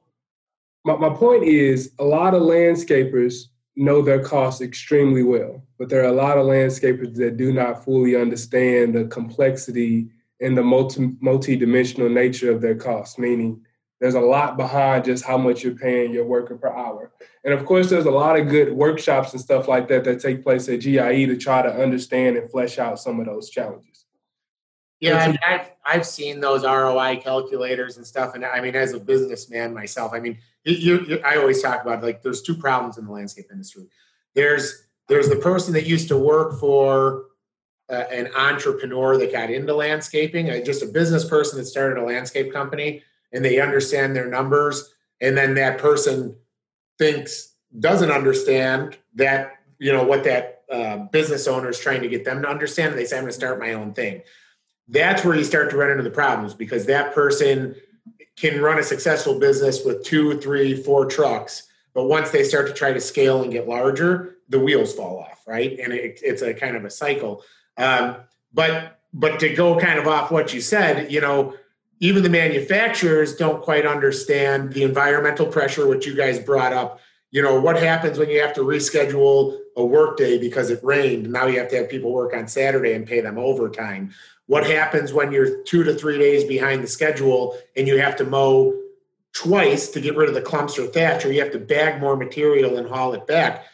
my, 0.84 0.96
my 0.98 1.10
point 1.10 1.44
is 1.44 1.92
a 2.00 2.04
lot 2.04 2.34
of 2.34 2.42
landscapers 2.42 3.46
know 3.76 4.02
their 4.02 4.24
costs 4.24 4.62
extremely 4.62 5.24
well 5.24 5.64
but 5.80 5.90
there 5.90 6.02
are 6.02 6.10
a 6.10 6.12
lot 6.12 6.38
of 6.38 6.46
landscapers 6.46 7.16
that 7.16 7.38
do 7.38 7.52
not 7.52 7.84
fully 7.84 8.16
understand 8.16 8.94
the 8.94 9.06
complexity 9.06 10.08
and 10.42 10.58
the 10.58 10.64
multi 10.64 11.12
multi-dimensional 11.22 12.10
nature 12.10 12.52
of 12.52 12.62
their 12.62 12.76
costs 12.76 13.18
meaning 13.18 13.62
there's 14.04 14.16
a 14.16 14.20
lot 14.20 14.58
behind 14.58 15.06
just 15.06 15.24
how 15.24 15.38
much 15.38 15.64
you're 15.64 15.76
paying 15.76 16.12
your 16.12 16.26
worker 16.26 16.58
per 16.58 16.68
hour. 16.68 17.14
And 17.46 17.54
of 17.54 17.66
course, 17.66 17.90
there's 17.90 18.04
a 18.04 18.12
lot 18.12 18.38
of 18.38 18.50
good 18.50 18.74
workshops 18.74 19.32
and 19.32 19.42
stuff 19.42 19.70
like 19.70 19.88
that 19.88 20.04
that 20.04 20.20
take 20.20 20.44
place 20.44 20.68
at 20.68 20.82
GIE 20.82 21.26
to 21.26 21.38
try 21.38 21.62
to 21.62 21.74
understand 21.74 22.36
and 22.36 22.52
flesh 22.52 22.80
out 22.80 23.00
some 23.00 23.22
of 23.22 23.28
those 23.28 23.50
challenges. 23.50 23.93
Yeah, 25.04 25.18
I 25.18 25.28
mean, 25.28 25.40
I've 25.46 25.72
I've 25.86 26.06
seen 26.06 26.40
those 26.40 26.64
ROI 26.64 27.18
calculators 27.18 27.98
and 27.98 28.08
stuff, 28.08 28.36
and 28.36 28.46
I 28.46 28.62
mean, 28.62 28.76
as 28.76 28.94
a 28.94 29.00
businessman 29.00 29.74
myself, 29.74 30.14
I 30.14 30.20
mean, 30.20 30.38
you, 30.64 31.00
you, 31.02 31.22
I 31.26 31.38
always 31.38 31.62
talk 31.62 31.82
about 31.82 32.02
like 32.02 32.22
there's 32.22 32.42
two 32.42 32.56
problems 32.56 32.98
in 32.98 33.06
the 33.06 33.12
landscape 33.12 33.48
industry. 33.52 33.88
There's 34.34 34.88
there's 35.10 35.30
the 35.30 35.36
person 35.36 35.74
that 35.74 35.86
used 35.86 36.08
to 36.08 36.18
work 36.18 36.60
for 36.60 37.26
uh, 37.90 38.06
an 38.12 38.30
entrepreneur 38.36 39.18
that 39.18 39.32
got 39.32 39.50
into 39.50 39.76
landscaping, 39.76 40.50
uh, 40.50 40.62
just 40.64 40.82
a 40.82 40.88
business 40.88 41.26
person 41.26 41.60
that 41.60 41.66
started 41.66 42.02
a 42.02 42.06
landscape 42.06 42.54
company, 42.54 43.04
and 43.34 43.44
they 43.44 43.60
understand 43.60 44.16
their 44.16 44.28
numbers 44.28 44.94
and 45.24 45.38
then 45.38 45.56
that 45.56 45.78
person 45.80 46.36
thinks 47.00 47.54
doesn't 47.80 48.12
understand 48.12 48.98
that 49.16 49.54
you 49.80 49.92
know 49.92 50.04
what 50.04 50.24
that 50.24 50.64
uh, 50.72 50.98
business 51.12 51.48
owner 51.48 51.70
is 51.70 51.80
trying 51.80 52.02
to 52.02 52.08
get 52.08 52.24
them 52.26 52.42
to 52.42 52.48
understand 52.48 52.92
and 52.92 53.00
they 53.00 53.06
say 53.06 53.18
i'm 53.18 53.24
going 53.24 53.32
to 53.32 53.36
start 53.36 53.60
my 53.60 53.74
own 53.74 53.94
thing 53.94 54.22
that's 54.88 55.24
where 55.24 55.36
you 55.36 55.44
start 55.44 55.70
to 55.70 55.78
run 55.78 55.92
into 55.92 56.04
the 56.04 56.10
problems 56.10 56.54
because 56.54 56.86
that 56.86 57.14
person 57.14 57.76
can 58.36 58.62
run 58.62 58.80
a 58.80 58.84
successful 58.84 59.40
business 59.40 59.86
with 59.86 60.04
two 60.04 60.40
three 60.40 60.76
four 60.76 61.06
trucks 61.06 61.68
but 61.94 62.06
once 62.06 62.32
they 62.32 62.44
start 62.44 62.68
to 62.68 62.74
try 62.74 62.92
to 62.92 63.02
scale 63.02 63.44
and 63.44 63.52
get 63.52 63.68
larger 63.68 64.38
the 64.50 64.60
wheels 64.60 64.94
fall 64.94 65.20
off 65.20 65.44
right 65.48 65.80
and 65.80 65.94
it, 65.94 66.20
it's 66.24 66.42
a 66.42 66.54
kind 66.54 66.76
of 66.76 66.86
a 66.86 66.90
cycle 66.90 67.44
um, 67.78 68.18
but 68.54 69.00
but 69.14 69.40
to 69.40 69.54
go 69.54 69.80
kind 69.80 70.00
of 70.00 70.08
off 70.08 70.32
what 70.32 70.54
you 70.54 70.62
said 70.62 71.12
you 71.12 71.22
know 71.22 71.54
even 72.04 72.22
the 72.22 72.30
manufacturers 72.30 73.34
don't 73.34 73.64
quite 73.64 73.86
understand 73.86 74.74
the 74.74 74.84
environmental 74.84 75.46
pressure, 75.46 75.88
which 75.88 76.06
you 76.06 76.14
guys 76.14 76.38
brought 76.38 76.74
up. 76.74 77.00
You 77.32 77.42
know, 77.42 77.58
what 77.62 77.82
happens 77.82 78.20
when 78.20 78.30
you 78.30 78.42
have 78.42 78.54
to 78.56 78.62
reschedule 78.62 79.58
a 79.78 79.86
workday 79.86 80.38
because 80.38 80.70
it 80.70 80.84
rained? 80.84 81.32
Now 81.32 81.48
you 81.48 81.60
have 81.60 81.70
to 81.70 81.78
have 81.78 81.90
people 81.90 82.12
work 82.12 82.36
on 82.36 82.46
Saturday 82.50 82.92
and 82.92 83.08
pay 83.08 83.22
them 83.22 83.38
overtime. 83.38 84.14
What 84.48 84.66
happens 84.66 85.14
when 85.14 85.32
you're 85.32 85.64
two 85.64 85.84
to 85.84 85.94
three 85.94 86.18
days 86.18 86.44
behind 86.44 86.84
the 86.84 86.88
schedule 86.88 87.58
and 87.76 87.88
you 87.88 87.98
have 87.98 88.16
to 88.18 88.26
mow 88.26 88.78
twice 89.34 89.88
to 89.90 90.02
get 90.02 90.16
rid 90.16 90.30
of 90.30 90.36
the 90.36 90.42
clumps 90.42 90.78
or 90.78 90.88
thatch, 90.88 91.26
or 91.26 91.32
you 91.32 91.42
have 91.42 91.52
to 91.52 91.60
bag 91.60 92.00
more 92.00 92.16
material 92.16 92.78
and 92.78 92.88
haul 92.88 93.14
it 93.14 93.26
back? 93.26 93.66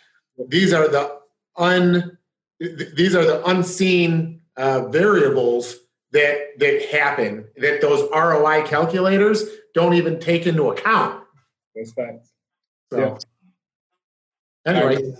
These 0.47 0.73
are 0.73 0.87
the 0.87 1.19
un 1.57 2.17
these 2.59 3.15
are 3.15 3.25
the 3.25 3.45
unseen 3.45 4.41
uh, 4.57 4.87
variables 4.89 5.77
that 6.11 6.57
that 6.59 6.85
happen 6.91 7.47
that 7.57 7.81
those 7.81 8.09
ROI 8.11 8.63
calculators 8.67 9.43
don't 9.73 9.93
even 9.93 10.19
take 10.19 10.47
into 10.47 10.69
account. 10.69 11.23
That's 11.75 11.93
facts. 11.93 12.31
So, 12.91 13.17
yeah. 14.65 14.73
anyway, 14.73 15.13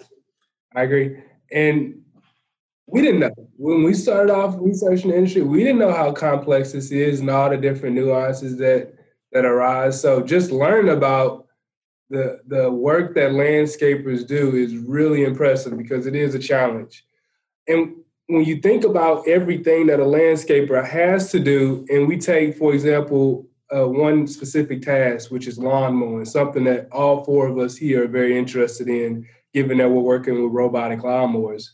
I 0.76 0.84
agree. 0.84 1.18
And 1.52 2.04
we 2.92 3.02
didn't 3.02 3.20
know 3.20 3.32
when 3.58 3.84
we 3.84 3.94
started 3.94 4.34
off 4.34 4.56
researching 4.60 5.12
the 5.12 5.18
industry. 5.18 5.42
We 5.42 5.64
didn't 5.64 5.80
know 5.80 5.94
how 5.94 6.12
complex 6.12 6.72
this 6.72 6.92
is 6.92 7.20
and 7.20 7.30
all 7.30 7.50
the 7.50 7.58
different 7.58 7.96
nuances 7.96 8.58
that 8.58 8.94
that 9.32 9.46
arise. 9.46 10.02
So 10.02 10.22
just 10.22 10.52
learn 10.52 10.90
about 10.90 11.48
the 12.10 12.40
the 12.48 12.72
work 12.72 13.14
that 13.16 13.32
landscapers 13.32 14.26
do 14.26 14.56
is 14.56 14.76
really 14.76 15.24
impressive 15.24 15.78
because 15.78 16.08
it 16.08 16.16
is 16.16 16.36
a 16.36 16.40
challenge. 16.40 17.06
And 17.68 17.96
when 18.28 18.46
you 18.46 18.58
think 18.58 18.84
about 18.84 19.28
everything 19.28 19.88
that 19.88 20.00
a 20.00 20.04
landscaper 20.04 20.88
has 20.88 21.32
to 21.32 21.40
do, 21.40 21.86
and 21.90 22.08
we 22.08 22.18
take, 22.18 22.58
for 22.58 22.74
example, 22.74 23.48
uh, 23.76 23.88
one 23.88 24.28
specific 24.28 24.82
task, 24.82 25.30
which 25.30 25.48
is 25.48 25.60
lawn 25.60 25.96
mowing, 25.96 26.26
something 26.26 26.64
that 26.64 26.88
all 26.92 27.24
four 27.24 27.48
of 27.48 27.58
us 27.60 27.76
here 27.76 28.06
are 28.06 28.08
very 28.08 28.38
interested 28.38 28.88
in, 28.88 29.28
given 29.54 29.78
that 29.78 29.90
we're 29.90 30.02
working 30.02 30.42
with 30.42 30.52
robotic 30.52 31.00
lawnmowers. 31.00 31.70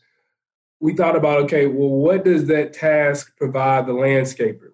We 0.80 0.94
thought 0.94 1.16
about, 1.16 1.42
okay, 1.44 1.68
well, 1.68 1.90
what 1.90 2.26
does 2.26 2.46
that 2.48 2.74
task 2.74 3.36
provide 3.38 3.88
the 3.88 3.94
landscaper? 3.94 4.72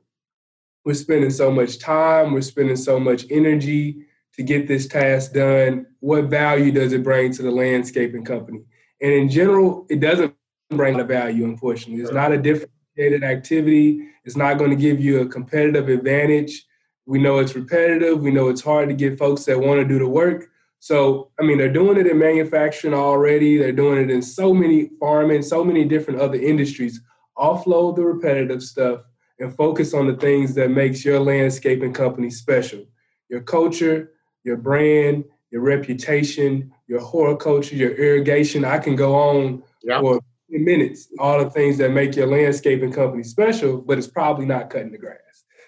We're 0.83 0.95
spending 0.95 1.29
so 1.29 1.51
much 1.51 1.79
time, 1.79 2.33
we're 2.33 2.41
spending 2.41 2.75
so 2.75 2.99
much 2.99 3.25
energy 3.29 4.05
to 4.33 4.43
get 4.43 4.67
this 4.67 4.87
task 4.87 5.33
done. 5.33 5.85
What 5.99 6.25
value 6.25 6.71
does 6.71 6.93
it 6.93 7.03
bring 7.03 7.31
to 7.33 7.43
the 7.43 7.51
landscaping 7.51 8.25
company? 8.25 8.61
And 9.01 9.11
in 9.11 9.29
general, 9.29 9.85
it 9.89 9.99
doesn't 9.99 10.33
bring 10.69 10.99
a 10.99 11.03
value, 11.03 11.43
unfortunately. 11.43 12.01
It's 12.01 12.11
not 12.11 12.31
a 12.31 12.37
differentiated 12.37 13.23
activity. 13.23 14.07
It's 14.23 14.37
not 14.37 14.57
going 14.57 14.71
to 14.71 14.75
give 14.75 14.99
you 14.99 15.21
a 15.21 15.27
competitive 15.27 15.89
advantage 15.89 16.65
we 17.05 17.19
know 17.19 17.39
it's 17.39 17.55
repetitive. 17.55 18.21
We 18.21 18.31
know 18.31 18.49
it's 18.49 18.61
hard 18.61 18.89
to 18.89 18.95
get 18.95 19.17
folks 19.17 19.45
that 19.45 19.59
want 19.59 19.79
to 19.81 19.87
do 19.87 19.99
the 19.99 20.07
work. 20.07 20.49
So, 20.81 21.29
I 21.39 21.43
mean, 21.43 21.59
they're 21.59 21.71
doing 21.71 21.99
it 21.99 22.07
in 22.07 22.17
manufacturing 22.17 22.95
already. 22.95 23.55
They're 23.55 23.71
doing 23.71 24.01
it 24.01 24.09
in 24.09 24.23
so 24.23 24.51
many 24.51 24.89
farming, 24.99 25.43
so 25.43 25.63
many 25.63 25.85
different 25.85 26.19
other 26.19 26.39
industries. 26.39 26.99
Offload 27.37 27.95
the 27.95 28.03
repetitive 28.03 28.63
stuff 28.63 29.01
and 29.37 29.55
focus 29.55 29.93
on 29.93 30.07
the 30.07 30.15
things 30.15 30.55
that 30.55 30.71
makes 30.71 31.05
your 31.05 31.19
landscaping 31.19 31.93
company 31.93 32.31
special. 32.31 32.83
Your 33.29 33.41
culture, 33.41 34.13
your 34.43 34.57
brand, 34.57 35.23
your 35.51 35.61
reputation, 35.61 36.71
your 36.87 36.99
horticulture, 36.99 37.75
your 37.75 37.93
irrigation. 37.93 38.65
I 38.65 38.79
can 38.79 38.95
go 38.95 39.13
on 39.13 39.61
yep. 39.83 40.01
for 40.01 40.19
minutes, 40.49 41.09
all 41.19 41.43
the 41.43 41.51
things 41.51 41.77
that 41.77 41.91
make 41.91 42.15
your 42.15 42.25
landscaping 42.25 42.91
company 42.91 43.21
special, 43.21 43.77
but 43.77 43.99
it's 43.99 44.07
probably 44.07 44.47
not 44.47 44.71
cutting 44.71 44.91
the 44.91 44.97
grass. 44.97 45.19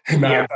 yeah. 0.12 0.48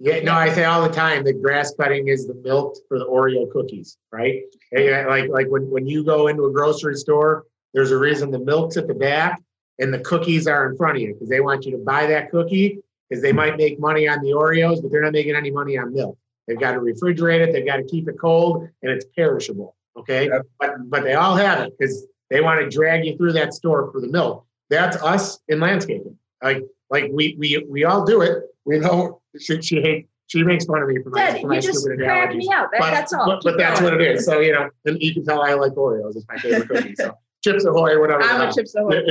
Yeah, 0.00 0.20
no, 0.20 0.32
I 0.32 0.52
say 0.52 0.64
all 0.64 0.82
the 0.82 0.94
time 0.94 1.24
that 1.24 1.40
grass 1.40 1.72
cutting 1.78 2.08
is 2.08 2.26
the 2.26 2.34
milk 2.34 2.76
for 2.88 2.98
the 2.98 3.06
Oreo 3.06 3.50
cookies, 3.50 3.96
right? 4.12 4.42
Uh, 4.76 5.08
like 5.08 5.28
like 5.30 5.46
when, 5.48 5.70
when 5.70 5.86
you 5.86 6.04
go 6.04 6.26
into 6.26 6.46
a 6.46 6.52
grocery 6.52 6.96
store, 6.96 7.46
there's 7.72 7.90
a 7.90 7.98
reason 7.98 8.30
the 8.30 8.38
milk's 8.38 8.76
at 8.76 8.88
the 8.88 8.94
back 8.94 9.40
and 9.78 9.92
the 9.92 10.00
cookies 10.00 10.46
are 10.46 10.68
in 10.68 10.76
front 10.76 10.96
of 10.96 11.02
you 11.02 11.14
because 11.14 11.28
they 11.28 11.40
want 11.40 11.64
you 11.64 11.72
to 11.72 11.78
buy 11.78 12.06
that 12.06 12.30
cookie 12.30 12.78
because 13.08 13.22
they 13.22 13.32
might 13.32 13.56
make 13.56 13.78
money 13.78 14.08
on 14.08 14.20
the 14.20 14.30
Oreos, 14.30 14.82
but 14.82 14.90
they're 14.90 15.02
not 15.02 15.12
making 15.12 15.34
any 15.34 15.50
money 15.50 15.76
on 15.76 15.92
milk. 15.92 16.18
They've 16.46 16.58
got 16.58 16.72
to 16.72 16.80
refrigerate 16.80 17.40
it, 17.40 17.52
they've 17.52 17.66
got 17.66 17.76
to 17.76 17.84
keep 17.84 18.08
it 18.08 18.18
cold, 18.20 18.68
and 18.82 18.92
it's 18.92 19.06
perishable. 19.16 19.76
Okay. 19.96 20.26
Yep. 20.26 20.42
But 20.58 20.90
but 20.90 21.04
they 21.04 21.14
all 21.14 21.36
have 21.36 21.60
it 21.60 21.72
because 21.78 22.06
they 22.30 22.40
want 22.40 22.60
to 22.60 22.68
drag 22.68 23.04
you 23.04 23.16
through 23.16 23.32
that 23.34 23.54
store 23.54 23.90
for 23.92 24.00
the 24.00 24.08
milk. 24.08 24.46
That's 24.70 24.96
us 25.02 25.38
in 25.48 25.60
landscaping. 25.60 26.18
Like 26.42 26.64
like 26.90 27.10
we 27.12 27.36
we 27.38 27.64
we 27.68 27.84
all 27.84 28.04
do 28.04 28.22
it. 28.22 28.42
We 28.64 28.78
know 28.78 29.20
she 29.38 29.60
she 29.62 29.80
hates 29.80 30.08
she 30.26 30.42
makes 30.42 30.64
fun 30.64 30.82
of 30.82 30.88
me 30.88 31.02
for 31.02 31.10
my, 31.10 31.18
Dad, 31.18 31.40
for 31.42 31.48
my 31.48 31.60
stupid 31.60 32.00
analogies. 32.00 32.48
Me 32.48 32.52
out. 32.52 32.70
That, 32.72 32.80
but, 32.80 32.90
that's 32.90 33.12
all. 33.12 33.26
But, 33.26 33.42
but 33.44 33.58
that's 33.58 33.80
what 33.80 33.94
it 33.94 34.00
is. 34.00 34.24
So 34.24 34.40
you 34.40 34.52
know, 34.52 34.70
and 34.84 35.00
you 35.00 35.12
can 35.12 35.24
tell 35.24 35.42
I 35.42 35.54
like 35.54 35.72
Oreos. 35.72 36.16
It's 36.16 36.26
my 36.28 36.38
favorite 36.38 36.68
cookie. 36.68 36.94
So 36.96 37.16
Chips 37.42 37.64
Ahoy, 37.64 37.92
or 37.92 38.00
whatever. 38.00 38.22
I'm 38.22 38.48
a 38.48 38.52
Chips 38.52 38.74
Ahoy. 38.74 39.02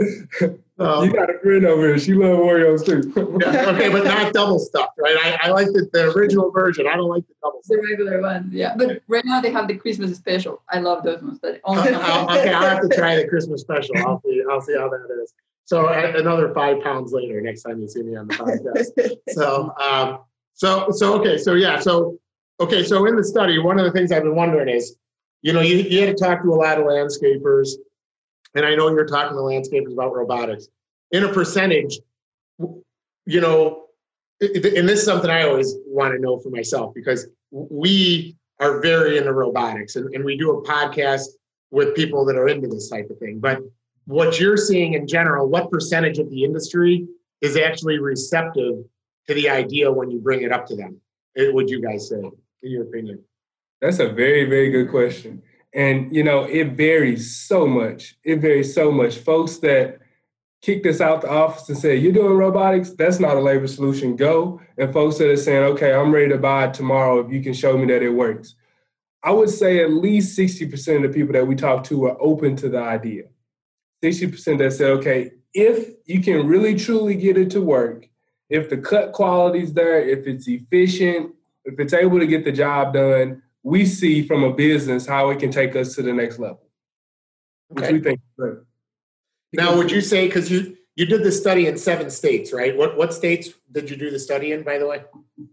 um, 0.78 1.04
you 1.04 1.12
got 1.12 1.28
a 1.28 1.38
friend 1.42 1.64
over 1.64 1.88
here. 1.88 1.98
She 1.98 2.12
loves 2.12 2.38
Oreos 2.38 2.84
too. 2.84 3.38
yeah, 3.40 3.70
okay, 3.70 3.88
but 3.88 4.04
not 4.04 4.32
double 4.32 4.58
stuffed, 4.58 4.98
right? 4.98 5.16
I, 5.16 5.48
I 5.48 5.50
like 5.50 5.68
the, 5.68 5.88
the 5.92 6.12
original 6.12 6.52
version. 6.52 6.86
I 6.86 6.94
don't 6.94 7.08
like 7.08 7.26
the 7.26 7.34
double 7.42 7.60
stuffed. 7.62 7.80
The 7.80 7.88
regular 7.88 8.20
ones, 8.20 8.52
yeah. 8.52 8.76
But 8.76 9.02
right 9.08 9.24
now 9.24 9.40
they 9.40 9.50
have 9.50 9.66
the 9.66 9.76
Christmas 9.76 10.14
special. 10.16 10.62
I 10.68 10.80
love 10.80 11.02
those 11.02 11.22
ones. 11.22 11.38
But 11.40 11.60
only 11.64 11.82
okay, 11.88 11.94
I'll 11.96 12.68
have 12.68 12.82
to 12.82 12.88
try 12.94 13.16
the 13.16 13.26
Christmas 13.26 13.62
special. 13.62 13.96
I'll 13.96 14.20
see. 14.22 14.42
I'll 14.48 14.60
see 14.60 14.76
how 14.76 14.88
that 14.90 15.20
is. 15.22 15.32
So 15.68 15.86
another 15.86 16.54
five 16.54 16.82
pounds 16.82 17.12
later, 17.12 17.42
next 17.42 17.60
time 17.60 17.78
you 17.78 17.88
see 17.88 18.02
me 18.02 18.16
on 18.16 18.26
the 18.26 18.34
podcast. 18.34 19.18
so, 19.34 19.70
um, 19.78 20.20
so, 20.54 20.90
so 20.90 21.20
okay, 21.20 21.36
so 21.36 21.52
yeah, 21.52 21.78
so 21.78 22.18
okay, 22.58 22.82
so 22.82 23.04
in 23.04 23.16
the 23.16 23.22
study, 23.22 23.58
one 23.58 23.78
of 23.78 23.84
the 23.84 23.92
things 23.92 24.10
I've 24.10 24.22
been 24.22 24.34
wondering 24.34 24.74
is, 24.74 24.96
you 25.42 25.52
know, 25.52 25.60
you, 25.60 25.76
you 25.76 26.06
had 26.06 26.16
to 26.16 26.24
talk 26.24 26.42
to 26.42 26.48
a 26.48 26.56
lot 26.56 26.78
of 26.78 26.86
landscapers, 26.86 27.72
and 28.54 28.64
I 28.64 28.76
know 28.76 28.88
you're 28.88 29.04
talking 29.04 29.36
to 29.36 29.42
landscapers 29.42 29.92
about 29.92 30.14
robotics. 30.14 30.68
In 31.10 31.24
a 31.24 31.28
percentage, 31.30 31.98
you 33.26 33.40
know, 33.42 33.88
and 34.40 34.88
this 34.88 35.00
is 35.00 35.04
something 35.04 35.28
I 35.28 35.42
always 35.42 35.74
want 35.84 36.14
to 36.14 36.18
know 36.18 36.38
for 36.38 36.48
myself 36.48 36.94
because 36.94 37.26
we 37.50 38.36
are 38.58 38.80
very 38.80 39.18
into 39.18 39.34
robotics, 39.34 39.96
and, 39.96 40.14
and 40.14 40.24
we 40.24 40.38
do 40.38 40.50
a 40.52 40.62
podcast 40.62 41.26
with 41.70 41.94
people 41.94 42.24
that 42.24 42.36
are 42.36 42.48
into 42.48 42.68
this 42.68 42.88
type 42.88 43.10
of 43.10 43.18
thing, 43.18 43.38
but 43.38 43.60
what 44.08 44.40
you're 44.40 44.56
seeing 44.56 44.94
in 44.94 45.06
general, 45.06 45.46
what 45.50 45.70
percentage 45.70 46.18
of 46.18 46.30
the 46.30 46.42
industry 46.42 47.06
is 47.42 47.58
actually 47.58 47.98
receptive 47.98 48.76
to 49.26 49.34
the 49.34 49.50
idea 49.50 49.92
when 49.92 50.10
you 50.10 50.18
bring 50.18 50.42
it 50.42 50.50
up 50.50 50.66
to 50.66 50.74
them? 50.74 50.98
It, 51.34 51.52
would 51.52 51.68
you 51.68 51.82
guys 51.82 52.08
say, 52.08 52.16
in 52.16 52.70
your 52.70 52.84
opinion? 52.84 53.22
That's 53.82 53.98
a 53.98 54.08
very, 54.08 54.46
very 54.46 54.70
good 54.70 54.88
question. 54.88 55.42
And, 55.74 56.10
you 56.10 56.24
know, 56.24 56.44
it 56.44 56.72
varies 56.72 57.36
so 57.36 57.66
much. 57.66 58.16
It 58.24 58.40
varies 58.40 58.74
so 58.74 58.90
much. 58.90 59.18
Folks 59.18 59.58
that 59.58 59.98
kicked 60.62 60.86
us 60.86 61.02
out 61.02 61.20
the 61.20 61.30
office 61.30 61.68
and 61.68 61.76
said, 61.76 62.00
You're 62.00 62.12
doing 62.12 62.38
robotics? 62.38 62.92
That's 62.92 63.20
not 63.20 63.36
a 63.36 63.40
labor 63.40 63.68
solution. 63.68 64.16
Go. 64.16 64.62
And 64.78 64.90
folks 64.90 65.18
that 65.18 65.28
are 65.28 65.36
saying, 65.36 65.64
Okay, 65.64 65.92
I'm 65.92 66.12
ready 66.12 66.30
to 66.30 66.38
buy 66.38 66.68
it 66.68 66.74
tomorrow 66.74 67.20
if 67.20 67.30
you 67.30 67.42
can 67.42 67.52
show 67.52 67.76
me 67.76 67.86
that 67.92 68.02
it 68.02 68.10
works. 68.10 68.54
I 69.22 69.32
would 69.32 69.50
say 69.50 69.84
at 69.84 69.92
least 69.92 70.36
60% 70.38 70.96
of 70.96 71.02
the 71.02 71.08
people 71.10 71.34
that 71.34 71.46
we 71.46 71.56
talk 71.56 71.84
to 71.84 72.06
are 72.06 72.16
open 72.18 72.56
to 72.56 72.70
the 72.70 72.80
idea. 72.80 73.24
60% 74.02 74.58
that 74.58 74.72
said, 74.72 74.90
okay, 74.90 75.32
if 75.54 75.94
you 76.06 76.20
can 76.20 76.46
really 76.46 76.74
truly 76.74 77.14
get 77.14 77.36
it 77.36 77.50
to 77.50 77.60
work, 77.60 78.08
if 78.48 78.70
the 78.70 78.76
cut 78.76 79.12
quality 79.12 79.60
is 79.62 79.72
there, 79.74 80.00
if 80.00 80.26
it's 80.26 80.48
efficient, 80.48 81.34
if 81.64 81.78
it's 81.78 81.92
able 81.92 82.18
to 82.18 82.26
get 82.26 82.44
the 82.44 82.52
job 82.52 82.94
done, 82.94 83.42
we 83.62 83.84
see 83.84 84.26
from 84.26 84.44
a 84.44 84.52
business 84.52 85.06
how 85.06 85.30
it 85.30 85.38
can 85.38 85.50
take 85.50 85.76
us 85.76 85.94
to 85.94 86.02
the 86.02 86.12
next 86.12 86.38
level, 86.38 86.62
which 87.68 87.84
okay. 87.84 87.92
we 87.92 88.00
think. 88.00 88.20
Now, 89.52 89.76
would 89.76 89.90
you 89.90 90.00
say 90.00 90.26
because 90.26 90.50
you 90.50 90.76
you 90.96 91.06
did 91.06 91.22
the 91.22 91.32
study 91.32 91.66
in 91.66 91.76
seven 91.78 92.10
states, 92.10 92.52
right? 92.52 92.76
What 92.76 92.96
what 92.96 93.12
states 93.12 93.50
did 93.70 93.90
you 93.90 93.96
do 93.96 94.10
the 94.10 94.18
study 94.18 94.52
in, 94.52 94.62
by 94.62 94.78
the 94.78 94.86
way? 94.86 95.04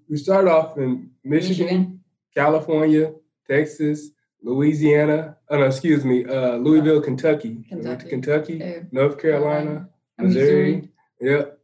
We 0.10 0.18
started 0.18 0.50
off 0.50 0.78
in 0.78 1.12
Michigan, 1.24 1.66
Michigan. 1.66 2.00
California, 2.34 3.14
Texas, 3.48 4.12
Louisiana, 4.46 5.38
oh 5.50 5.58
no, 5.58 5.66
excuse 5.66 6.06
me, 6.06 6.24
uh, 6.24 6.58
Louisville, 6.58 7.02
Kentucky. 7.02 7.66
Kentucky, 7.68 8.10
Kentucky 8.10 8.86
North 8.92 9.20
Carolina, 9.20 9.90
Missouri. 10.20 10.76
Missouri. 10.76 10.90
Yep. 11.20 11.60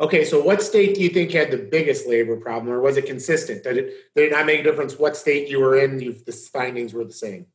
Okay, 0.00 0.24
so 0.26 0.42
what 0.42 0.62
state 0.62 0.94
do 0.94 1.00
you 1.00 1.08
think 1.08 1.30
had 1.30 1.50
the 1.50 1.56
biggest 1.56 2.06
labor 2.06 2.36
problem, 2.36 2.72
or 2.72 2.82
was 2.82 2.98
it 2.98 3.06
consistent? 3.06 3.64
Did 3.64 3.78
it 3.78 3.94
did 4.14 4.26
it 4.26 4.32
not 4.32 4.44
make 4.44 4.60
a 4.60 4.62
difference 4.62 4.98
what 4.98 5.16
state 5.16 5.48
you 5.48 5.60
were 5.60 5.78
in? 5.78 5.98
You, 5.98 6.12
the 6.12 6.32
findings 6.32 6.92
were 6.92 7.06
the 7.06 7.12
same. 7.12 7.46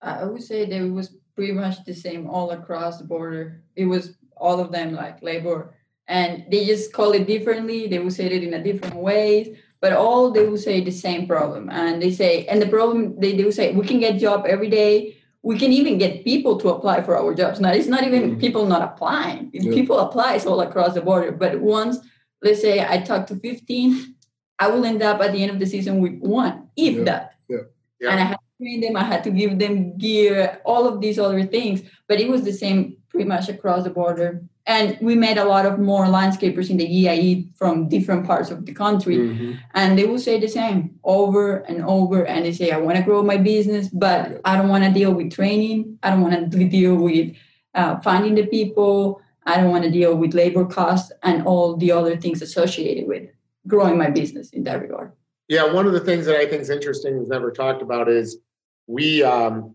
I 0.00 0.24
would 0.24 0.42
say 0.42 0.64
that 0.64 0.74
it 0.74 0.90
was 0.90 1.14
pretty 1.36 1.52
much 1.52 1.84
the 1.84 1.94
same 1.94 2.26
all 2.28 2.50
across 2.52 2.96
the 2.96 3.04
border. 3.04 3.62
It 3.76 3.84
was 3.84 4.16
all 4.38 4.58
of 4.58 4.72
them 4.72 4.94
like 4.94 5.22
labor, 5.22 5.74
and 6.08 6.46
they 6.50 6.64
just 6.64 6.94
call 6.94 7.12
it 7.12 7.26
differently. 7.26 7.88
They 7.88 7.98
would 7.98 8.14
say 8.14 8.24
it 8.24 8.42
in 8.42 8.54
a 8.54 8.64
different 8.64 8.96
ways 8.96 9.54
but 9.82 9.92
all 9.92 10.30
they 10.30 10.46
will 10.46 10.56
say 10.56 10.80
the 10.80 10.92
same 10.92 11.26
problem 11.26 11.68
and 11.68 12.00
they 12.00 12.10
say 12.10 12.46
and 12.46 12.62
the 12.62 12.68
problem 12.68 13.18
they, 13.20 13.36
they 13.36 13.44
will 13.44 13.52
say 13.60 13.74
we 13.74 13.86
can 13.86 13.98
get 14.00 14.18
job 14.18 14.46
every 14.46 14.70
day 14.70 15.18
we 15.42 15.58
can 15.58 15.72
even 15.72 15.98
get 15.98 16.24
people 16.24 16.56
to 16.56 16.68
apply 16.68 17.02
for 17.02 17.18
our 17.18 17.34
jobs 17.34 17.60
now 17.60 17.72
it's 17.72 17.88
not 17.88 18.04
even 18.04 18.22
mm-hmm. 18.22 18.40
people 18.40 18.64
not 18.64 18.80
applying 18.80 19.50
yeah. 19.52 19.74
people 19.74 19.98
apply 19.98 20.38
all 20.46 20.60
across 20.60 20.94
the 20.94 21.02
border 21.02 21.32
but 21.32 21.60
once 21.60 21.98
let's 22.42 22.62
say 22.62 22.80
i 22.80 22.96
talk 22.96 23.26
to 23.26 23.36
15 23.36 24.14
i 24.60 24.68
will 24.68 24.86
end 24.86 25.02
up 25.02 25.20
at 25.20 25.32
the 25.32 25.42
end 25.42 25.50
of 25.50 25.58
the 25.58 25.66
season 25.66 26.00
with 26.00 26.18
one 26.20 26.68
if 26.76 26.96
yeah. 26.96 27.04
that 27.04 27.34
yeah. 27.48 27.58
yeah. 28.00 28.10
and 28.10 28.20
i 28.20 28.24
had 28.24 28.38
to 28.38 28.64
train 28.64 28.80
them 28.80 28.96
i 28.96 29.04
had 29.04 29.24
to 29.24 29.30
give 29.30 29.58
them 29.58 29.98
gear 29.98 30.60
all 30.64 30.86
of 30.86 31.00
these 31.00 31.18
other 31.18 31.42
things 31.42 31.82
but 32.06 32.20
it 32.20 32.28
was 32.28 32.44
the 32.44 32.52
same 32.52 32.96
pretty 33.08 33.28
much 33.28 33.48
across 33.48 33.82
the 33.82 33.90
border 33.90 34.44
and 34.66 34.96
we 35.00 35.14
met 35.14 35.38
a 35.38 35.44
lot 35.44 35.66
of 35.66 35.78
more 35.78 36.06
landscapers 36.06 36.70
in 36.70 36.76
the 36.76 36.86
GIE 36.86 37.48
from 37.56 37.88
different 37.88 38.26
parts 38.26 38.50
of 38.50 38.64
the 38.64 38.72
country, 38.72 39.16
mm-hmm. 39.16 39.52
and 39.74 39.98
they 39.98 40.04
will 40.04 40.18
say 40.18 40.38
the 40.38 40.48
same 40.48 40.98
over 41.02 41.58
and 41.58 41.82
over. 41.84 42.24
And 42.24 42.44
they 42.44 42.52
say, 42.52 42.70
"I 42.70 42.78
want 42.78 42.96
to 42.96 43.02
grow 43.02 43.22
my 43.22 43.36
business, 43.36 43.88
but 43.88 44.40
I 44.44 44.56
don't 44.56 44.68
want 44.68 44.84
to 44.84 44.90
deal 44.90 45.12
with 45.12 45.32
training. 45.32 45.98
I 46.02 46.10
don't 46.10 46.22
want 46.22 46.52
to 46.52 46.68
deal 46.68 46.96
with 46.96 47.34
uh, 47.74 48.00
finding 48.00 48.34
the 48.36 48.46
people. 48.46 49.20
I 49.44 49.56
don't 49.56 49.70
want 49.70 49.82
to 49.84 49.90
deal 49.90 50.14
with 50.14 50.34
labor 50.34 50.64
costs 50.64 51.10
and 51.24 51.44
all 51.44 51.76
the 51.76 51.90
other 51.90 52.16
things 52.16 52.40
associated 52.40 53.08
with 53.08 53.28
growing 53.66 53.98
my 53.98 54.10
business 54.10 54.50
in 54.50 54.62
that 54.64 54.80
regard." 54.80 55.12
Yeah, 55.48 55.70
one 55.72 55.86
of 55.86 55.92
the 55.92 56.00
things 56.00 56.26
that 56.26 56.36
I 56.36 56.46
think 56.46 56.62
is 56.62 56.70
interesting 56.70 57.18
is 57.18 57.28
never 57.28 57.50
talked 57.50 57.82
about 57.82 58.08
is 58.08 58.38
we, 58.86 59.22
um, 59.22 59.74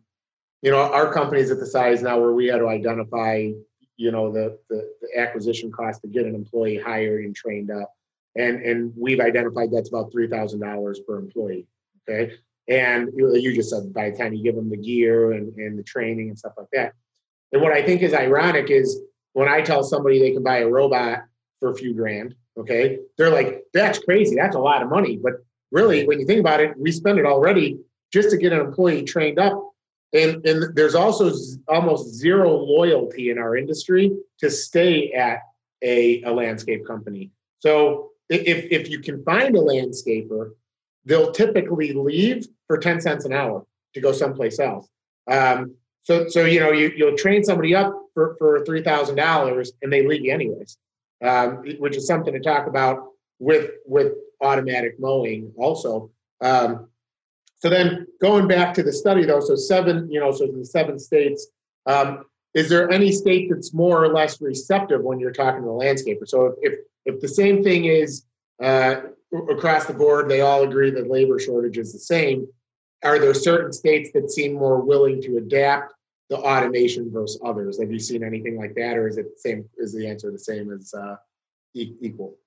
you 0.62 0.72
know, 0.72 0.80
our 0.80 1.14
company's 1.14 1.52
at 1.52 1.60
the 1.60 1.66
size 1.66 2.02
now 2.02 2.20
where 2.20 2.32
we 2.32 2.48
had 2.48 2.60
to 2.60 2.70
identify, 2.70 3.52
you 3.98 4.12
know, 4.12 4.32
the, 4.32 4.58
the, 4.70 4.90
the 5.02 5.20
acquisition 5.20 5.72
cost 5.72 6.02
to 6.02 6.08
get 6.08 6.26
an 6.26 6.36
employee 6.36 6.78
hired 6.78 7.26
and 7.26 7.36
trained 7.36 7.72
up. 7.72 7.94
And, 8.36 8.62
and 8.62 8.94
we've 8.96 9.20
identified 9.20 9.72
that's 9.72 9.90
about 9.90 10.14
$3,000 10.14 10.96
per 11.08 11.18
employee. 11.18 11.68
Okay. 12.08 12.36
And 12.70 13.12
you 13.16 13.56
just 13.56 13.70
said 13.70 13.94
by 13.94 14.10
the 14.10 14.18
time 14.18 14.34
you 14.34 14.44
give 14.44 14.56
them 14.56 14.70
the 14.70 14.78
gear 14.78 15.32
and, 15.32 15.54
and 15.56 15.80
the 15.80 15.84
training 15.84 16.30
and 16.30 16.38
stuff 16.38 16.54
like 16.58 16.68
that. 16.74 16.94
And 17.52 17.62
what 17.62 17.72
I 17.72 17.82
think 17.82 18.02
is 18.02 18.14
ironic 18.14 18.70
is 18.70 19.02
when 19.34 19.48
I 19.48 19.62
tell 19.62 19.84
somebody 19.84 20.20
they 20.20 20.32
can 20.32 20.44
buy 20.44 20.60
a 20.60 20.68
robot 20.68 21.24
for 21.60 21.72
a 21.72 21.76
few 21.76 21.94
grand, 21.94 22.36
okay, 22.58 23.00
they're 23.18 23.30
like, 23.30 23.64
that's 23.74 24.00
crazy. 24.00 24.36
That's 24.36 24.56
a 24.56 24.60
lot 24.60 24.84
of 24.84 24.90
money. 24.90 25.18
But 25.18 25.34
really, 25.72 26.06
when 26.06 26.20
you 26.20 26.26
think 26.26 26.40
about 26.40 26.60
it, 26.60 26.78
we 26.78 26.92
spend 26.92 27.20
it 27.20 27.26
already 27.26 27.80
just 28.12 28.30
to 28.32 28.38
get 28.38 28.54
an 28.54 28.60
employee 28.60 29.04
trained 29.04 29.40
up. 29.40 29.67
And, 30.14 30.46
and 30.46 30.76
there's 30.76 30.96
also 30.96 31.32
almost 31.68 32.16
zero 32.16 32.56
loyalty 32.56 33.30
in 33.30 33.38
our 33.38 33.58
industry 33.58 34.12
to 34.40 34.50
stay 34.50 35.12
at 35.12 35.42
a, 35.84 36.24
a 36.24 36.32
landscape 36.32 36.86
company. 36.86 37.32
So 37.60 38.12
if, 38.30 38.68
if 38.72 38.90
you 38.90 39.00
can 39.00 39.24
find 39.24 39.56
a 39.56 39.60
landscaper, 39.60 40.52
they'll 41.06 41.32
typically 41.32 41.94
leave 41.94 42.48
for 42.68 42.78
10 42.78 43.02
cents 43.02 43.26
an 43.26 43.34
hour 43.34 43.66
to 43.94 44.02
go 44.02 44.12
someplace 44.12 44.60
else. 44.60 44.88
Um, 45.30 45.76
so, 46.04 46.28
so 46.30 46.46
you 46.46 46.60
know, 46.60 46.72
you, 46.72 46.92
you'll 46.96 47.18
train 47.18 47.44
somebody 47.44 47.76
up 47.76 47.94
for, 48.14 48.36
for 48.40 48.64
$3,000 48.64 49.70
and 49.82 49.94
they 49.94 50.08
leave 50.08 50.24
you 50.24 50.34
anyways, 50.34 50.78
um, 51.24 51.64
which 51.80 51.98
is 51.98 52.08
something 52.08 52.34
to 52.34 52.40
talk 52.40 52.68
about 52.68 53.10
with, 53.40 53.72
with 53.86 54.14
automatic 54.42 55.00
mowing 55.00 55.52
also. 55.58 56.12
Um, 56.42 56.88
so 57.60 57.70
then 57.70 58.06
going 58.22 58.48
back 58.48 58.74
to 58.76 58.84
the 58.84 58.94
study 58.94 59.26
though, 59.26 59.40
so 59.40 59.56
seven, 59.56 60.10
you 60.12 60.20
know, 60.20 60.32
so 60.32 60.48
the 60.48 60.66
seven 60.66 61.00
states, 61.00 61.48
um, 61.86 62.26
is 62.54 62.70
there 62.70 62.90
any 62.90 63.12
state 63.12 63.50
that's 63.50 63.74
more 63.74 64.04
or 64.04 64.14
less 64.14 64.42
receptive 64.42 65.02
when 65.02 65.20
you're 65.20 65.32
talking 65.32 65.64
to 65.64 65.70
a 65.70 65.72
landscaper? 65.72 66.28
So 66.28 66.48
if, 66.62 66.74
if, 66.74 66.80
if 67.06 67.22
the 67.22 67.28
same 67.28 67.64
thing 67.64 67.86
is 67.86 68.26
uh, 68.62 69.02
across 69.50 69.86
the 69.86 69.94
board, 69.94 70.30
they 70.30 70.42
all 70.42 70.64
agree 70.64 70.92
that 70.92 71.10
labor 71.10 71.40
shortage 71.40 71.78
is 71.78 71.94
the 71.94 72.00
same. 72.00 72.48
Are 73.04 73.20
there 73.20 73.34
certain 73.34 73.72
states 73.72 74.12
that 74.14 74.32
seem 74.32 74.54
more 74.54 74.82
willing 74.82 75.22
to 75.24 75.38
adapt 75.38 75.94
the 76.30 76.38
automation 76.38 77.12
versus 77.12 77.40
others? 77.46 77.80
Have 77.80 77.92
you 77.92 78.00
seen 78.00 78.24
anything 78.24 78.58
like 78.58 78.74
that, 78.76 78.98
or 78.98 79.08
is 79.08 79.18
it 79.18 79.26
the 79.26 79.40
same? 79.40 79.70
Is 79.78 79.94
the 79.94 80.08
answer 80.08 80.32
the 80.32 80.40
same 80.40 80.72
as 80.72 80.94
uh, 80.94 81.16
equal? 81.76 82.38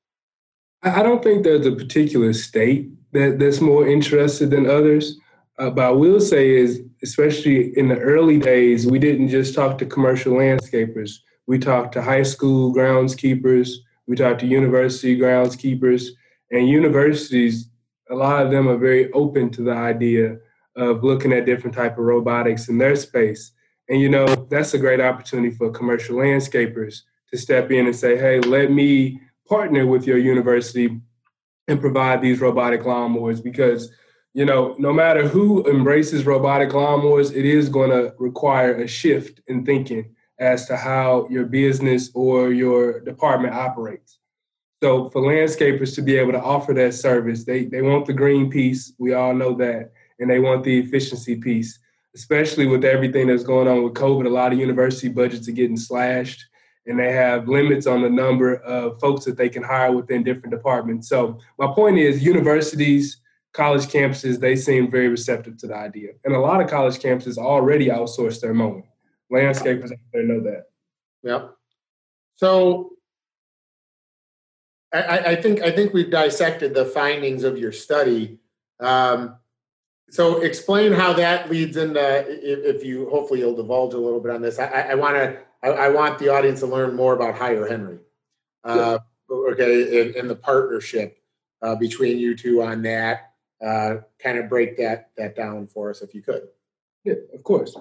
I 0.83 1.03
don't 1.03 1.23
think 1.23 1.45
there's 1.45 1.67
a 1.67 1.73
particular 1.73 2.33
state 2.33 2.89
that, 3.13 3.39
that's 3.39 3.61
more 3.61 3.87
interested 3.87 4.51
than 4.51 4.69
others. 4.69 5.19
Uh, 5.59 5.69
but 5.69 5.85
I 5.85 5.91
will 5.91 6.21
say 6.21 6.57
is, 6.57 6.83
especially 7.03 7.77
in 7.77 7.89
the 7.89 7.99
early 7.99 8.39
days, 8.39 8.87
we 8.87 8.99
didn't 8.99 9.29
just 9.29 9.55
talk 9.55 9.77
to 9.79 9.87
commercial 9.87 10.35
landscapers. 10.35 11.19
We 11.47 11.59
talked 11.59 11.93
to 11.95 12.03
high 12.03 12.23
school 12.23 12.75
groundskeepers. 12.75 13.71
We 14.07 14.17
talked 14.17 14.41
to 14.41 14.47
university 14.47 15.19
groundskeepers. 15.19 16.07
And 16.51 16.69
universities, 16.69 17.69
a 18.11 18.15
lot 18.15 18.45
of 18.45 18.51
them 18.51 18.69
are 18.69 18.79
very 18.79 19.13
open 19.13 19.51
to 19.51 19.63
the 19.63 19.73
idea 19.75 20.39
of 20.77 21.05
looking 21.05 21.33
at 21.33 21.45
different 21.45 21.77
type 21.77 21.99
of 21.99 22.05
robotics 22.05 22.69
in 22.69 22.79
their 22.79 22.97
space. 22.97 23.53
And 23.91 24.01
you 24.01 24.09
know, 24.09 24.27
that's 24.51 24.73
a 24.73 24.79
great 24.79 25.01
opportunity 25.01 25.55
for 25.55 25.71
commercial 25.71 26.17
landscapers 26.17 27.03
to 27.31 27.39
step 27.39 27.71
in 27.71 27.87
and 27.87 27.95
say, 27.95 28.17
hey, 28.17 28.41
let 28.41 28.71
me 28.71 29.21
partner 29.51 29.85
with 29.85 30.07
your 30.07 30.17
university 30.17 31.01
and 31.67 31.81
provide 31.81 32.23
these 32.23 32.41
robotic 32.41 32.83
lawnmowers 32.83 33.43
because 33.43 33.91
you 34.33 34.45
know 34.45 34.77
no 34.79 34.93
matter 34.93 35.27
who 35.27 35.69
embraces 35.69 36.25
robotic 36.25 36.71
lawnmowers 36.71 37.35
it 37.35 37.45
is 37.45 37.69
going 37.69 37.91
to 37.91 38.15
require 38.19 38.77
a 38.77 38.87
shift 38.87 39.41
in 39.49 39.67
thinking 39.67 40.15
as 40.39 40.67
to 40.67 40.77
how 40.77 41.27
your 41.29 41.45
business 41.45 42.11
or 42.15 42.51
your 42.51 43.01
department 43.01 43.53
operates. 43.53 44.19
So 44.83 45.11
for 45.11 45.21
landscapers 45.21 45.95
to 45.97 46.01
be 46.01 46.17
able 46.17 46.33
to 46.33 46.41
offer 46.41 46.73
that 46.75 46.95
service 46.95 47.45
they, 47.45 47.65
they 47.65 47.83
want 47.83 48.07
the 48.07 48.13
green 48.13 48.51
piece 48.51 48.93
we 48.99 49.15
all 49.15 49.35
know 49.35 49.55
that 49.57 49.93
and 50.21 50.31
they 50.31 50.39
want 50.39 50.63
the 50.63 50.79
efficiency 50.79 51.37
piece 51.37 51.79
especially 52.15 52.67
with 52.67 52.85
everything 52.85 53.27
that's 53.27 53.45
going 53.45 53.69
on 53.69 53.83
with 53.83 53.95
covid 53.95 54.27
a 54.27 54.31
lot 54.31 54.53
of 54.53 54.59
university 54.59 55.09
budgets 55.09 55.49
are 55.49 55.53
getting 55.53 55.77
slashed 55.77 56.47
and 56.87 56.99
they 56.99 57.13
have 57.13 57.49
limits 57.49 57.87
on 57.87 58.03
the 58.03 58.11
number 58.11 58.57
of 58.57 58.99
folks 59.01 59.25
that 59.25 59.37
they 59.37 59.49
can 59.49 59.63
hire 59.63 59.93
within 59.93 60.23
different 60.23 60.51
departments. 60.51 61.09
So 61.09 61.39
my 61.59 61.73
point 61.75 61.99
is 61.99 62.25
universities, 62.25 63.21
college 63.53 63.87
campuses, 63.87 64.41
they 64.41 64.57
seem 64.57 64.91
very 64.91 65.09
receptive 65.09 65.59
to 65.59 65.67
the 65.67 65.77
idea. 65.77 66.11
And 66.25 66.35
a 66.35 66.41
lot 66.41 66.61
of 66.61 66.71
college 66.71 66.99
campuses 66.99 67.37
already 67.37 67.89
outsource 67.89 68.41
their 68.41 68.55
mowing. 68.55 68.89
Landscapers 69.33 69.93
they 70.13 70.23
know 70.23 70.41
that. 70.41 70.65
Yep. 71.23 71.55
So 72.37 72.91
I, 74.93 75.19
I, 75.19 75.37
think 75.37 75.63
I 75.63 75.71
think 75.71 75.93
we've 75.93 76.11
dissected 76.11 76.75
the 76.75 76.87
findings 76.87 77.45
of 77.45 77.59
your 77.59 77.71
study. 77.71 78.41
Um, 78.81 79.37
so 80.11 80.41
explain 80.41 80.93
how 80.93 81.13
that 81.13 81.49
leads 81.49 81.77
into 81.77 82.01
if, 82.01 82.77
if, 82.77 82.85
you 82.85 83.09
hopefully 83.09 83.39
you'll 83.39 83.55
divulge 83.55 83.95
a 83.95 83.99
little 83.99 84.19
bit 84.19 84.33
on 84.33 84.43
this. 84.43 84.59
I, 84.59 84.67
I 84.67 84.95
want 84.97 85.15
to 85.17 85.39
I, 85.63 85.69
I, 85.69 85.89
want 85.89 86.19
the 86.19 86.29
audience 86.29 86.61
to 86.61 86.67
learn 86.67 86.97
more 86.97 87.15
about 87.15 87.37
Hire 87.37 87.69
Henry. 87.69 87.99
Uh, 88.65 88.99
okay, 89.31 90.01
and, 90.03 90.15
and, 90.17 90.31
the 90.31 90.37
partnership 90.37 91.19
uh, 91.63 91.75
between 91.77 92.19
you 92.19 92.37
two 92.37 92.63
on 92.63 92.83
that. 92.83 93.33
Uh, 93.65 93.97
kind 94.19 94.39
of 94.39 94.49
break 94.49 94.77
that 94.79 95.11
that 95.19 95.37
down 95.37 95.67
for 95.67 95.91
us, 95.91 96.01
if 96.01 96.15
you 96.15 96.23
could. 96.23 96.49
Yeah, 97.05 97.15
of 97.35 97.43
course. 97.43 97.77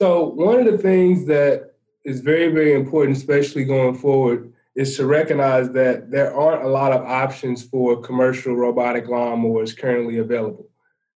So 0.00 0.28
one 0.28 0.60
of 0.60 0.66
the 0.66 0.78
things 0.78 1.26
that 1.26 1.74
is 2.04 2.20
very 2.20 2.52
very 2.52 2.74
important, 2.74 3.16
especially 3.16 3.64
going 3.64 3.96
forward, 3.96 4.52
is 4.76 4.96
to 4.96 5.06
recognize 5.06 5.72
that 5.72 6.10
there 6.12 6.32
aren't 6.32 6.64
a 6.64 6.68
lot 6.68 6.92
of 6.92 7.02
options 7.02 7.64
for 7.64 8.00
commercial 8.00 8.54
robotic 8.54 9.06
lawnmowers 9.06 9.76
currently 9.76 10.18
available. 10.18 10.68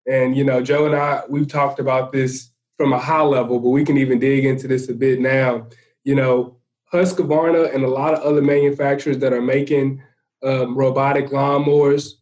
And 0.08 0.36
you 0.36 0.44
know, 0.44 0.64
Joe 0.64 0.88
and 0.88 0.96
I 0.96 1.22
we've 1.30 1.48
talked 1.48 1.80
about 1.80 2.12
this 2.12 2.50
from 2.78 2.94
a 2.94 3.00
high 3.00 3.22
level, 3.22 3.60
but 3.60 3.70
we 3.70 3.86
can 3.86 3.98
even 3.98 4.18
dig 4.18 4.46
into 4.46 4.68
this 4.68 4.90
a 4.90 4.94
bit 4.94 5.20
now 5.20 5.68
you 6.04 6.16
know, 6.16 6.58
Husqvarna 6.94 7.74
and 7.74 7.84
a 7.84 7.90
lot 7.90 8.14
of 8.14 8.22
other 8.22 8.42
manufacturers 8.42 9.20
that 9.20 9.34
are 9.34 9.42
making 9.42 10.02
um, 10.44 10.78
robotic 10.78 11.28
lawnmowers, 11.28 12.14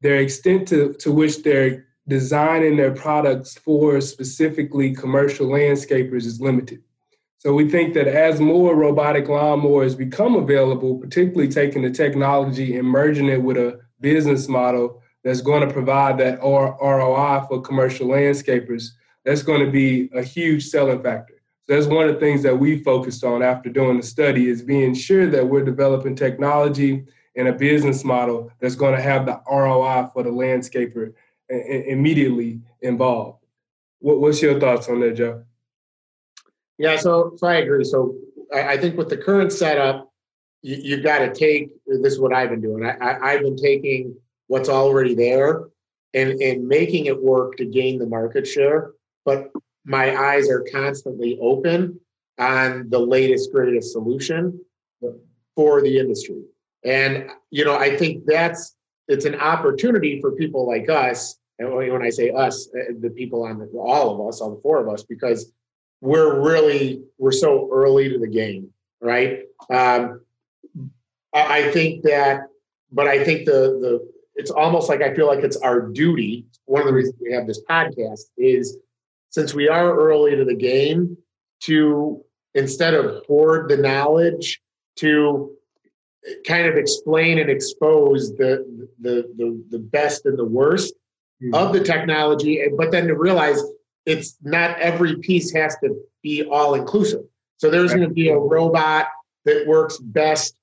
their 0.00 0.20
extent 0.20 0.68
to, 0.68 0.92
to 0.94 1.12
which 1.12 1.42
they're 1.42 1.86
designing 2.08 2.76
their 2.76 2.92
products 2.92 3.56
for 3.58 4.00
specifically 4.00 4.94
commercial 4.94 5.48
landscapers 5.48 6.24
is 6.24 6.40
limited. 6.40 6.82
So 7.38 7.52
we 7.52 7.68
think 7.68 7.94
that 7.94 8.08
as 8.08 8.40
more 8.40 8.74
robotic 8.74 9.26
lawnmowers 9.26 9.96
become 9.96 10.36
available, 10.36 10.98
particularly 10.98 11.48
taking 11.48 11.82
the 11.82 11.90
technology 11.90 12.76
and 12.76 12.88
merging 12.88 13.28
it 13.28 13.42
with 13.42 13.56
a 13.56 13.80
business 14.00 14.48
model 14.48 15.02
that's 15.24 15.40
going 15.40 15.66
to 15.66 15.72
provide 15.72 16.18
that 16.18 16.40
ROI 16.40 17.46
for 17.48 17.60
commercial 17.60 18.08
landscapers, 18.08 18.88
that's 19.24 19.42
going 19.42 19.64
to 19.64 19.70
be 19.70 20.10
a 20.14 20.22
huge 20.22 20.66
selling 20.66 21.02
factor. 21.02 21.35
So 21.68 21.74
that's 21.74 21.86
one 21.86 22.08
of 22.08 22.14
the 22.14 22.20
things 22.20 22.42
that 22.44 22.56
we 22.56 22.82
focused 22.82 23.24
on 23.24 23.42
after 23.42 23.68
doing 23.68 23.96
the 23.96 24.02
study 24.02 24.48
is 24.48 24.62
being 24.62 24.94
sure 24.94 25.28
that 25.28 25.48
we're 25.48 25.64
developing 25.64 26.14
technology 26.14 27.04
and 27.34 27.48
a 27.48 27.52
business 27.52 28.04
model 28.04 28.52
that's 28.60 28.76
going 28.76 28.94
to 28.94 29.02
have 29.02 29.26
the 29.26 29.40
ROI 29.50 30.10
for 30.12 30.22
the 30.22 30.30
landscaper 30.30 31.12
immediately 31.48 32.60
involved. 32.82 33.44
what's 33.98 34.40
your 34.42 34.60
thoughts 34.60 34.88
on 34.88 35.00
that, 35.00 35.14
Joe? 35.14 35.44
Yeah, 36.78 36.96
so, 36.96 37.32
so 37.36 37.46
I 37.46 37.56
agree. 37.56 37.84
So 37.84 38.14
I, 38.54 38.76
think 38.76 38.96
with 38.96 39.08
the 39.08 39.16
current 39.16 39.52
setup, 39.52 40.12
you, 40.62 40.96
have 40.96 41.04
got 41.04 41.18
to 41.18 41.34
take 41.34 41.70
this 41.86 42.12
is 42.12 42.20
what 42.20 42.32
I've 42.32 42.50
been 42.50 42.60
doing. 42.60 42.84
I, 42.84 43.32
have 43.32 43.42
been 43.42 43.56
taking 43.56 44.16
what's 44.46 44.68
already 44.68 45.14
there 45.14 45.64
and, 46.14 46.40
and 46.40 46.66
making 46.66 47.06
it 47.06 47.20
work 47.20 47.56
to 47.56 47.64
gain 47.64 47.98
the 47.98 48.06
market 48.06 48.46
share. 48.46 48.92
But 49.24 49.50
my 49.86 50.16
eyes 50.16 50.50
are 50.50 50.66
constantly 50.70 51.38
open 51.40 51.98
on 52.38 52.90
the 52.90 52.98
latest, 52.98 53.52
greatest 53.52 53.92
solution 53.92 54.60
for 55.54 55.80
the 55.80 55.98
industry. 55.98 56.42
And, 56.84 57.30
you 57.50 57.64
know, 57.64 57.76
I 57.76 57.96
think 57.96 58.26
that's, 58.26 58.76
it's 59.08 59.24
an 59.24 59.36
opportunity 59.36 60.20
for 60.20 60.32
people 60.32 60.66
like 60.66 60.90
us. 60.90 61.38
And 61.58 61.72
when 61.72 62.02
I 62.02 62.10
say 62.10 62.30
us, 62.30 62.68
uh, 62.74 62.92
the 63.00 63.10
people 63.10 63.44
on 63.44 63.58
the, 63.58 63.66
all 63.78 64.12
of 64.12 64.28
us, 64.28 64.40
all 64.40 64.54
the 64.54 64.60
four 64.60 64.78
of 64.78 64.92
us, 64.92 65.04
because 65.04 65.52
we're 66.00 66.42
really, 66.42 67.02
we're 67.16 67.32
so 67.32 67.70
early 67.72 68.10
to 68.10 68.18
the 68.18 68.28
game, 68.28 68.68
right? 69.00 69.44
Um, 69.70 70.20
I 71.32 71.70
think 71.70 72.02
that, 72.02 72.48
but 72.92 73.06
I 73.06 73.24
think 73.24 73.46
the, 73.46 73.78
the, 73.80 74.12
it's 74.34 74.50
almost 74.50 74.88
like 74.88 75.00
I 75.00 75.14
feel 75.14 75.26
like 75.26 75.44
it's 75.44 75.56
our 75.56 75.80
duty. 75.80 76.44
One 76.66 76.82
of 76.82 76.88
the 76.88 76.92
reasons 76.92 77.14
we 77.22 77.32
have 77.32 77.46
this 77.46 77.62
podcast 77.64 78.24
is 78.36 78.76
since 79.36 79.52
we 79.52 79.68
are 79.68 79.94
early 79.94 80.34
to 80.34 80.46
the 80.46 80.54
game, 80.54 81.14
to 81.60 82.24
instead 82.54 82.94
of 82.94 83.22
hoard 83.26 83.68
the 83.68 83.76
knowledge, 83.76 84.62
to 84.96 85.52
kind 86.48 86.66
of 86.66 86.76
explain 86.76 87.38
and 87.38 87.50
expose 87.50 88.34
the 88.36 88.64
the 88.98 89.30
the, 89.36 89.62
the 89.68 89.78
best 89.78 90.24
and 90.24 90.38
the 90.38 90.44
worst 90.44 90.94
mm-hmm. 91.42 91.54
of 91.54 91.74
the 91.74 91.84
technology, 91.84 92.64
but 92.78 92.90
then 92.90 93.06
to 93.08 93.14
realize 93.14 93.62
it's 94.06 94.38
not 94.40 94.78
every 94.80 95.18
piece 95.18 95.52
has 95.52 95.76
to 95.84 95.94
be 96.22 96.42
all 96.44 96.72
inclusive. 96.74 97.24
So 97.58 97.68
there's 97.68 97.92
going 97.92 98.08
to 98.08 98.14
be 98.14 98.30
a 98.30 98.38
robot 98.38 99.08
that 99.44 99.66
works 99.66 99.98
best, 99.98 100.56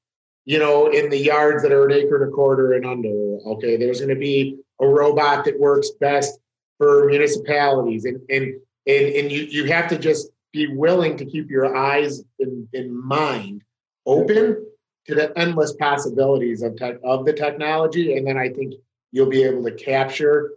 you 0.45 0.57
know, 0.57 0.87
in 0.87 1.11
the 1.11 1.17
yards 1.17 1.61
that 1.61 1.71
are 1.71 1.85
an 1.85 1.91
acre 1.91 2.23
and 2.23 2.31
a 2.31 2.35
quarter 2.35 2.73
and 2.73 2.87
under. 2.87 3.37
Okay, 3.53 3.77
there's 3.77 3.99
going 3.99 4.15
to 4.15 4.19
be 4.31 4.57
a 4.81 4.87
robot 4.87 5.45
that 5.45 5.59
works 5.59 5.91
best 5.99 6.39
for 6.83 7.05
municipalities, 7.05 8.05
and 8.05 8.19
and 8.29 8.59
and 8.87 9.05
and 9.15 9.31
you 9.31 9.43
you 9.43 9.65
have 9.65 9.87
to 9.89 9.97
just 9.97 10.29
be 10.51 10.67
willing 10.67 11.17
to 11.17 11.25
keep 11.25 11.49
your 11.49 11.75
eyes 11.75 12.23
and, 12.39 12.67
and 12.73 12.95
mind 12.95 13.63
open 14.05 14.65
to 15.07 15.15
the 15.15 15.37
endless 15.37 15.73
possibilities 15.73 16.61
of 16.61 16.75
tech, 16.75 16.97
of 17.03 17.25
the 17.25 17.33
technology, 17.33 18.17
and 18.17 18.27
then 18.27 18.37
I 18.37 18.49
think 18.49 18.75
you'll 19.11 19.29
be 19.29 19.43
able 19.43 19.63
to 19.63 19.71
capture 19.71 20.51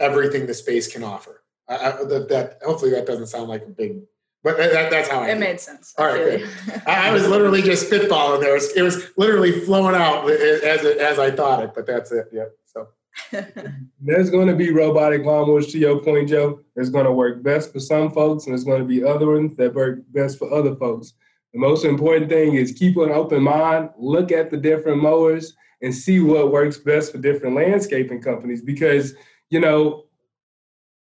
everything 0.00 0.46
the 0.46 0.54
space 0.54 0.90
can 0.90 1.02
offer. 1.02 1.42
I, 1.68 1.74
I, 1.74 2.04
that, 2.04 2.28
that 2.28 2.58
hopefully 2.64 2.92
that 2.92 3.06
doesn't 3.06 3.26
sound 3.26 3.48
like 3.48 3.62
a 3.62 3.70
big, 3.70 4.02
but 4.44 4.56
that, 4.56 4.90
that's 4.90 5.08
how 5.08 5.20
I. 5.20 5.30
It 5.30 5.38
made 5.38 5.60
sense. 5.60 5.94
All 5.98 6.06
right, 6.06 6.44
I, 6.86 7.08
I, 7.08 7.12
was 7.12 7.26
literally 7.26 7.62
just 7.62 7.90
spitballing 7.90 8.40
there. 8.40 8.52
It 8.52 8.54
was, 8.54 8.76
it 8.76 8.82
was 8.82 9.10
literally 9.16 9.60
flowing 9.60 9.96
out 9.96 10.30
as 10.30 10.84
as 10.84 11.18
I 11.18 11.30
thought 11.32 11.64
it, 11.64 11.72
but 11.74 11.86
that's 11.86 12.12
it. 12.12 12.28
Yeah. 12.32 12.44
There's 14.00 14.30
going 14.30 14.48
to 14.48 14.54
be 14.54 14.70
robotic 14.70 15.22
lawnmowers, 15.22 15.70
to 15.72 15.78
your 15.78 16.02
point, 16.02 16.28
Joe. 16.28 16.60
It's 16.76 16.90
going 16.90 17.04
to 17.04 17.12
work 17.12 17.42
best 17.42 17.72
for 17.72 17.80
some 17.80 18.10
folks, 18.10 18.44
and 18.44 18.52
there's 18.52 18.64
going 18.64 18.80
to 18.80 18.88
be 18.88 19.04
other 19.04 19.28
ones 19.28 19.56
that 19.56 19.74
work 19.74 20.00
best 20.08 20.38
for 20.38 20.52
other 20.52 20.74
folks. 20.76 21.14
The 21.52 21.60
most 21.60 21.84
important 21.84 22.28
thing 22.28 22.54
is 22.54 22.72
keep 22.72 22.96
an 22.96 23.10
open 23.10 23.42
mind, 23.42 23.90
look 23.96 24.32
at 24.32 24.50
the 24.50 24.56
different 24.56 25.00
mowers, 25.00 25.54
and 25.82 25.94
see 25.94 26.20
what 26.20 26.50
works 26.50 26.78
best 26.78 27.12
for 27.12 27.18
different 27.18 27.54
landscaping 27.54 28.20
companies. 28.20 28.62
Because 28.62 29.14
you 29.50 29.60
know, 29.60 30.04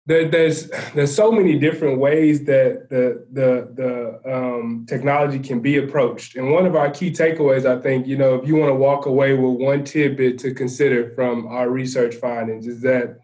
there, 0.07 0.29
there's 0.29 0.71
there's 0.95 1.15
so 1.15 1.33
many 1.33 1.59
different 1.59 1.99
ways 1.99 2.45
that 2.45 2.91
the 2.91 3.27
the 3.33 3.71
the 3.75 4.35
um, 4.35 4.85
technology 4.87 5.39
can 5.39 5.61
be 5.61 5.79
approached. 5.79 6.37
And 6.37 6.53
one 6.53 6.67
of 6.67 6.77
our 6.77 6.91
key 6.91 7.11
takeaways, 7.11 7.65
I 7.65 7.81
think, 7.81 8.07
you 8.07 8.19
know, 8.19 8.35
if 8.35 8.47
you 8.47 8.57
want 8.57 8.71
to 8.71 8.75
walk 8.75 9.07
away 9.07 9.33
with 9.33 9.61
one 9.61 9.83
tidbit 9.85 10.39
to 10.41 10.53
consider 10.53 11.11
from 11.15 11.47
our 11.47 11.71
research 11.71 12.17
findings, 12.17 12.67
is 12.67 12.83
that 12.83 13.19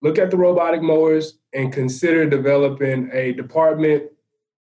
look 0.00 0.18
at 0.18 0.30
the 0.30 0.36
robotic 0.36 0.80
mowers 0.80 1.38
and 1.52 1.72
consider 1.72 2.28
developing 2.28 3.10
a 3.12 3.32
department 3.32 4.04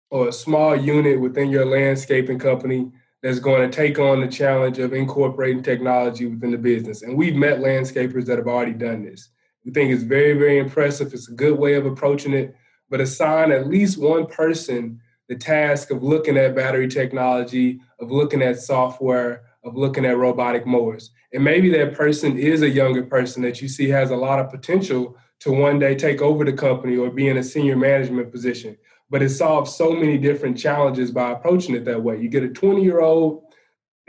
or 0.10 0.28
a 0.28 0.34
small 0.34 0.76
unit 0.76 1.22
within 1.22 1.50
your 1.50 1.66
landscaping 1.66 2.40
company 2.40 2.92
that's 3.22 3.40
going 3.40 3.70
to 3.70 3.76
take 3.76 4.00
on 4.00 4.22
the 4.22 4.28
challenge 4.28 4.80
of 4.80 4.94
incorporating 4.94 5.62
technology 5.62 6.26
within 6.26 6.50
the 6.50 6.58
business. 6.58 7.04
And 7.04 7.16
we've 7.16 7.36
met 7.36 7.60
landscapers 7.60 8.26
that 8.26 8.40
have 8.40 8.48
already 8.48 8.74
done 8.74 9.04
this. 9.04 9.30
We 9.66 9.72
think 9.72 9.92
it's 9.92 10.04
very, 10.04 10.34
very 10.34 10.58
impressive. 10.58 11.14
It's 11.14 11.30
a 11.30 11.34
good 11.34 11.58
way 11.58 11.76
of 11.76 11.86
approaching 11.86 12.34
it, 12.34 12.56
but 12.90 13.02
assign 13.02 13.52
at 13.52 13.68
least 13.68 13.98
one 13.98 14.26
person 14.26 15.00
the 15.32 15.38
task 15.38 15.92
of 15.92 16.04
looking 16.04 16.36
at 16.36 16.56
battery 16.56 16.90
technology, 16.90 17.80
of 18.02 18.12
looking 18.12 18.42
at 18.42 18.60
software, 18.60 19.44
of 19.64 19.78
looking 19.78 20.04
at 20.06 20.18
robotic 20.18 20.66
mowers. 20.66 21.12
And 21.32 21.42
maybe 21.42 21.70
that 21.70 21.94
person 21.94 22.38
is 22.38 22.62
a 22.62 22.70
younger 22.70 23.04
person 23.04 23.42
that 23.44 23.62
you 23.62 23.70
see 23.70 23.88
has 23.88 24.12
a 24.12 24.16
lot 24.18 24.40
of 24.40 24.50
potential 24.50 25.16
to 25.40 25.52
one 25.52 25.80
day 25.80 25.96
take 25.96 26.22
over 26.22 26.44
the 26.44 26.52
company 26.52 26.98
or 26.98 27.10
be 27.10 27.30
in 27.30 27.38
a 27.38 27.44
senior 27.44 27.78
management 27.78 28.30
position. 28.30 28.78
But 29.10 29.24
it 29.24 29.30
solves 29.30 29.74
so 29.74 29.94
many 29.94 30.18
different 30.18 30.58
challenges 30.58 31.12
by 31.12 31.32
approaching 31.32 31.76
it 31.76 31.86
that 31.86 32.04
way. 32.04 32.20
You 32.20 32.28
get 32.28 32.44
a 32.44 32.50
20 32.50 32.84
year 32.84 33.00
old 33.00 33.44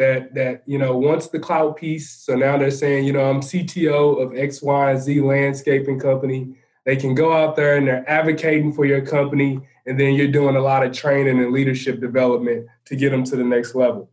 that 0.03 0.34
that 0.34 0.62
you 0.66 0.78
know 0.78 0.96
wants 0.96 1.28
the 1.28 1.38
cloud 1.38 1.76
piece. 1.76 2.11
So 2.11 2.34
now 2.34 2.59
they're 2.59 2.70
saying, 2.70 3.05
you 3.05 3.12
know, 3.12 3.24
I'm 3.30 3.40
CTO 3.40 4.20
of 4.22 4.36
X, 4.36 4.61
Y, 4.61 4.90
and 4.90 5.00
Z 5.00 5.20
landscaping 5.20 6.00
company. 6.00 6.57
They 6.84 6.96
can 6.96 7.14
go 7.14 7.32
out 7.32 7.55
there 7.55 7.76
and 7.76 7.86
they're 7.86 8.09
advocating 8.11 8.72
for 8.72 8.84
your 8.84 9.03
company, 9.07 9.61
and 9.86 9.98
then 9.98 10.14
you're 10.14 10.36
doing 10.40 10.57
a 10.57 10.61
lot 10.61 10.84
of 10.84 10.92
training 10.92 11.38
and 11.38 11.53
leadership 11.53 12.00
development 12.00 12.66
to 12.86 12.96
get 12.96 13.11
them 13.11 13.22
to 13.24 13.36
the 13.36 13.44
next 13.44 13.74
level. 13.74 14.11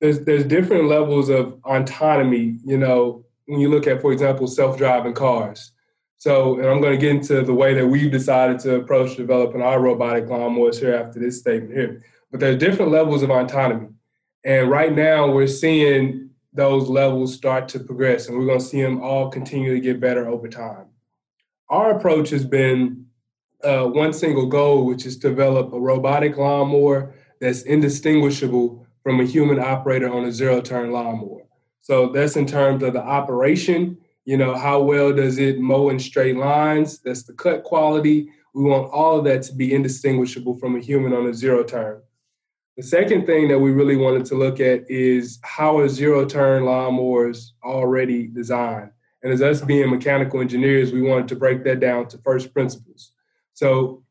There's 0.00 0.20
there's 0.20 0.44
different 0.44 0.86
levels 0.88 1.28
of 1.28 1.60
autonomy, 1.64 2.58
you 2.64 2.78
know, 2.78 3.24
when 3.46 3.60
you 3.60 3.68
look 3.68 3.86
at, 3.86 4.00
for 4.00 4.12
example, 4.12 4.48
self-driving 4.48 5.14
cars. 5.14 5.72
So, 6.16 6.58
and 6.58 6.68
I'm 6.68 6.80
going 6.80 6.98
to 6.98 7.06
get 7.06 7.16
into 7.16 7.42
the 7.42 7.54
way 7.54 7.72
that 7.74 7.86
we've 7.86 8.10
decided 8.10 8.58
to 8.60 8.74
approach 8.74 9.16
developing 9.16 9.62
our 9.62 9.80
robotic 9.80 10.26
lawnmowers 10.26 10.78
here 10.78 10.94
after 10.94 11.18
this 11.18 11.38
statement 11.38 11.72
here. 11.72 12.02
But 12.30 12.40
there's 12.40 12.58
different 12.58 12.90
levels 12.90 13.22
of 13.22 13.30
autonomy. 13.30 13.88
And 14.44 14.70
right 14.70 14.94
now, 14.94 15.30
we're 15.30 15.46
seeing 15.46 16.30
those 16.52 16.88
levels 16.88 17.34
start 17.34 17.68
to 17.68 17.80
progress, 17.80 18.28
and 18.28 18.38
we're 18.38 18.46
going 18.46 18.58
to 18.58 18.64
see 18.64 18.82
them 18.82 19.02
all 19.02 19.30
continue 19.30 19.74
to 19.74 19.80
get 19.80 20.00
better 20.00 20.28
over 20.28 20.48
time. 20.48 20.86
Our 21.68 21.96
approach 21.96 22.30
has 22.30 22.44
been 22.44 23.06
uh, 23.62 23.84
one 23.84 24.12
single 24.12 24.46
goal, 24.46 24.86
which 24.86 25.06
is 25.06 25.16
to 25.18 25.28
develop 25.28 25.72
a 25.72 25.80
robotic 25.80 26.36
lawnmower 26.36 27.14
that's 27.40 27.62
indistinguishable 27.62 28.86
from 29.02 29.20
a 29.20 29.24
human 29.24 29.58
operator 29.58 30.12
on 30.12 30.24
a 30.24 30.32
zero 30.32 30.60
turn 30.60 30.90
lawnmower. 30.90 31.42
So 31.82 32.12
that's 32.12 32.36
in 32.36 32.46
terms 32.46 32.82
of 32.82 32.92
the 32.92 33.02
operation. 33.02 33.98
You 34.24 34.36
know, 34.36 34.54
how 34.54 34.82
well 34.82 35.12
does 35.12 35.38
it 35.38 35.58
mow 35.58 35.88
in 35.88 35.98
straight 35.98 36.36
lines? 36.36 36.98
That's 36.98 37.22
the 37.22 37.32
cut 37.32 37.64
quality. 37.64 38.28
We 38.54 38.64
want 38.64 38.92
all 38.92 39.18
of 39.18 39.24
that 39.24 39.42
to 39.44 39.54
be 39.54 39.72
indistinguishable 39.72 40.56
from 40.58 40.76
a 40.76 40.80
human 40.80 41.12
on 41.12 41.26
a 41.26 41.34
zero 41.34 41.62
turn. 41.62 42.02
The 42.80 42.86
second 42.86 43.26
thing 43.26 43.48
that 43.48 43.58
we 43.58 43.72
really 43.72 43.96
wanted 43.96 44.24
to 44.24 44.34
look 44.36 44.58
at 44.58 44.90
is 44.90 45.38
how 45.42 45.76
are 45.76 45.86
zero 45.86 46.24
turn 46.24 46.62
lawnmowers 46.62 47.50
already 47.62 48.26
designed? 48.26 48.88
And 49.22 49.30
as 49.30 49.42
us 49.42 49.60
being 49.60 49.90
mechanical 49.90 50.40
engineers, 50.40 50.90
we 50.90 51.02
wanted 51.02 51.28
to 51.28 51.36
break 51.36 51.62
that 51.64 51.78
down 51.78 52.08
to 52.08 52.16
first 52.24 52.54
principles. 52.54 53.12
So, 53.52 54.02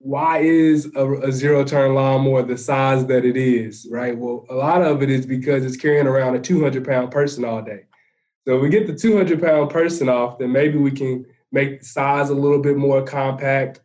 why 0.00 0.38
is 0.38 0.90
a, 0.96 1.08
a 1.18 1.30
zero 1.30 1.62
turn 1.62 1.94
lawnmower 1.94 2.42
the 2.42 2.58
size 2.58 3.06
that 3.06 3.24
it 3.24 3.36
is, 3.36 3.86
right? 3.92 4.18
Well, 4.18 4.44
a 4.50 4.56
lot 4.56 4.82
of 4.82 5.04
it 5.04 5.10
is 5.10 5.24
because 5.24 5.64
it's 5.64 5.76
carrying 5.76 6.08
around 6.08 6.34
a 6.34 6.40
200 6.40 6.84
pound 6.84 7.12
person 7.12 7.44
all 7.44 7.62
day. 7.62 7.84
So, 8.44 8.56
if 8.56 8.62
we 8.62 8.70
get 8.70 8.88
the 8.88 8.96
200 8.96 9.40
pound 9.40 9.70
person 9.70 10.08
off, 10.08 10.40
then 10.40 10.50
maybe 10.50 10.78
we 10.78 10.90
can 10.90 11.26
make 11.52 11.78
the 11.78 11.86
size 11.86 12.30
a 12.30 12.34
little 12.34 12.60
bit 12.60 12.76
more 12.76 13.04
compact, 13.04 13.82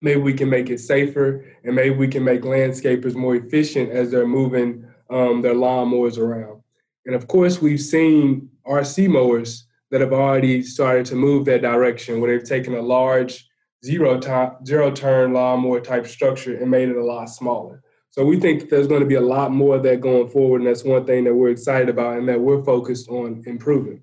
maybe 0.00 0.20
we 0.20 0.34
can 0.34 0.48
make 0.48 0.70
it 0.70 0.80
safer 0.80 1.44
and 1.64 1.74
maybe 1.74 1.94
we 1.94 2.08
can 2.08 2.24
make 2.24 2.42
landscapers 2.42 3.14
more 3.14 3.36
efficient 3.36 3.90
as 3.90 4.10
they're 4.10 4.26
moving 4.26 4.84
um, 5.10 5.42
their 5.42 5.54
lawnmowers 5.54 6.18
around. 6.18 6.62
And 7.06 7.14
of 7.14 7.26
course, 7.26 7.60
we've 7.60 7.80
seen 7.80 8.50
RC 8.66 9.08
mowers 9.08 9.66
that 9.90 10.00
have 10.00 10.12
already 10.12 10.62
started 10.62 11.06
to 11.06 11.14
move 11.14 11.46
that 11.46 11.62
direction 11.62 12.20
where 12.20 12.30
they've 12.30 12.46
taken 12.46 12.74
a 12.74 12.82
large 12.82 13.48
zero, 13.84 14.20
top, 14.20 14.66
zero 14.66 14.90
turn 14.90 15.32
lawnmower 15.32 15.80
type 15.80 16.06
structure 16.06 16.56
and 16.56 16.70
made 16.70 16.88
it 16.88 16.96
a 16.96 17.04
lot 17.04 17.26
smaller. 17.26 17.82
So 18.10 18.24
we 18.24 18.38
think 18.40 18.68
there's 18.68 18.86
going 18.86 19.00
to 19.00 19.06
be 19.06 19.14
a 19.14 19.20
lot 19.20 19.52
more 19.52 19.76
of 19.76 19.82
that 19.84 20.00
going 20.00 20.28
forward, 20.28 20.60
and 20.60 20.68
that's 20.68 20.82
one 20.82 21.06
thing 21.06 21.24
that 21.24 21.34
we're 21.34 21.50
excited 21.50 21.88
about 21.88 22.18
and 22.18 22.28
that 22.28 22.40
we're 22.40 22.64
focused 22.64 23.08
on 23.08 23.42
improving. 23.46 24.02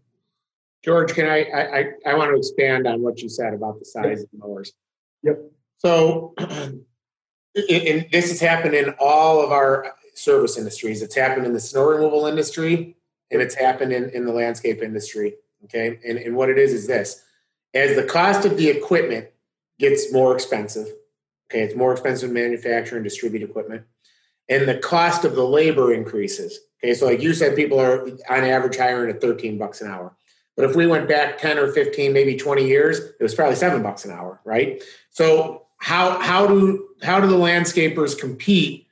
George, 0.84 1.14
can 1.14 1.26
I 1.26 1.40
I, 1.42 1.86
I 2.06 2.14
want 2.16 2.32
to 2.32 2.38
expand 2.38 2.88
on 2.88 3.02
what 3.02 3.20
you 3.22 3.28
said 3.28 3.54
about 3.54 3.80
the 3.80 3.86
size 3.86 4.20
yep. 4.20 4.20
of 4.20 4.40
mowers. 4.40 4.74
Yep. 5.24 5.40
So, 5.78 6.34
this 7.56 8.30
has 8.30 8.40
happened 8.40 8.76
in 8.76 8.94
all 9.00 9.44
of 9.44 9.52
our 9.52 9.94
service 10.14 10.58
industries. 10.58 11.02
It's 11.02 11.16
happened 11.16 11.46
in 11.46 11.54
the 11.54 11.60
snow 11.60 11.86
removal 11.86 12.26
industry, 12.26 12.96
and 13.32 13.42
it's 13.42 13.56
happened 13.56 13.92
in, 13.94 14.10
in 14.10 14.26
the 14.26 14.34
landscape 14.34 14.82
industry. 14.82 15.36
Okay, 15.66 16.00
and, 16.08 16.18
and 16.18 16.36
what 16.36 16.50
it 16.50 16.58
is 16.58 16.74
is 16.74 16.88
this: 16.88 17.24
as 17.74 17.96
the 17.96 18.04
cost 18.04 18.46
of 18.46 18.58
the 18.58 18.70
equipment 18.70 19.28
gets 19.80 20.12
more 20.12 20.34
expensive, 20.34 20.88
okay, 21.50 21.64
it's 21.64 21.76
more 21.76 21.92
expensive 21.92 22.30
to 22.30 22.34
manufacture 22.34 22.96
and 22.96 23.04
distribute 23.04 23.44
equipment, 23.44 23.84
and 24.50 24.68
the 24.68 24.78
cost 24.78 25.26
of 25.26 25.36
the 25.36 25.46
labor 25.46 25.94
increases. 25.94 26.60
Okay, 26.84 26.94
so 26.94 27.06
like 27.06 27.22
you 27.22 27.34
said, 27.34 27.56
people 27.56 27.80
are 27.80 28.08
on 28.30 28.44
average 28.44 28.78
hiring 28.78 29.10
at 29.10 29.22
13 29.22 29.58
bucks 29.58 29.82
an 29.82 29.90
hour. 29.90 30.16
But 30.56 30.70
if 30.70 30.76
we 30.76 30.88
went 30.88 31.10
back 31.10 31.38
10 31.38 31.58
or 31.58 31.72
15, 31.74 32.14
maybe 32.14 32.38
20 32.38 32.66
years, 32.66 33.00
it 33.00 33.22
was 33.22 33.36
probably 33.36 33.56
seven 33.56 33.84
bucks 33.84 34.06
an 34.06 34.12
hour, 34.12 34.40
right? 34.46 34.82
So 35.10 35.65
how 35.86 36.20
how 36.20 36.48
do 36.48 36.84
how 37.04 37.20
do 37.20 37.28
the 37.28 37.38
landscapers 37.38 38.18
compete 38.20 38.88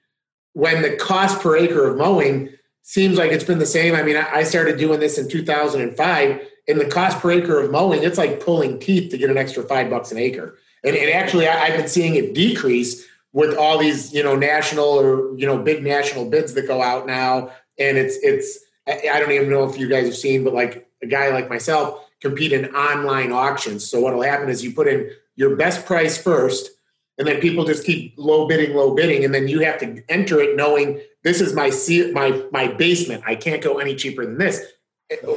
when 0.53 0.83
the 0.83 0.95
cost 0.95 1.39
per 1.41 1.57
acre 1.57 1.89
of 1.89 1.97
mowing 1.97 2.49
seems 2.83 3.17
like 3.17 3.31
it's 3.31 3.43
been 3.43 3.57
the 3.57 3.65
same? 3.65 3.95
I 3.95 4.03
mean, 4.03 4.15
I 4.15 4.43
started 4.43 4.77
doing 4.77 4.99
this 4.99 5.17
in 5.17 5.27
2005, 5.27 6.47
and 6.67 6.79
the 6.79 6.85
cost 6.85 7.17
per 7.17 7.31
acre 7.31 7.59
of 7.59 7.71
mowing 7.71 8.03
it's 8.03 8.19
like 8.19 8.45
pulling 8.45 8.79
teeth 8.79 9.09
to 9.09 9.17
get 9.17 9.31
an 9.31 9.39
extra 9.39 9.63
five 9.63 9.89
bucks 9.89 10.11
an 10.11 10.19
acre. 10.19 10.55
And, 10.83 10.95
and 10.95 11.09
actually, 11.09 11.47
I've 11.47 11.75
been 11.75 11.87
seeing 11.87 12.13
it 12.13 12.35
decrease 12.35 13.03
with 13.31 13.57
all 13.57 13.79
these 13.79 14.13
you 14.13 14.21
know 14.21 14.35
national 14.35 14.85
or 14.85 15.35
you 15.35 15.47
know 15.47 15.57
big 15.57 15.83
national 15.83 16.29
bids 16.29 16.53
that 16.53 16.67
go 16.67 16.83
out 16.83 17.07
now, 17.07 17.49
and 17.79 17.97
it's 17.97 18.17
it's 18.21 18.59
I 18.85 19.19
don't 19.19 19.31
even 19.31 19.49
know 19.49 19.67
if 19.67 19.79
you 19.79 19.89
guys 19.89 20.05
have 20.05 20.15
seen, 20.15 20.43
but 20.43 20.53
like 20.53 20.87
a 21.01 21.07
guy 21.07 21.29
like 21.29 21.49
myself 21.49 22.07
compete 22.21 22.53
in 22.53 22.67
online 22.75 23.31
auctions. 23.31 23.89
So 23.89 23.99
what'll 23.99 24.21
happen 24.21 24.47
is 24.47 24.63
you 24.63 24.73
put 24.73 24.87
in 24.87 25.09
your 25.35 25.55
best 25.55 25.87
price 25.87 26.21
first, 26.21 26.69
and 27.17 27.27
then 27.27 27.39
people 27.39 27.63
just 27.63 27.85
keep 27.85 28.15
low 28.17 28.47
bidding, 28.47 28.75
low 28.75 28.95
bidding, 28.95 29.23
and 29.23 29.33
then 29.33 29.47
you 29.47 29.59
have 29.59 29.79
to 29.79 30.03
enter 30.09 30.39
it 30.39 30.55
knowing 30.55 30.99
this 31.23 31.41
is 31.41 31.53
my 31.53 31.71
my 32.13 32.43
my 32.51 32.67
basement. 32.67 33.23
I 33.25 33.35
can't 33.35 33.61
go 33.61 33.79
any 33.79 33.95
cheaper 33.95 34.25
than 34.25 34.37
this, 34.37 34.61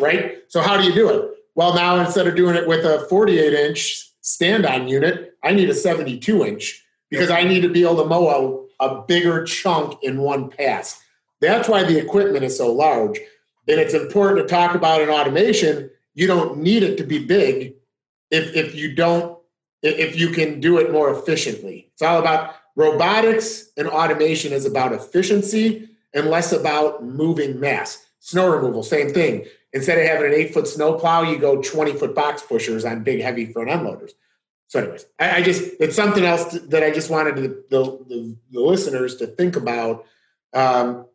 right? 0.01 0.39
So 0.49 0.61
how 0.61 0.77
do 0.77 0.85
you 0.85 0.95
do 0.95 1.09
it? 1.11 1.31
Well, 1.55 1.74
now 1.74 1.99
instead 1.99 2.27
of 2.27 2.37
doing 2.37 2.57
it 2.57 2.66
with 2.66 2.85
a 2.85 3.07
48 3.09 3.53
inch 3.53 4.11
stand 4.20 4.66
on 4.66 4.89
unit, 4.89 5.35
I 5.43 5.53
need 5.53 5.70
a 5.70 5.74
72 5.74 6.45
inch 6.45 6.85
because 7.11 7.31
I 7.31 7.45
need 7.45 7.61
to 7.61 7.68
be 7.68 7.83
able 7.83 8.03
to 8.03 8.05
mow 8.05 8.68
a, 8.81 8.85
a 8.85 9.03
bigger 9.03 9.45
chunk 9.45 10.03
in 10.03 10.18
one 10.18 10.51
pass. 10.51 11.01
That's 11.41 11.68
why 11.68 11.85
the 11.85 11.99
equipment 11.99 12.45
is 12.45 12.57
so 12.57 12.72
large. 12.72 13.18
And 13.68 13.81
it's 13.81 13.95
important 13.95 14.47
to 14.47 14.55
talk 14.55 14.74
about 14.74 15.01
in 15.01 15.09
automation. 15.09 15.91
You 16.14 16.27
don't 16.27 16.59
need 16.59 16.83
it 16.83 16.97
to 16.99 17.05
be 17.05 17.24
big 17.24 17.74
if, 18.31 18.55
if 18.55 18.74
you 18.74 18.95
don't, 18.95 19.36
if 19.87 20.16
you 20.16 20.30
can 20.30 20.61
do 20.61 20.78
it 20.78 20.93
more 20.93 21.11
efficiently. 21.11 21.91
It's 21.93 22.03
all 22.03 22.18
about 22.18 22.55
robotics 22.74 23.70
and 23.76 23.89
automation 23.89 24.53
is 24.53 24.66
about 24.66 24.93
efficiency 24.93 25.89
and 26.14 26.28
less 26.28 26.53
about 26.53 27.05
moving 27.05 27.59
mass. 27.61 28.05
Snow 28.20 28.49
removal, 28.51 28.82
same 28.82 29.12
thing. 29.12 29.47
Instead 29.72 29.99
of 29.99 30.07
having 30.07 30.32
an 30.32 30.34
eight 30.39 30.55
foot 30.55 30.66
snow 30.66 30.95
plow, 30.95 31.22
you 31.22 31.39
go 31.39 31.61
20 31.61 31.93
foot 31.95 32.14
box 32.14 32.43
pushers 32.43 32.84
on 32.84 33.03
big, 33.03 33.20
heavy 33.20 33.47
front 33.53 33.70
end 33.70 33.84
loaders. 33.84 34.14
So, 34.68 34.80
anyways, 34.80 35.07
I, 35.18 35.37
I 35.37 35.43
just, 35.43 35.62
it's 35.78 35.95
something 35.95 36.24
else 36.24 36.59
that 36.61 36.82
I 36.82 36.91
just 36.91 37.11
wanted 37.11 37.37
the, 37.37 37.64
the, 37.70 38.37
the, 38.51 38.61
listeners 38.61 39.16
to 39.16 39.26
think 39.26 39.55
about 39.55 40.07
um, 40.55 41.07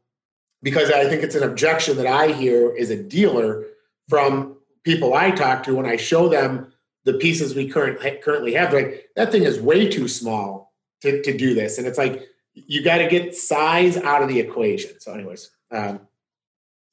because 0.64 0.90
I 0.90 1.10
think 1.10 1.24
it's 1.24 1.36
an 1.36 1.44
objection 1.44 1.98
that 1.98 2.08
I 2.08 2.32
hear 2.32 2.74
as 2.80 2.90
a 2.90 3.02
dealer 3.02 3.66
from 4.08 4.58
people 4.84 5.14
I 5.14 5.32
talk 5.32 5.64
to 5.64 5.76
when 5.76 5.86
I 5.86 5.98
show 5.98 6.30
them 6.30 6.72
the 7.06 7.14
pieces 7.14 7.56
we 7.56 7.68
current, 7.70 8.00
currently 8.22 8.54
have. 8.54 8.74
Like, 8.74 9.10
that 9.16 9.32
thing 9.32 9.44
is 9.44 9.60
way 9.60 9.90
too 9.90 10.08
small 10.08 10.74
to, 11.02 11.22
to 11.24 11.36
do 11.36 11.54
this. 11.54 11.78
And 11.78 11.88
it's 11.88 11.98
like, 11.98 12.28
you 12.54 12.84
got 12.84 12.98
to 12.98 13.08
get 13.08 13.36
size 13.36 13.98
out 13.98 14.22
of 14.22 14.30
the 14.30 14.40
equation. 14.40 15.00
So, 15.00 15.14
anyways, 15.14 15.50
um, 15.72 16.02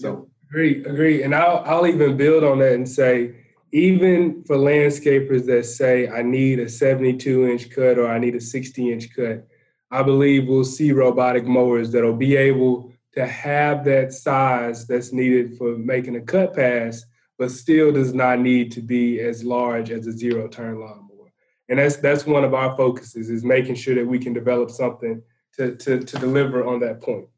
so 0.01 0.29
agree, 0.49 0.85
agree, 0.85 1.23
and 1.23 1.35
I'll 1.35 1.63
I'll 1.67 1.87
even 1.87 2.17
build 2.17 2.45
on 2.45 2.59
that 2.61 2.75
and 2.75 2.89
say, 2.89 3.35
even 3.73 4.45
for 4.45 4.57
landscapers 4.57 5.47
that 5.47 5.67
say 5.67 6.09
I 6.09 6.23
need 6.23 6.61
a 6.61 6.69
72 6.69 7.47
inch 7.49 7.71
cut 7.71 7.99
or 7.99 8.09
I 8.09 8.19
need 8.19 8.35
a 8.35 8.41
60 8.41 8.93
inch 8.93 9.15
cut, 9.15 9.47
I 9.91 10.03
believe 10.03 10.47
we'll 10.47 10.65
see 10.65 10.93
robotic 10.93 11.45
mowers 11.45 11.91
that'll 11.93 12.17
be 12.17 12.37
able 12.37 12.93
to 13.15 13.27
have 13.27 13.85
that 13.85 14.13
size 14.13 14.87
that's 14.87 15.13
needed 15.13 15.57
for 15.59 15.77
making 15.77 16.17
a 16.17 16.21
cut 16.21 16.55
pass, 16.55 17.05
but 17.39 17.51
still 17.51 17.93
does 17.93 18.13
not 18.13 18.41
need 18.41 18.73
to 18.73 18.83
be 18.83 19.21
as 19.21 19.45
large 19.45 19.91
as 19.91 20.07
a 20.07 20.13
zero 20.13 20.49
turn 20.49 20.81
lawnmower. 20.81 21.33
And 21.69 21.79
that's 21.79 21.97
that's 21.97 22.27
one 22.27 22.45
of 22.45 22.55
our 22.55 22.77
focuses 22.77 23.31
is 23.31 23.45
making 23.45 23.77
sure 23.77 23.95
that 23.95 24.07
we 24.07 24.19
can 24.19 24.33
develop 24.33 24.71
something 24.71 25.23
to, 25.57 25.77
to, 25.77 26.01
to 26.01 26.19
deliver 26.19 26.67
on 26.67 26.81
that 26.81 27.01
point. 27.01 27.29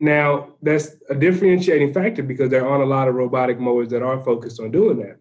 Now, 0.00 0.54
that's 0.60 0.96
a 1.08 1.14
differentiating 1.14 1.94
factor 1.94 2.22
because 2.22 2.50
there 2.50 2.66
aren't 2.66 2.82
a 2.82 2.86
lot 2.86 3.08
of 3.08 3.14
robotic 3.14 3.58
mowers 3.58 3.88
that 3.90 4.02
are 4.02 4.22
focused 4.22 4.60
on 4.60 4.70
doing 4.70 4.98
that. 4.98 5.18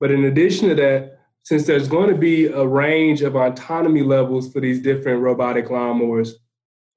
But 0.00 0.10
in 0.10 0.24
addition 0.24 0.68
to 0.68 0.74
that, 0.76 1.20
since 1.42 1.66
there's 1.66 1.88
going 1.88 2.10
to 2.10 2.16
be 2.16 2.46
a 2.46 2.66
range 2.66 3.22
of 3.22 3.36
autonomy 3.36 4.02
levels 4.02 4.52
for 4.52 4.60
these 4.60 4.82
different 4.82 5.22
robotic 5.22 5.68
lawnmowers, 5.68 6.32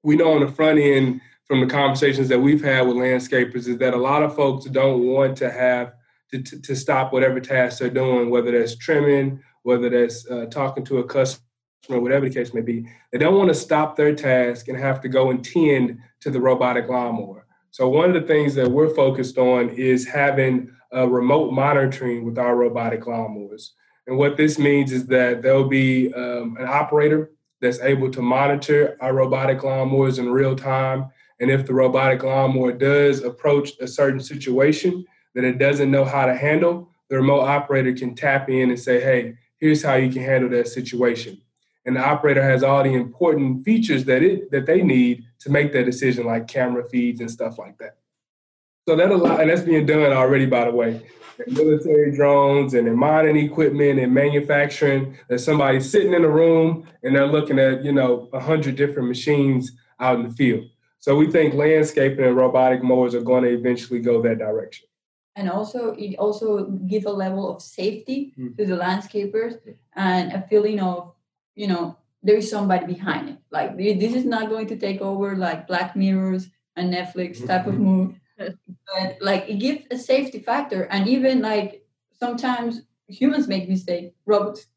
we 0.02 0.16
know 0.16 0.34
on 0.34 0.40
the 0.40 0.52
front 0.52 0.78
end 0.78 1.20
from 1.46 1.60
the 1.60 1.66
conversations 1.66 2.28
that 2.28 2.38
we've 2.38 2.62
had 2.62 2.86
with 2.86 2.96
landscapers 2.96 3.68
is 3.68 3.78
that 3.78 3.94
a 3.94 3.98
lot 3.98 4.22
of 4.22 4.34
folks 4.34 4.64
don't 4.66 5.06
want 5.06 5.36
to 5.38 5.50
have 5.50 5.94
to, 6.30 6.42
to, 6.42 6.60
to 6.60 6.74
stop 6.74 7.12
whatever 7.12 7.40
task 7.40 7.78
they're 7.78 7.90
doing, 7.90 8.30
whether 8.30 8.50
that's 8.50 8.76
trimming, 8.76 9.40
whether 9.62 9.90
that's 9.90 10.28
uh, 10.30 10.46
talking 10.46 10.84
to 10.84 10.98
a 10.98 11.04
customer 11.04 11.40
whatever 11.88 12.26
the 12.26 12.34
case 12.34 12.54
may 12.54 12.62
be, 12.62 12.88
they 13.12 13.18
don't 13.18 13.36
want 13.36 13.48
to 13.48 13.54
stop 13.54 13.94
their 13.94 14.14
task 14.14 14.68
and 14.68 14.78
have 14.78 15.02
to 15.02 15.08
go 15.08 15.30
and 15.30 15.44
tend 15.44 15.98
to 16.18 16.30
the 16.30 16.40
robotic 16.40 16.88
lawnmower. 16.88 17.46
So 17.72 17.90
one 17.90 18.08
of 18.08 18.14
the 18.14 18.26
things 18.26 18.54
that 18.54 18.70
we're 18.70 18.94
focused 18.94 19.36
on 19.36 19.68
is 19.68 20.06
having 20.06 20.70
remote 21.02 21.52
monitoring 21.52 22.24
with 22.24 22.38
our 22.38 22.56
robotic 22.56 23.02
lawnmowers. 23.02 23.70
And 24.06 24.16
what 24.16 24.36
this 24.36 24.58
means 24.58 24.92
is 24.92 25.06
that 25.06 25.42
there'll 25.42 25.68
be 25.68 26.12
um, 26.14 26.56
an 26.58 26.66
operator 26.66 27.32
that's 27.60 27.80
able 27.80 28.10
to 28.10 28.22
monitor 28.22 28.96
our 29.00 29.14
robotic 29.14 29.60
lawnmowers 29.60 30.18
in 30.18 30.30
real 30.30 30.54
time. 30.54 31.10
And 31.40 31.50
if 31.50 31.66
the 31.66 31.74
robotic 31.74 32.22
lawnmower 32.22 32.72
does 32.72 33.22
approach 33.22 33.72
a 33.80 33.88
certain 33.88 34.20
situation 34.20 35.04
that 35.34 35.44
it 35.44 35.58
doesn't 35.58 35.90
know 35.90 36.04
how 36.04 36.26
to 36.26 36.34
handle, 36.34 36.90
the 37.10 37.16
remote 37.16 37.42
operator 37.42 37.92
can 37.92 38.14
tap 38.14 38.48
in 38.48 38.70
and 38.70 38.78
say, 38.78 39.00
hey, 39.00 39.36
here's 39.58 39.82
how 39.82 39.94
you 39.94 40.10
can 40.10 40.22
handle 40.22 40.48
that 40.50 40.68
situation 40.68 41.40
and 41.84 41.96
the 41.96 42.00
operator 42.00 42.42
has 42.42 42.62
all 42.62 42.82
the 42.82 42.94
important 42.94 43.64
features 43.64 44.04
that 44.06 44.22
it 44.22 44.50
that 44.50 44.66
they 44.66 44.82
need 44.82 45.24
to 45.40 45.50
make 45.50 45.72
that 45.72 45.84
decision, 45.84 46.26
like 46.26 46.48
camera 46.48 46.84
feeds 46.88 47.20
and 47.20 47.30
stuff 47.30 47.58
like 47.58 47.76
that. 47.78 47.96
So 48.88 48.96
that 48.96 49.10
a 49.10 49.16
lot, 49.16 49.40
and 49.40 49.50
that's 49.50 49.62
being 49.62 49.86
done 49.86 50.12
already, 50.12 50.46
by 50.46 50.64
the 50.64 50.70
way. 50.70 51.06
military 51.48 52.14
drones 52.14 52.74
and 52.74 52.86
in 52.86 52.96
mining 52.96 53.36
equipment 53.36 53.98
and 53.98 54.14
manufacturing. 54.14 55.18
There's 55.28 55.44
somebody 55.44 55.80
sitting 55.80 56.12
in 56.14 56.24
a 56.24 56.28
room 56.28 56.86
and 57.02 57.14
they're 57.14 57.26
looking 57.26 57.58
at 57.58 57.84
you 57.84 57.92
know 57.92 58.28
a 58.32 58.40
hundred 58.40 58.76
different 58.76 59.08
machines 59.08 59.72
out 60.00 60.16
in 60.16 60.28
the 60.28 60.34
field. 60.34 60.64
So 61.04 61.14
we 61.14 61.30
think 61.30 61.52
landscaping 61.52 62.24
and 62.24 62.34
robotic 62.34 62.82
mowers 62.82 63.14
are 63.14 63.20
going 63.20 63.44
to 63.44 63.50
eventually 63.50 64.00
go 64.00 64.22
that 64.22 64.38
direction. 64.38 64.86
And 65.36 65.50
also 65.50 65.92
it 65.98 66.16
also 66.16 66.64
gives 66.64 67.04
a 67.04 67.10
level 67.10 67.54
of 67.54 67.60
safety 67.60 68.32
mm-hmm. 68.38 68.54
to 68.56 68.64
the 68.64 68.74
landscapers 68.74 69.58
and 69.94 70.32
a 70.32 70.40
feeling 70.48 70.80
of 70.80 71.12
you 71.56 71.66
know 71.66 71.98
there 72.22 72.38
is 72.38 72.48
somebody 72.48 72.86
behind 72.86 73.28
it. 73.28 73.36
Like 73.50 73.76
this 73.76 74.14
is 74.14 74.24
not 74.24 74.48
going 74.48 74.66
to 74.68 74.78
take 74.78 75.02
over 75.02 75.36
like 75.36 75.66
black 75.66 75.94
mirrors 75.94 76.48
and 76.74 76.94
netflix 76.94 77.46
type 77.46 77.66
of 77.66 77.74
move 77.74 78.14
but 78.38 79.18
like 79.20 79.44
it 79.46 79.58
gives 79.58 79.84
a 79.90 79.98
safety 79.98 80.38
factor. 80.38 80.84
And 80.84 81.06
even 81.06 81.42
like 81.42 81.84
sometimes 82.18 82.80
humans 83.08 83.46
make 83.46 83.68
mistakes. 83.68 84.14
Robots 84.24 84.68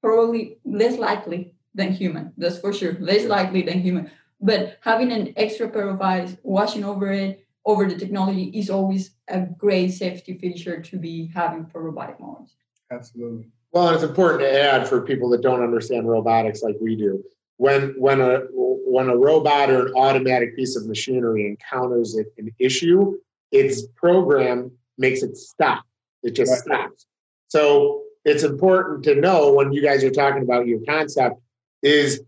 probably 0.00 0.56
less 0.64 0.96
likely 0.96 1.56
than 1.74 1.92
human. 1.92 2.32
That's 2.38 2.56
for 2.56 2.72
sure. 2.72 2.96
Less 3.00 3.26
likely 3.26 3.60
than 3.60 3.82
human 3.82 4.10
but 4.42 4.78
having 4.80 5.12
an 5.12 5.32
extra 5.36 5.68
pair 5.68 5.88
of 5.88 6.00
eyes 6.00 6.36
watching 6.42 6.84
over 6.84 7.12
it 7.12 7.46
over 7.64 7.88
the 7.88 7.96
technology 7.96 8.44
is 8.54 8.68
always 8.68 9.14
a 9.28 9.40
great 9.40 9.90
safety 9.90 10.36
feature 10.36 10.80
to 10.82 10.98
be 10.98 11.30
having 11.34 11.64
for 11.64 11.82
robotic 11.82 12.18
mowers 12.20 12.56
absolutely 12.90 13.46
well, 13.72 13.88
and 13.88 13.94
it's 13.94 14.04
important 14.04 14.42
to 14.42 14.62
add 14.62 14.86
for 14.86 15.00
people 15.00 15.30
that 15.30 15.40
don't 15.40 15.62
understand 15.62 16.06
robotics 16.06 16.62
like 16.62 16.76
we 16.80 16.94
do. 16.94 17.24
When 17.56 17.94
when 17.98 18.20
a 18.20 18.40
when 18.52 19.08
a 19.08 19.16
robot 19.16 19.70
or 19.70 19.86
an 19.86 19.94
automatic 19.94 20.54
piece 20.56 20.76
of 20.76 20.86
machinery 20.86 21.46
encounters 21.46 22.14
an 22.14 22.50
issue, 22.58 23.16
its 23.50 23.86
program 23.96 24.70
makes 24.98 25.22
it 25.22 25.36
stop. 25.36 25.84
It 26.22 26.32
just 26.32 26.50
right. 26.52 26.80
stops. 26.80 27.06
So 27.48 28.02
it's 28.24 28.42
important 28.42 29.04
to 29.04 29.14
know 29.14 29.52
when 29.52 29.72
you 29.72 29.82
guys 29.82 30.04
are 30.04 30.10
talking 30.10 30.42
about 30.42 30.66
your 30.66 30.80
concept 30.86 31.40
is 31.82 32.22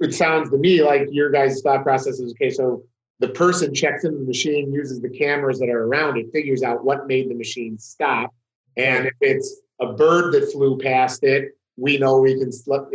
it 0.00 0.14
sounds 0.14 0.50
to 0.50 0.56
me 0.58 0.82
like 0.82 1.08
your 1.10 1.30
guys' 1.30 1.60
thought 1.62 1.82
process 1.82 2.20
is 2.20 2.32
okay. 2.32 2.50
So 2.50 2.82
the 3.18 3.28
person 3.28 3.74
checks 3.74 4.04
into 4.04 4.18
the 4.18 4.24
machine, 4.24 4.72
uses 4.72 5.00
the 5.00 5.10
cameras 5.10 5.58
that 5.58 5.68
are 5.68 5.84
around 5.84 6.18
it, 6.18 6.32
figures 6.32 6.62
out 6.62 6.84
what 6.84 7.06
made 7.06 7.28
the 7.28 7.34
machine 7.34 7.78
stop, 7.78 8.32
and 8.76 9.06
if 9.06 9.14
it's 9.20 9.60
a 9.80 9.92
bird 9.92 10.32
that 10.34 10.52
flew 10.52 10.78
past 10.78 11.24
it, 11.24 11.56
we 11.76 11.98
know 11.98 12.18
we 12.18 12.38
can 12.38 12.50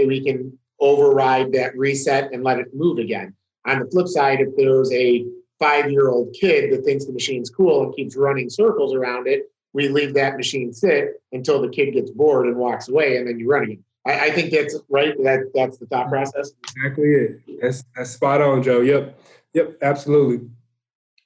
we 0.07 0.23
can 0.23 0.57
override 0.79 1.51
that 1.53 1.77
reset 1.77 2.31
and 2.33 2.43
let 2.43 2.59
it 2.59 2.67
move 2.73 2.99
again. 2.99 3.33
On 3.65 3.79
the 3.79 3.85
flip 3.85 4.07
side, 4.07 4.41
if 4.41 4.49
there's 4.57 4.91
a 4.91 5.25
five-year-old 5.59 6.33
kid 6.33 6.73
that 6.73 6.83
thinks 6.83 7.05
the 7.05 7.13
machine's 7.13 7.49
cool 7.49 7.83
and 7.83 7.95
keeps 7.95 8.17
running 8.17 8.49
circles 8.49 8.93
around 8.93 9.27
it, 9.27 9.43
we 9.71 9.87
leave 9.87 10.13
that 10.13 10.35
machine 10.35 10.73
sit 10.73 11.21
until 11.31 11.61
the 11.61 11.69
kid 11.69 11.93
gets 11.93 12.11
bored 12.11 12.47
and 12.47 12.57
walks 12.57 12.89
away, 12.89 13.17
and 13.17 13.27
then 13.27 13.39
you 13.39 13.49
run 13.49 13.63
again. 13.63 13.83
I, 14.05 14.27
I 14.27 14.31
think 14.31 14.51
that's 14.51 14.77
right. 14.89 15.15
That 15.23 15.51
that's 15.53 15.77
the 15.77 15.85
thought 15.85 16.09
process. 16.09 16.51
Exactly 16.75 17.05
it. 17.05 17.61
That's 17.61 17.83
that's 17.95 18.11
spot 18.11 18.41
on, 18.41 18.63
Joe. 18.63 18.81
Yep, 18.81 19.19
yep, 19.53 19.77
absolutely. 19.81 20.49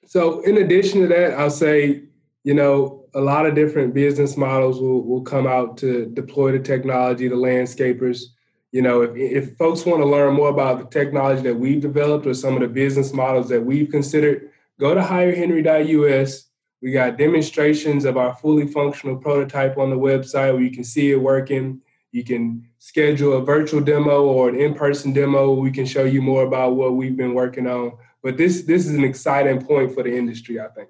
So, 0.05 0.41
in 0.41 0.57
addition 0.57 1.01
to 1.01 1.07
that, 1.07 1.33
I'll 1.33 1.49
say, 1.49 2.03
you 2.43 2.53
know, 2.53 3.05
a 3.13 3.19
lot 3.19 3.45
of 3.45 3.55
different 3.55 3.93
business 3.93 4.37
models 4.37 4.79
will, 4.79 5.03
will 5.03 5.21
come 5.21 5.47
out 5.47 5.77
to 5.79 6.05
deploy 6.05 6.51
the 6.51 6.59
technology, 6.59 7.27
the 7.27 7.35
landscapers. 7.35 8.23
You 8.71 8.83
know, 8.83 9.01
if, 9.01 9.15
if 9.15 9.57
folks 9.57 9.85
want 9.85 10.01
to 10.01 10.05
learn 10.05 10.35
more 10.35 10.49
about 10.49 10.79
the 10.79 10.99
technology 10.99 11.41
that 11.41 11.55
we've 11.55 11.81
developed 11.81 12.27
or 12.27 12.33
some 12.33 12.53
of 12.53 12.61
the 12.61 12.67
business 12.67 13.11
models 13.11 13.49
that 13.49 13.65
we've 13.65 13.89
considered, 13.89 14.51
go 14.79 14.93
to 14.93 15.01
hirehenry.us. 15.01 16.43
We 16.81 16.91
got 16.91 17.17
demonstrations 17.17 18.05
of 18.05 18.17
our 18.17 18.35
fully 18.35 18.67
functional 18.67 19.17
prototype 19.17 19.77
on 19.77 19.89
the 19.89 19.97
website 19.97 20.53
where 20.53 20.61
you 20.61 20.71
can 20.71 20.83
see 20.83 21.11
it 21.11 21.19
working. 21.19 21.81
You 22.11 22.23
can 22.23 22.67
schedule 22.79 23.37
a 23.37 23.41
virtual 23.41 23.81
demo 23.81 24.23
or 24.25 24.49
an 24.49 24.55
in-person 24.55 25.13
demo. 25.13 25.53
We 25.53 25.71
can 25.71 25.85
show 25.85 26.05
you 26.05 26.21
more 26.21 26.43
about 26.43 26.75
what 26.75 26.95
we've 26.95 27.17
been 27.17 27.33
working 27.33 27.67
on. 27.67 27.97
But 28.23 28.37
this 28.37 28.63
this 28.63 28.87
is 28.87 28.95
an 28.95 29.03
exciting 29.03 29.61
point 29.61 29.93
for 29.93 30.03
the 30.03 30.15
industry, 30.15 30.59
I 30.59 30.67
think. 30.69 30.89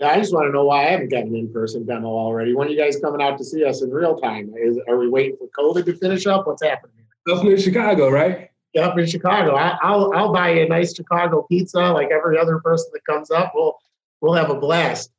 Yeah, 0.00 0.08
I 0.08 0.18
just 0.18 0.34
want 0.34 0.48
to 0.48 0.52
know 0.52 0.64
why 0.64 0.86
I 0.86 0.90
haven't 0.90 1.10
got 1.10 1.24
an 1.24 1.34
in-person 1.34 1.86
demo 1.86 2.08
already. 2.08 2.54
When 2.54 2.66
are 2.66 2.70
you 2.70 2.76
guys 2.76 2.98
coming 3.00 3.22
out 3.22 3.38
to 3.38 3.44
see 3.44 3.64
us 3.64 3.82
in 3.82 3.90
real 3.90 4.16
time? 4.16 4.52
Is 4.60 4.78
are 4.88 4.98
we 4.98 5.08
waiting 5.08 5.36
for 5.36 5.48
COVID 5.56 5.84
to 5.86 5.96
finish 5.96 6.26
up? 6.26 6.46
What's 6.46 6.62
happening? 6.62 6.96
Up 7.30 7.44
in 7.44 7.56
Chicago, 7.56 8.10
right? 8.10 8.50
Yeah, 8.74 8.88
up 8.88 8.98
in 8.98 9.06
Chicago. 9.06 9.54
I, 9.54 9.96
will 9.96 10.12
I'll 10.14 10.32
buy 10.32 10.50
a 10.50 10.68
nice 10.68 10.94
Chicago 10.94 11.46
pizza 11.48 11.92
like 11.92 12.10
every 12.10 12.38
other 12.38 12.58
person 12.58 12.90
that 12.92 13.04
comes 13.04 13.30
up. 13.30 13.52
We'll 13.54 13.78
we'll 14.20 14.34
have 14.34 14.50
a 14.50 14.56
blast. 14.56 15.10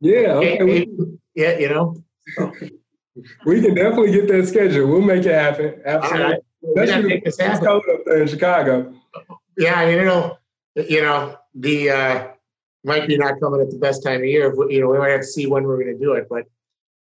Yeah. 0.00 0.34
Okay. 0.34 0.86
yeah, 1.34 1.58
you 1.58 1.68
know. 1.68 2.02
we 3.44 3.60
can 3.60 3.74
definitely 3.74 4.12
get 4.12 4.28
that 4.28 4.46
schedule. 4.46 4.86
We'll 4.86 5.00
make 5.00 5.24
it 5.24 5.32
happen. 5.32 5.80
Absolutely. 5.84 6.22
Right. 6.22 6.42
Gotta 6.74 7.02
make 7.02 7.24
this 7.24 7.38
happen. 7.38 7.66
cold 7.66 7.82
up 7.92 8.00
there 8.06 8.22
in 8.22 8.28
Chicago. 8.28 8.94
Yeah, 9.56 9.88
you 9.88 10.04
know, 10.04 10.38
you 10.74 11.00
know, 11.00 11.36
the 11.54 11.90
uh, 11.90 12.28
might 12.84 13.06
be 13.06 13.16
not 13.16 13.40
coming 13.40 13.60
at 13.60 13.70
the 13.70 13.78
best 13.78 14.02
time 14.02 14.20
of 14.20 14.26
year. 14.26 14.54
You 14.70 14.80
know, 14.80 14.88
we 14.88 14.98
might 14.98 15.10
have 15.10 15.20
to 15.20 15.26
see 15.26 15.46
when 15.46 15.64
we're 15.64 15.82
going 15.82 15.98
to 15.98 15.98
do 15.98 16.12
it, 16.12 16.26
but 16.28 16.44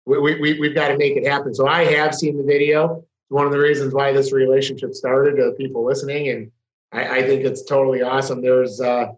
we, 0.06 0.40
we, 0.40 0.60
we've 0.60 0.76
got 0.76 0.90
to 0.90 0.98
make 0.98 1.16
it 1.16 1.28
happen. 1.28 1.54
So 1.54 1.68
I 1.68 1.86
have 1.86 2.16
seen 2.16 2.38
the 2.38 2.44
video. 2.44 3.06
One 3.30 3.46
of 3.46 3.52
the 3.52 3.60
reasons 3.60 3.94
why 3.94 4.12
this 4.12 4.34
relationship 4.34 4.94
started 4.96 5.36
to 5.36 5.52
people 5.52 5.86
listening, 5.86 6.30
and 6.30 6.52
I, 6.92 7.20
I 7.20 7.24
think 7.28 7.46
it's 7.46 7.64
totally 7.64 8.02
awesome. 8.02 8.42
There's, 8.42 8.82
uh, 8.82 9.12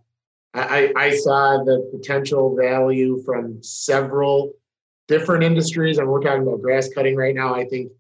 I, 0.54 0.92
I 0.98 1.16
saw 1.16 1.64
the 1.64 1.90
potential 1.94 2.56
value 2.56 3.22
from 3.24 3.64
several 3.64 4.54
different 5.08 5.44
industries, 5.44 5.98
and 5.98 6.08
we're 6.08 6.22
talking 6.22 6.44
about 6.44 6.62
grass 6.62 6.90
cutting 6.94 7.16
right 7.16 7.36
now. 7.36 7.54
I 7.54 7.66
think 7.66 7.92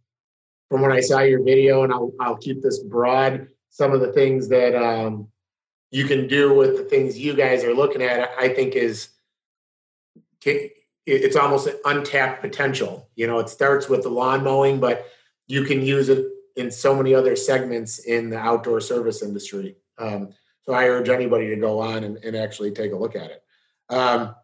from 0.69 0.81
when 0.81 0.91
I 0.91 1.01
saw 1.01 1.19
your 1.19 1.43
video, 1.43 1.83
and 1.83 1.91
I'll, 1.91 2.11
I'll 2.19 2.37
keep 2.37 2.61
this 2.61 2.79
broad, 2.79 3.47
some 3.69 3.91
of 3.91 4.01
the 4.01 4.11
things 4.13 4.47
that 4.49 4.75
um, 4.75 5.27
you 5.91 6.05
can 6.05 6.27
do 6.27 6.53
with 6.53 6.77
the 6.77 6.83
things 6.83 7.17
you 7.17 7.33
guys 7.33 7.63
are 7.63 7.73
looking 7.73 8.01
at, 8.01 8.31
I 8.39 8.49
think 8.49 8.75
is 8.75 9.09
it's 11.05 11.35
almost 11.35 11.67
an 11.67 11.75
untapped 11.85 12.41
potential. 12.41 13.09
You 13.15 13.27
know, 13.27 13.39
it 13.39 13.49
starts 13.49 13.89
with 13.89 14.03
the 14.03 14.09
lawn 14.09 14.43
mowing, 14.43 14.79
but 14.79 15.07
you 15.47 15.63
can 15.63 15.81
use 15.81 16.09
it 16.09 16.25
in 16.55 16.71
so 16.71 16.95
many 16.95 17.13
other 17.13 17.35
segments 17.35 17.99
in 17.99 18.29
the 18.29 18.37
outdoor 18.37 18.81
service 18.81 19.21
industry. 19.21 19.75
Um, 19.97 20.29
so 20.63 20.73
I 20.73 20.87
urge 20.87 21.09
anybody 21.09 21.47
to 21.49 21.55
go 21.55 21.79
on 21.79 22.03
and, 22.03 22.17
and 22.17 22.35
actually 22.35 22.71
take 22.71 22.91
a 22.91 22.95
look 22.95 23.15
at 23.15 23.31
it. 23.31 23.43
Um, 23.89 24.35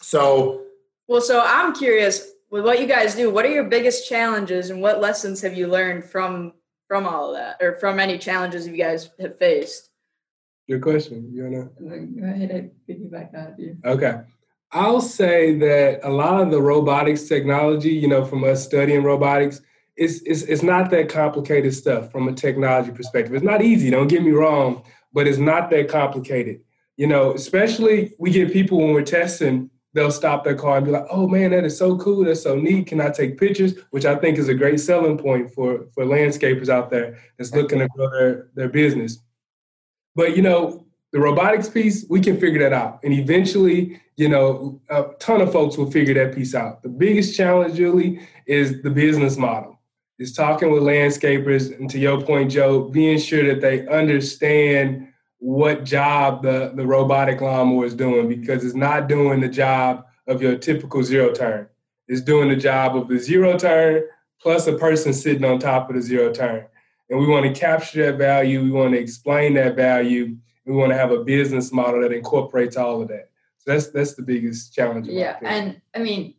so, 0.00 0.62
well, 1.10 1.20
so 1.20 1.42
I'm 1.44 1.74
curious 1.74 2.30
with 2.52 2.64
what 2.64 2.80
you 2.80 2.86
guys 2.86 3.16
do. 3.16 3.30
What 3.30 3.44
are 3.44 3.50
your 3.50 3.64
biggest 3.64 4.08
challenges, 4.08 4.70
and 4.70 4.80
what 4.80 5.00
lessons 5.00 5.40
have 5.40 5.54
you 5.54 5.66
learned 5.66 6.04
from 6.04 6.52
from 6.86 7.04
all 7.04 7.30
of 7.30 7.36
that, 7.36 7.56
or 7.60 7.76
from 7.78 7.98
any 7.98 8.16
challenges 8.16 8.64
you 8.64 8.76
guys 8.76 9.10
have 9.18 9.36
faced? 9.36 9.90
Good 10.68 10.82
question. 10.82 11.28
You 11.32 11.42
wanna 11.42 11.68
go 11.80 12.26
ahead? 12.26 12.50
I 12.52 12.92
piggyback 12.92 13.32
that 13.32 13.58
you. 13.58 13.76
Okay. 13.84 14.20
I'll 14.70 15.00
say 15.00 15.58
that 15.58 15.98
a 16.04 16.10
lot 16.10 16.40
of 16.40 16.52
the 16.52 16.62
robotics 16.62 17.24
technology, 17.24 17.90
you 17.90 18.06
know, 18.06 18.24
from 18.24 18.44
us 18.44 18.64
studying 18.64 19.02
robotics, 19.02 19.60
it's, 19.96 20.20
it's, 20.22 20.42
it's 20.42 20.62
not 20.62 20.90
that 20.90 21.08
complicated 21.08 21.74
stuff 21.74 22.12
from 22.12 22.28
a 22.28 22.32
technology 22.32 22.92
perspective. 22.92 23.34
It's 23.34 23.44
not 23.44 23.62
easy, 23.62 23.90
don't 23.90 24.06
get 24.06 24.22
me 24.22 24.30
wrong, 24.30 24.84
but 25.12 25.26
it's 25.26 25.38
not 25.38 25.70
that 25.70 25.88
complicated. 25.88 26.60
You 26.96 27.08
know, 27.08 27.34
especially 27.34 28.14
we 28.20 28.30
get 28.30 28.52
people 28.52 28.78
when 28.78 28.92
we're 28.92 29.02
testing, 29.02 29.70
they'll 29.92 30.10
stop 30.10 30.44
their 30.44 30.54
car 30.54 30.76
and 30.76 30.86
be 30.86 30.92
like, 30.92 31.06
oh 31.10 31.26
man, 31.26 31.50
that 31.50 31.64
is 31.64 31.76
so 31.76 31.96
cool, 31.98 32.24
that's 32.24 32.42
so 32.42 32.56
neat. 32.56 32.86
Can 32.86 33.00
I 33.00 33.10
take 33.10 33.38
pictures? 33.38 33.74
Which 33.90 34.04
I 34.04 34.16
think 34.16 34.38
is 34.38 34.48
a 34.48 34.54
great 34.54 34.80
selling 34.80 35.18
point 35.18 35.52
for, 35.52 35.86
for 35.94 36.04
landscapers 36.04 36.68
out 36.68 36.90
there 36.90 37.18
that's 37.36 37.52
looking 37.52 37.80
to 37.80 37.88
grow 37.88 38.10
their, 38.10 38.48
their 38.54 38.68
business. 38.68 39.18
But 40.14 40.36
you 40.36 40.42
know, 40.42 40.86
the 41.12 41.18
robotics 41.18 41.68
piece, 41.68 42.06
we 42.08 42.20
can 42.20 42.38
figure 42.38 42.60
that 42.60 42.72
out. 42.72 43.00
And 43.02 43.12
eventually, 43.12 44.00
you 44.16 44.28
know, 44.28 44.80
a 44.88 45.06
ton 45.18 45.40
of 45.40 45.52
folks 45.52 45.76
will 45.76 45.90
figure 45.90 46.14
that 46.14 46.34
piece 46.34 46.54
out. 46.54 46.82
The 46.82 46.88
biggest 46.88 47.36
challenge, 47.36 47.74
Julie, 47.74 48.20
is 48.46 48.82
the 48.82 48.90
business 48.90 49.36
model. 49.36 49.78
Is 50.18 50.34
talking 50.34 50.70
with 50.70 50.82
landscapers, 50.82 51.74
and 51.74 51.88
to 51.88 51.98
your 51.98 52.20
point, 52.20 52.50
Joe, 52.50 52.82
being 52.90 53.18
sure 53.18 53.42
that 53.46 53.62
they 53.62 53.88
understand 53.88 55.08
what 55.40 55.84
job 55.84 56.42
the, 56.42 56.72
the 56.74 56.86
robotic 56.86 57.40
lawnmower 57.40 57.84
is 57.84 57.94
doing 57.94 58.28
because 58.28 58.64
it's 58.64 58.74
not 58.74 59.08
doing 59.08 59.40
the 59.40 59.48
job 59.48 60.06
of 60.26 60.40
your 60.40 60.56
typical 60.56 61.02
zero 61.02 61.32
turn. 61.32 61.66
It's 62.08 62.20
doing 62.20 62.48
the 62.48 62.56
job 62.56 62.96
of 62.96 63.08
the 63.08 63.18
zero 63.18 63.58
turn 63.58 64.04
plus 64.40 64.66
a 64.66 64.76
person 64.76 65.12
sitting 65.12 65.44
on 65.44 65.58
top 65.58 65.90
of 65.90 65.96
the 65.96 66.02
zero 66.02 66.32
turn. 66.32 66.66
And 67.08 67.18
we 67.18 67.26
want 67.26 67.46
to 67.46 67.58
capture 67.58 68.06
that 68.06 68.18
value. 68.18 68.62
We 68.62 68.70
want 68.70 68.94
to 68.94 69.00
explain 69.00 69.54
that 69.54 69.76
value 69.76 70.36
we 70.70 70.76
want 70.76 70.90
to 70.92 70.96
have 70.96 71.10
a 71.10 71.24
business 71.24 71.72
model 71.72 72.02
that 72.02 72.12
incorporates 72.12 72.76
all 72.76 73.02
of 73.02 73.08
that. 73.08 73.30
So 73.58 73.72
that's 73.72 73.88
that's 73.88 74.14
the 74.14 74.22
biggest 74.22 74.74
challenge. 74.74 75.06
Yeah, 75.08 75.36
and 75.42 75.80
I 75.94 75.98
mean, 75.98 76.34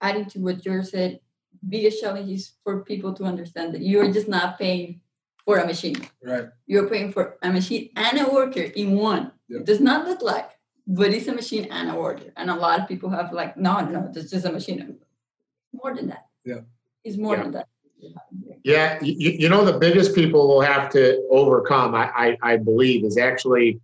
adding 0.00 0.26
to 0.26 0.38
what 0.40 0.62
George 0.62 0.86
said, 0.86 1.20
biggest 1.68 2.00
challenge 2.00 2.30
is 2.30 2.52
for 2.64 2.82
people 2.82 3.14
to 3.14 3.24
understand 3.24 3.74
that 3.74 3.82
you're 3.82 4.10
just 4.12 4.28
not 4.28 4.58
paying 4.58 5.00
for 5.46 5.58
a 5.58 5.66
machine. 5.66 5.96
Right. 6.22 6.46
You're 6.66 6.88
paying 6.88 7.12
for 7.12 7.38
a 7.40 7.50
machine 7.50 7.90
and 7.96 8.18
a 8.18 8.28
worker 8.28 8.60
in 8.60 8.96
one. 8.96 9.32
Yep. 9.48 9.60
It 9.60 9.66
does 9.66 9.80
not 9.80 10.06
look 10.06 10.20
like, 10.20 10.50
but 10.86 11.12
it's 11.12 11.28
a 11.28 11.32
machine 11.32 11.68
and 11.70 11.90
a 11.90 11.94
worker. 11.94 12.32
And 12.36 12.50
a 12.50 12.54
lot 12.54 12.80
of 12.80 12.88
people 12.88 13.08
have 13.10 13.32
like, 13.32 13.56
no, 13.56 13.80
no, 13.80 14.10
it's 14.14 14.30
just 14.30 14.44
a 14.44 14.52
machine. 14.52 14.98
More 15.72 15.94
than 15.94 16.08
that. 16.08 16.26
Yeah. 16.44 16.60
It's 17.04 17.16
more 17.16 17.36
yeah. 17.36 17.42
than 17.44 17.52
that. 17.52 17.68
Yeah, 18.62 18.98
you, 19.02 19.30
you 19.30 19.48
know, 19.48 19.64
the 19.64 19.78
biggest 19.78 20.14
people 20.14 20.48
will 20.48 20.60
have 20.60 20.90
to 20.90 21.26
overcome, 21.30 21.94
I, 21.94 22.10
I, 22.14 22.38
I 22.42 22.56
believe, 22.56 23.04
is 23.04 23.16
actually 23.16 23.80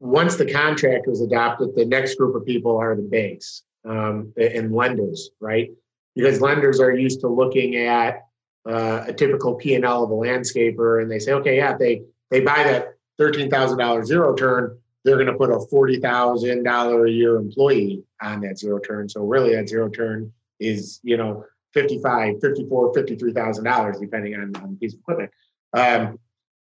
once 0.00 0.36
the 0.36 0.50
contract 0.50 1.06
was 1.06 1.20
adopted, 1.22 1.74
the 1.74 1.84
next 1.84 2.16
group 2.16 2.34
of 2.36 2.44
people 2.44 2.76
are 2.76 2.94
the 2.94 3.02
banks 3.02 3.62
um, 3.88 4.32
and 4.36 4.72
lenders, 4.72 5.30
right? 5.40 5.70
Because 6.14 6.40
lenders 6.40 6.78
are 6.78 6.92
used 6.92 7.20
to 7.20 7.28
looking 7.28 7.76
at 7.76 8.27
uh, 8.68 9.04
a 9.06 9.12
typical 9.12 9.54
P 9.54 9.74
and 9.74 9.84
L 9.84 10.04
of 10.04 10.10
a 10.10 10.14
landscaper, 10.14 11.00
and 11.00 11.10
they 11.10 11.18
say, 11.18 11.32
okay, 11.32 11.56
yeah, 11.56 11.76
they 11.76 12.02
they 12.30 12.40
buy 12.40 12.62
that 12.64 12.94
thirteen 13.16 13.50
thousand 13.50 13.78
dollars 13.78 14.06
zero 14.06 14.34
turn, 14.34 14.78
they're 15.04 15.16
going 15.16 15.26
to 15.26 15.34
put 15.34 15.50
a 15.50 15.60
forty 15.70 15.98
thousand 15.98 16.64
dollar 16.64 17.06
a 17.06 17.10
year 17.10 17.36
employee 17.36 18.04
on 18.20 18.40
that 18.42 18.58
zero 18.58 18.78
turn. 18.78 19.08
So 19.08 19.22
really, 19.24 19.54
that 19.54 19.68
zero 19.68 19.88
turn 19.88 20.32
is 20.60 21.00
you 21.02 21.16
know 21.16 21.44
55, 21.74 22.40
54, 22.40 22.94
53,000 22.94 23.64
dollars, 23.64 23.98
depending 23.98 24.34
on, 24.34 24.56
on 24.56 24.72
the 24.72 24.76
piece 24.76 24.94
of 24.94 25.00
equipment. 25.00 25.30
Um, 25.72 26.18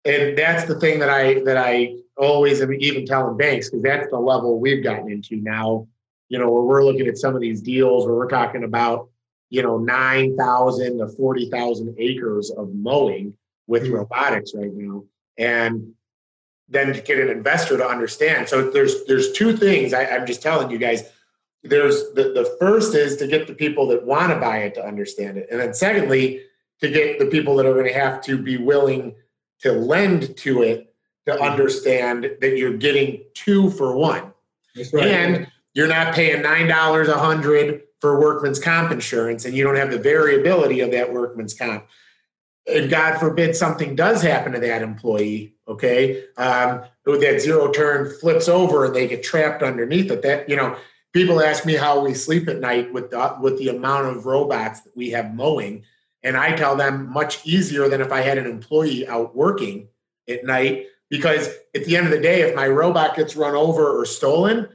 and 0.05 0.37
that's 0.37 0.65
the 0.65 0.79
thing 0.79 0.99
that 0.99 1.09
I 1.09 1.41
that 1.41 1.57
I 1.57 1.95
always 2.17 2.61
am 2.61 2.73
even 2.73 3.05
telling 3.05 3.37
banks 3.37 3.69
because 3.69 3.83
that's 3.83 4.09
the 4.09 4.19
level 4.19 4.59
we've 4.59 4.83
gotten 4.83 5.11
into 5.11 5.37
now. 5.37 5.87
You 6.29 6.37
know, 6.37 6.51
where 6.51 6.61
we're 6.61 6.85
looking 6.85 7.07
at 7.07 7.17
some 7.17 7.35
of 7.35 7.41
these 7.41 7.61
deals 7.61 8.05
where 8.05 8.15
we're 8.15 8.27
talking 8.27 8.63
about 8.63 9.08
you 9.49 9.61
know 9.61 9.77
nine 9.77 10.37
thousand 10.37 10.99
to 10.99 11.07
forty 11.07 11.49
thousand 11.49 11.95
acres 11.97 12.51
of 12.51 12.73
mowing 12.73 13.33
with 13.67 13.83
mm-hmm. 13.83 13.93
robotics 13.93 14.53
right 14.55 14.73
now, 14.73 15.03
and 15.37 15.93
then 16.67 16.93
to 16.93 17.01
get 17.01 17.19
an 17.19 17.29
investor 17.29 17.77
to 17.77 17.85
understand. 17.85 18.47
So 18.47 18.69
there's 18.69 19.05
there's 19.05 19.31
two 19.31 19.55
things 19.55 19.93
I, 19.93 20.05
I'm 20.05 20.25
just 20.25 20.41
telling 20.41 20.69
you 20.69 20.77
guys 20.77 21.03
there's 21.63 22.13
the, 22.13 22.23
the 22.23 22.55
first 22.59 22.95
is 22.95 23.17
to 23.17 23.27
get 23.27 23.47
the 23.47 23.53
people 23.53 23.87
that 23.87 24.05
want 24.05 24.31
to 24.31 24.39
buy 24.39 24.59
it 24.59 24.75
to 24.75 24.85
understand 24.85 25.37
it. 25.37 25.47
And 25.51 25.59
then 25.59 25.73
secondly, 25.73 26.43
to 26.79 26.89
get 26.89 27.19
the 27.19 27.25
people 27.25 27.55
that 27.57 27.65
are 27.65 27.73
going 27.73 27.87
to 27.87 27.93
have 27.93 28.21
to 28.23 28.37
be 28.37 28.57
willing 28.57 29.15
to 29.61 29.73
lend 29.73 30.37
to 30.37 30.61
it 30.61 30.93
to 31.25 31.33
mm-hmm. 31.33 31.43
understand 31.43 32.31
that 32.39 32.57
you're 32.57 32.77
getting 32.77 33.23
two 33.33 33.69
for 33.71 33.95
one. 33.95 34.33
Right. 34.93 35.07
And 35.07 35.47
you're 35.73 35.87
not 35.87 36.13
paying 36.15 36.41
nine 36.41 36.67
dollars 36.67 37.09
a 37.09 37.17
hundred 37.17 37.81
for 38.01 38.19
workman's 38.19 38.59
comp 38.59 38.91
insurance 38.91 39.45
and 39.45 39.53
you 39.53 39.63
don't 39.63 39.75
have 39.75 39.91
the 39.91 39.99
variability 39.99 40.79
of 40.79 40.91
that 40.91 41.11
workman's 41.11 41.53
comp. 41.53 41.85
And 42.67 42.89
God 42.89 43.19
forbid 43.19 43.55
something 43.55 43.95
does 43.95 44.21
happen 44.21 44.51
to 44.51 44.59
that 44.59 44.81
employee, 44.81 45.55
okay? 45.67 46.23
Um, 46.37 46.83
that 47.05 47.41
zero 47.41 47.71
turn 47.71 48.13
flips 48.19 48.47
over 48.47 48.85
and 48.85 48.95
they 48.95 49.07
get 49.07 49.23
trapped 49.23 49.63
underneath 49.63 50.11
it. 50.11 50.21
That, 50.21 50.47
you 50.47 50.55
know, 50.55 50.77
people 51.13 51.41
ask 51.41 51.65
me 51.65 51.73
how 51.73 52.03
we 52.03 52.13
sleep 52.13 52.47
at 52.47 52.59
night 52.59 52.93
with 52.93 53.09
the, 53.09 53.35
with 53.41 53.57
the 53.57 53.69
amount 53.69 54.07
of 54.07 54.25
robots 54.25 54.81
that 54.81 54.95
we 54.95 55.09
have 55.11 55.33
mowing 55.33 55.83
and 56.23 56.37
i 56.37 56.55
tell 56.55 56.75
them 56.75 57.11
much 57.11 57.45
easier 57.45 57.87
than 57.87 58.01
if 58.01 58.11
i 58.11 58.21
had 58.21 58.37
an 58.37 58.45
employee 58.45 59.07
out 59.07 59.35
working 59.35 59.87
at 60.27 60.45
night 60.45 60.85
because 61.09 61.47
at 61.75 61.85
the 61.85 61.95
end 61.95 62.05
of 62.05 62.11
the 62.11 62.19
day 62.19 62.41
if 62.41 62.55
my 62.55 62.67
robot 62.67 63.15
gets 63.15 63.35
run 63.35 63.55
over 63.55 63.99
or 63.99 64.05
stolen 64.05 64.67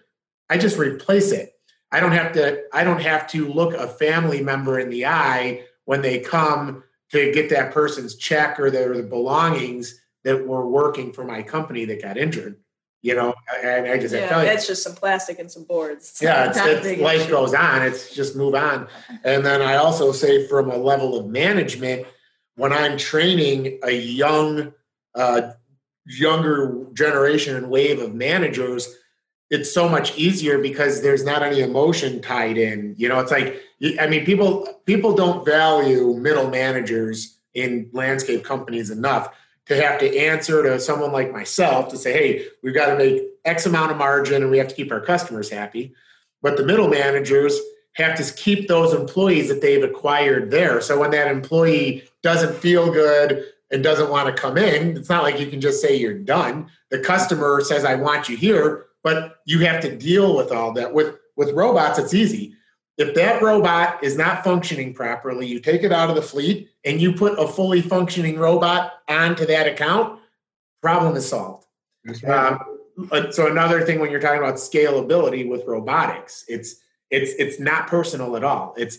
i 0.51 0.59
just 0.59 0.79
replace 0.79 1.33
it 1.33 1.54
i 1.95 2.01
don't 2.01 2.13
have 2.13 2.33
to 2.33 2.63
i 2.73 2.83
don't 2.85 3.01
have 3.01 3.27
to 3.27 3.49
look 3.49 3.75
a 3.75 3.87
family 3.87 4.43
member 4.43 4.79
in 4.79 4.91
the 4.91 5.07
eye 5.07 5.63
when 5.85 6.03
they 6.03 6.19
come 6.19 6.83
to 7.11 7.33
get 7.33 7.49
that 7.51 7.73
person's 7.73 8.17
check 8.17 8.59
or 8.59 8.71
their 8.71 9.03
belongings 9.03 10.01
that 10.25 10.47
were 10.47 10.69
working 10.69 11.13
for 11.13 11.25
my 11.25 11.43
company 11.43 11.85
that 11.85 12.03
got 12.03 12.17
injured 12.17 12.57
you 13.05 13.15
know, 13.15 13.35
and 13.63 13.87
I 13.87 13.99
just 13.99 14.15
yeah, 14.15 14.25
I 14.25 14.29
tell 14.29 14.41
you, 14.43 14.49
that's 14.49 14.67
just 14.67 14.83
some 14.83 14.95
plastic 14.95 15.39
and 15.39 15.51
some 15.51 15.65
boards. 15.65 16.09
It's 16.09 16.23
yeah, 16.23 16.49
it's, 16.49 16.59
it's 16.59 17.03
life 17.03 17.21
issue. 17.21 17.33
goes 17.33 17.53
on. 17.53 17.83
It's 17.83 18.15
just 18.15 18.35
move 18.35 18.55
on. 18.55 18.89
And 19.25 19.45
then 19.45 19.61
I 19.61 19.77
also 19.77 20.11
say 20.11 20.49
from 20.49 20.71
a 20.71 20.77
level 20.79 21.19
of 21.19 21.27
management, 21.27 22.07
when 22.57 22.73
I'm 22.73 22.97
training 22.97 23.79
a 23.83 23.91
young, 23.91 24.73
uh, 25.15 25.51
younger 26.07 26.87
generation 26.95 27.57
and 27.57 27.69
wave 27.69 28.01
of 28.01 28.15
managers, 28.15 28.97
it's 29.51 29.73
so 29.73 29.89
much 29.89 30.17
easier 30.17 30.59
because 30.59 31.03
there's 31.03 31.25
not 31.25 31.43
any 31.43 31.61
emotion 31.61 32.21
tied 32.21 32.59
in. 32.59 32.95
You 32.97 33.09
know, 33.09 33.21
it's 33.21 33.31
like 33.31 33.61
I 34.01 34.07
mean, 34.07 34.25
people 34.25 34.81
people 34.87 35.15
don't 35.15 35.45
value 35.45 36.15
middle 36.15 36.49
managers 36.49 37.39
in 37.55 37.89
landscape 37.93 38.45
companies 38.45 38.91
enough 38.91 39.35
to 39.67 39.81
have 39.81 39.99
to 40.01 40.19
answer 40.19 40.63
to 40.63 40.79
someone 40.79 41.13
like 41.13 41.33
myself 41.33 41.89
to 41.89 41.97
say, 41.97 42.13
hey, 42.13 42.47
we've 42.63 42.75
got 42.75 42.87
to 42.87 42.97
make 42.97 43.23
X 43.45 43.67
amount 43.67 43.91
of 43.93 43.97
margin 43.97 44.43
and 44.43 44.51
we 44.51 44.59
have 44.59 44.69
to 44.69 44.75
keep 44.75 44.93
our 44.93 45.01
customers 45.01 45.49
happy. 45.49 45.95
But 46.43 46.57
the 46.57 46.65
middle 46.65 46.89
managers 46.89 47.59
have 47.95 48.17
to 48.17 48.35
keep 48.35 48.69
those 48.69 48.93
employees 48.93 49.49
that 49.49 49.61
they've 49.61 49.83
acquired 49.83 50.51
there. 50.51 50.81
So 50.81 50.99
when 50.99 51.11
that 51.13 51.29
employee 51.29 52.05
doesn't 52.23 52.57
feel 52.57 52.93
good 52.93 53.45
and 53.71 53.83
doesn't 53.83 54.11
want 54.11 54.35
to 54.35 54.41
come 54.41 54.59
in, 54.59 54.97
it's 54.97 55.09
not 55.09 55.23
like 55.23 55.41
you 55.41 55.47
can 55.47 55.61
just 55.61 55.81
say 55.81 55.97
you're 55.97 56.13
done. 56.13 56.71
The 56.91 56.99
customer 56.99 57.61
says, 57.63 57.85
I 57.85 57.95
want 57.95 58.29
you 58.29 58.37
here, 58.37 58.87
but 59.05 59.37
you 59.45 59.61
have 59.61 59.81
to 59.83 59.97
deal 59.97 60.37
with 60.37 60.51
all 60.51 60.73
that. 60.73 60.93
With 60.93 61.15
with 61.37 61.53
robots, 61.53 62.01
it's 62.01 62.15
easy. 62.15 62.55
If 62.97 63.15
that 63.15 63.43
robot 63.43 64.03
is 64.03 64.17
not 64.17 64.43
functioning 64.43 64.95
properly, 64.95 65.47
you 65.47 65.61
take 65.61 65.83
it 65.83 65.93
out 65.93 66.11
of 66.11 66.17
the 66.17 66.23
fleet 66.23 66.71
and 66.85 67.01
you 67.01 67.13
put 67.13 67.39
a 67.39 67.47
fully 67.47 67.83
functioning 67.83 68.39
robot 68.39 68.93
onto 69.09 69.47
that 69.47 69.67
account, 69.67 70.21
problem 70.81 71.17
is 71.17 71.29
solved. 71.29 71.67
Um, 72.27 72.61
so 73.33 73.49
another 73.49 73.85
thing 73.85 73.99
when 73.99 74.11
you're 74.11 74.21
talking 74.21 74.39
about 74.39 74.55
scalability 74.55 75.49
with 75.49 75.65
robotics, 75.67 76.45
it's 76.49 76.77
it's 77.11 77.33
it's 77.39 77.61
not 77.61 77.89
personal 77.89 78.37
at 78.37 78.45
all. 78.45 78.75
It's 78.77 78.99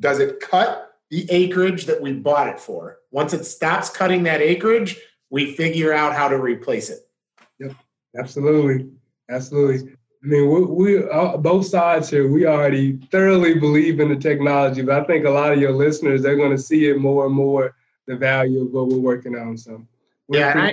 does 0.00 0.18
it 0.18 0.40
cut 0.40 0.92
the 1.10 1.30
acreage 1.30 1.86
that 1.86 2.00
we 2.00 2.12
bought 2.12 2.48
it 2.48 2.60
for? 2.60 2.98
Once 3.10 3.32
it 3.32 3.44
stops 3.44 3.88
cutting 3.88 4.24
that 4.24 4.40
acreage, 4.40 4.98
we 5.30 5.54
figure 5.54 5.92
out 5.92 6.14
how 6.14 6.28
to 6.28 6.36
replace 6.36 6.90
it. 6.90 7.00
Yep, 7.60 7.74
absolutely, 8.18 8.90
absolutely. 9.28 9.92
I 10.24 10.26
mean, 10.26 10.50
we, 10.50 10.64
we 10.64 11.08
uh, 11.08 11.36
both 11.36 11.66
sides 11.66 12.10
here. 12.10 12.28
We 12.28 12.46
already 12.46 12.96
thoroughly 13.10 13.54
believe 13.54 14.00
in 14.00 14.08
the 14.08 14.16
technology, 14.16 14.82
but 14.82 15.00
I 15.00 15.04
think 15.04 15.24
a 15.24 15.30
lot 15.30 15.52
of 15.52 15.60
your 15.60 15.72
listeners 15.72 16.22
they're 16.22 16.36
going 16.36 16.56
to 16.56 16.62
see 16.62 16.86
it 16.86 16.98
more 16.98 17.26
and 17.26 17.34
more 17.34 17.76
the 18.06 18.16
value 18.16 18.62
of 18.62 18.72
what 18.72 18.88
we're 18.88 18.98
working 18.98 19.36
on. 19.36 19.56
So, 19.56 19.86
yeah, 20.28 20.72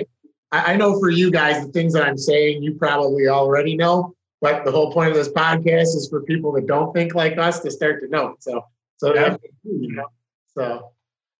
I, 0.50 0.72
I 0.72 0.76
know 0.76 0.98
for 0.98 1.10
you 1.10 1.30
guys, 1.30 1.64
the 1.64 1.70
things 1.70 1.92
that 1.92 2.04
I'm 2.04 2.18
saying, 2.18 2.62
you 2.62 2.74
probably 2.74 3.28
already 3.28 3.76
know. 3.76 4.14
But 4.40 4.64
the 4.64 4.70
whole 4.70 4.92
point 4.92 5.10
of 5.10 5.16
this 5.16 5.28
podcast 5.28 5.94
is 5.96 6.08
for 6.10 6.22
people 6.22 6.52
that 6.52 6.66
don't 6.66 6.92
think 6.92 7.14
like 7.14 7.38
us 7.38 7.60
to 7.60 7.70
start 7.70 8.02
to 8.02 8.08
know. 8.08 8.36
So, 8.40 8.64
so 8.96 9.14
yeah, 9.14 9.36
you 9.62 9.92
know, 9.92 10.06
so 10.54 10.92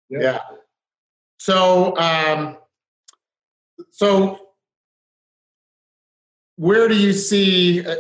yeah. 0.09 0.21
yeah. 0.21 0.39
So, 1.39 1.97
um, 1.99 2.57
so 3.91 4.46
where 6.57 6.89
do 6.89 6.97
you 6.97 7.13
see? 7.13 7.87
Uh, 7.87 7.95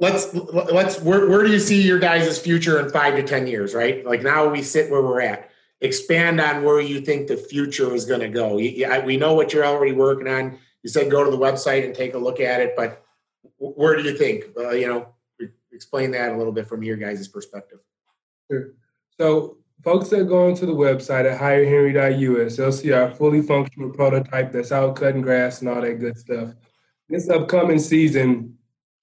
let's 0.00 0.34
let's 0.34 1.00
where, 1.00 1.28
where 1.28 1.44
do 1.44 1.50
you 1.50 1.60
see 1.60 1.82
your 1.82 1.98
guys' 1.98 2.38
future 2.38 2.78
in 2.80 2.90
five 2.90 3.16
to 3.16 3.22
ten 3.22 3.46
years? 3.46 3.74
Right, 3.74 4.04
like 4.04 4.22
now 4.22 4.48
we 4.48 4.62
sit 4.62 4.90
where 4.90 5.02
we're 5.02 5.20
at. 5.20 5.50
Expand 5.80 6.40
on 6.40 6.62
where 6.62 6.80
you 6.80 7.00
think 7.00 7.26
the 7.26 7.36
future 7.36 7.92
is 7.94 8.04
going 8.04 8.20
to 8.20 8.28
go. 8.28 8.54
we 8.54 9.16
know 9.16 9.34
what 9.34 9.52
you're 9.52 9.64
already 9.64 9.92
working 9.92 10.28
on. 10.28 10.58
You 10.82 10.90
said 10.90 11.10
go 11.10 11.24
to 11.24 11.30
the 11.30 11.38
website 11.38 11.84
and 11.84 11.94
take 11.94 12.14
a 12.14 12.18
look 12.18 12.38
at 12.38 12.60
it, 12.60 12.74
but 12.76 13.04
where 13.58 13.96
do 13.96 14.02
you 14.02 14.16
think? 14.16 14.44
Uh, 14.56 14.70
you 14.70 14.86
know, 14.86 15.08
explain 15.72 16.12
that 16.12 16.32
a 16.32 16.36
little 16.36 16.52
bit 16.52 16.68
from 16.68 16.82
your 16.82 16.96
guys' 16.96 17.26
perspective. 17.26 17.80
Sure. 18.50 18.74
So 19.18 19.58
folks 19.82 20.08
that 20.10 20.28
go 20.28 20.46
onto 20.48 20.66
the 20.66 20.74
website 20.74 21.30
at 21.30 21.40
hirehenry.us, 21.40 22.56
they'll 22.56 22.72
see 22.72 22.92
our 22.92 23.10
fully 23.10 23.42
functional 23.42 23.90
prototype 23.90 24.52
that's 24.52 24.72
out 24.72 24.96
cutting 24.96 25.22
grass 25.22 25.60
and 25.60 25.68
all 25.68 25.80
that 25.80 25.98
good 25.98 26.16
stuff. 26.16 26.50
This 27.08 27.28
upcoming 27.28 27.78
season, 27.78 28.56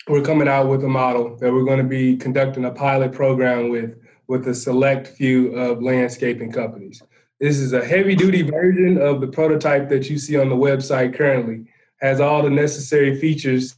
we're 0.07 0.21
coming 0.21 0.47
out 0.47 0.69
with 0.69 0.83
a 0.83 0.87
model 0.87 1.35
that 1.37 1.51
we're 1.51 1.65
going 1.65 1.77
to 1.77 1.83
be 1.83 2.17
conducting 2.17 2.65
a 2.65 2.71
pilot 2.71 3.11
program 3.11 3.69
with 3.69 3.95
with 4.27 4.47
a 4.47 4.53
select 4.53 5.07
few 5.07 5.55
of 5.55 5.81
landscaping 5.81 6.51
companies. 6.51 7.01
This 7.39 7.57
is 7.57 7.73
a 7.73 7.83
heavy 7.83 8.15
duty 8.15 8.43
version 8.43 9.01
of 9.01 9.21
the 9.21 9.27
prototype 9.27 9.89
that 9.89 10.07
you 10.07 10.19
see 10.19 10.37
on 10.37 10.49
the 10.49 10.55
website 10.55 11.15
currently. 11.15 11.65
Has 11.99 12.21
all 12.21 12.43
the 12.43 12.49
necessary 12.49 13.19
features 13.19 13.75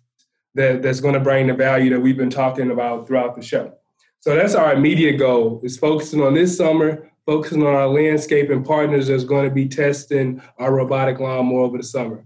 that, 0.56 0.82
that's 0.82 1.00
going 1.00 1.14
to 1.14 1.22
bring 1.22 1.48
the 1.48 1.54
value 1.54 1.90
that 1.92 2.02
we've 2.02 2.18
been 2.18 2.30
talking 2.30 2.70
about 2.70 3.08
throughout 3.08 3.36
the 3.36 3.42
show. 3.42 3.74
So 4.22 4.36
that's 4.36 4.54
our 4.54 4.74
immediate 4.74 5.18
goal 5.18 5.62
is 5.64 5.80
focusing 5.80 6.22
on 6.22 6.36
this 6.36 6.56
summer, 6.56 7.10
focusing 7.26 7.66
on 7.66 7.74
our 7.74 7.88
landscaping 7.88 8.64
partners 8.64 9.08
that's 9.08 9.24
going 9.24 9.50
to 9.50 9.54
be 9.54 9.68
testing 9.68 10.40
our 10.60 10.72
robotic 10.72 11.20
lawnmower 11.20 11.62
over 11.62 11.78
the 11.78 11.84
summer. 11.84 12.24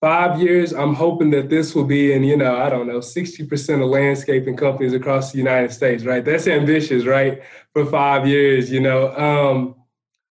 Five 0.00 0.40
years, 0.40 0.72
I'm 0.72 0.94
hoping 0.94 1.30
that 1.30 1.50
this 1.50 1.74
will 1.74 1.86
be 1.86 2.12
in, 2.12 2.22
you 2.22 2.36
know, 2.36 2.56
I 2.56 2.70
don't 2.70 2.86
know, 2.86 3.00
60% 3.00 3.82
of 3.82 3.90
landscaping 3.90 4.56
companies 4.56 4.92
across 4.92 5.32
the 5.32 5.38
United 5.38 5.72
States, 5.72 6.04
right? 6.04 6.24
That's 6.24 6.46
ambitious, 6.46 7.04
right? 7.04 7.42
For 7.72 7.84
five 7.84 8.28
years, 8.28 8.70
you 8.70 8.80
know. 8.80 9.12
Um, 9.16 9.74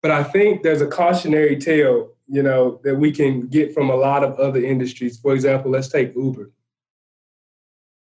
but 0.02 0.10
I 0.10 0.24
think 0.24 0.64
there's 0.64 0.82
a 0.82 0.88
cautionary 0.88 1.58
tale, 1.58 2.14
you 2.28 2.41
know, 2.41 2.82
that 2.84 2.95
we 2.95 3.12
can 3.12 3.48
get 3.50 3.72
from 3.72 3.91
a 3.91 3.95
lot 3.95 4.24
of 4.24 4.39
other 4.39 4.64
industries. 4.64 5.20
For 5.20 5.36
example, 5.36 5.70
let's 5.70 5.89
take 5.89 6.16
Uber 6.16 6.50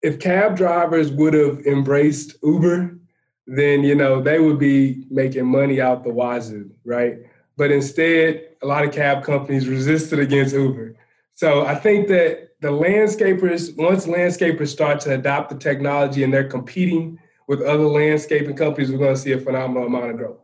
if 0.03 0.19
cab 0.19 0.57
drivers 0.57 1.11
would 1.11 1.35
have 1.35 1.67
embraced 1.67 2.37
Uber, 2.43 2.99
then 3.47 3.83
you 3.83 3.95
know 3.95 4.21
they 4.21 4.39
would 4.39 4.59
be 4.59 5.07
making 5.11 5.47
money 5.47 5.81
out 5.81 6.05
the 6.05 6.13
wazoo, 6.13 6.71
right? 6.85 7.19
But 7.57 7.73
instead, 7.73 8.49
a 8.63 8.67
lot 8.67 8.85
of 8.85 8.93
cab 8.93 9.25
companies 9.25 9.69
resisted 9.69 10.19
against 10.19 10.55
Uber. 10.55 10.95
So 11.35 11.65
I 11.65 11.75
think 11.75 12.09
that 12.09 12.51
the 12.61 12.69
landscapers, 12.69 13.77
once 13.77 14.07
landscapers 14.07 14.69
start 14.69 15.01
to 15.01 15.15
adopt 15.15 15.51
the 15.51 15.57
technology 15.57 16.23
and 16.23 16.33
they're 16.33 16.49
competing 16.49 17.19
with 17.47 17.63
other 17.63 17.87
landscaping 17.87 18.57
companies, 18.57 18.91
we're 18.91 18.99
going 18.99 19.15
to 19.15 19.21
see 19.21 19.33
a 19.33 19.41
phenomenal 19.41 19.87
amount 19.87 20.11
of 20.11 20.17
growth. 20.17 20.39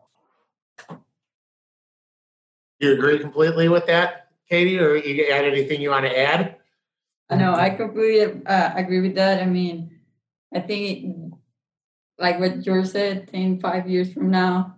You 2.78 2.92
agree 2.92 3.18
completely 3.18 3.68
with 3.68 3.86
that, 3.86 4.28
Katie, 4.48 4.78
or 4.78 4.96
you 4.96 5.28
got 5.28 5.44
anything 5.44 5.80
you 5.80 5.90
want 5.90 6.07
to 6.07 6.18
add? 6.18 6.57
No, 7.30 7.54
I 7.54 7.70
completely 7.70 8.42
uh, 8.44 8.72
agree 8.76 9.00
with 9.00 9.14
that. 9.16 9.42
I 9.42 9.46
mean, 9.46 9.98
I 10.54 10.60
think, 10.60 11.04
it, 11.04 11.38
like 12.18 12.38
what 12.38 12.60
George 12.60 12.88
said, 12.88 13.28
10, 13.28 13.60
five 13.60 13.88
years 13.88 14.12
from 14.12 14.30
now, 14.30 14.76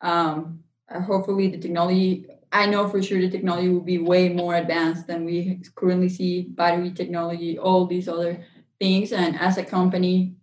um, 0.00 0.60
uh, 0.88 1.00
hopefully 1.00 1.48
the 1.48 1.58
technology, 1.58 2.26
I 2.52 2.66
know 2.66 2.88
for 2.88 3.02
sure 3.02 3.20
the 3.20 3.28
technology 3.28 3.68
will 3.68 3.80
be 3.80 3.98
way 3.98 4.28
more 4.28 4.54
advanced 4.54 5.06
than 5.06 5.24
we 5.24 5.60
currently 5.74 6.08
see, 6.08 6.42
battery 6.42 6.92
technology, 6.92 7.58
all 7.58 7.86
these 7.86 8.08
other 8.08 8.44
things. 8.80 9.12
And 9.12 9.38
as 9.38 9.58
a 9.58 9.64
company, 9.64 10.36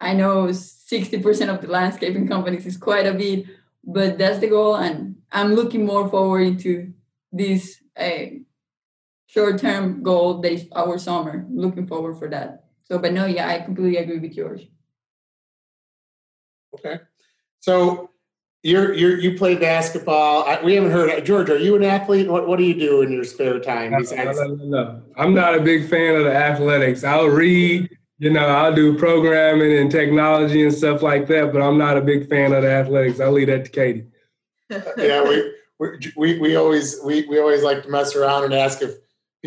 I 0.00 0.12
know 0.14 0.48
60% 0.48 1.48
of 1.48 1.60
the 1.60 1.68
landscaping 1.68 2.28
companies 2.28 2.66
is 2.66 2.76
quite 2.76 3.06
a 3.06 3.14
bit, 3.14 3.46
but 3.84 4.18
that's 4.18 4.40
the 4.40 4.48
goal. 4.48 4.76
And 4.76 5.16
I'm 5.32 5.54
looking 5.54 5.86
more 5.86 6.08
forward 6.08 6.58
to 6.60 6.92
this 7.32 7.80
uh, 7.96 8.26
short 9.28 9.60
term 9.60 10.02
goal 10.02 10.40
that 10.40 10.52
is 10.52 10.66
our 10.74 10.98
summer. 10.98 11.46
Looking 11.48 11.86
forward 11.86 12.18
for 12.18 12.28
that. 12.30 12.64
So, 12.84 12.98
but 12.98 13.12
no, 13.12 13.26
yeah, 13.26 13.48
I 13.48 13.60
completely 13.60 13.98
agree 13.98 14.18
with 14.18 14.34
yours. 14.34 14.62
Okay, 16.74 17.00
so 17.60 18.10
you're 18.62 18.92
you're 18.92 19.18
you 19.18 19.36
play 19.38 19.54
basketball. 19.54 20.44
I, 20.44 20.60
we 20.62 20.74
haven't 20.74 20.90
heard 20.90 21.24
George. 21.24 21.50
Are 21.50 21.58
you 21.58 21.76
an 21.76 21.84
athlete? 21.84 22.28
What 22.28 22.48
what 22.48 22.58
do 22.58 22.64
you 22.64 22.74
do 22.74 23.02
in 23.02 23.12
your 23.12 23.24
spare 23.24 23.60
time? 23.60 23.94
Besides- 23.96 24.38
no, 24.38 24.46
no, 24.46 24.54
no, 24.54 24.64
no. 24.64 25.02
I'm 25.16 25.34
not 25.34 25.54
a 25.54 25.60
big 25.60 25.88
fan 25.88 26.16
of 26.16 26.24
the 26.24 26.34
athletics. 26.34 27.04
I'll 27.04 27.28
read. 27.28 27.88
You 28.20 28.30
know, 28.30 28.46
I'll 28.46 28.74
do 28.74 28.98
programming 28.98 29.78
and 29.78 29.92
technology 29.92 30.64
and 30.64 30.74
stuff 30.74 31.02
like 31.02 31.28
that, 31.28 31.52
but 31.52 31.62
I'm 31.62 31.78
not 31.78 31.96
a 31.96 32.00
big 32.00 32.28
fan 32.28 32.52
of 32.52 32.62
the 32.62 32.70
athletics. 32.70 33.20
I'll 33.20 33.30
leave 33.30 33.46
that 33.46 33.66
to 33.66 33.70
Katie. 33.70 34.06
yeah, 34.98 35.22
we, 35.22 35.52
we 36.16 36.38
we 36.40 36.56
always 36.56 36.98
we 37.04 37.28
we 37.28 37.38
always 37.38 37.62
like 37.62 37.84
to 37.84 37.88
mess 37.88 38.16
around 38.16 38.42
and 38.42 38.54
ask 38.54 38.82
if 38.82 38.90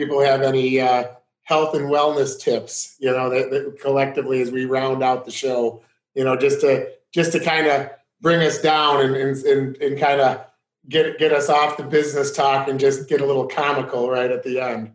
people 0.01 0.19
have 0.19 0.41
any 0.41 0.79
uh, 0.79 1.03
health 1.43 1.75
and 1.75 1.85
wellness 1.85 2.39
tips, 2.39 2.95
you 2.99 3.11
know, 3.11 3.29
that, 3.29 3.51
that, 3.51 3.79
collectively 3.79 4.41
as 4.41 4.51
we 4.51 4.65
round 4.65 5.03
out 5.03 5.25
the 5.25 5.31
show, 5.31 5.83
you 6.15 6.23
know, 6.23 6.35
just 6.35 6.61
to 6.61 6.89
just 7.13 7.31
to 7.33 7.39
kind 7.39 7.67
of 7.67 7.89
bring 8.19 8.41
us 8.41 8.59
down 8.59 9.01
and 9.01 9.15
and, 9.15 9.43
and, 9.43 9.77
and 9.77 9.99
kind 9.99 10.19
of 10.19 10.43
get 10.89 11.19
get 11.19 11.31
us 11.31 11.49
off 11.49 11.77
the 11.77 11.83
business 11.83 12.31
talk 12.31 12.67
and 12.67 12.79
just 12.79 13.07
get 13.07 13.21
a 13.21 13.25
little 13.25 13.47
comical 13.47 14.09
right 14.09 14.31
at 14.31 14.43
the 14.43 14.59
end. 14.59 14.91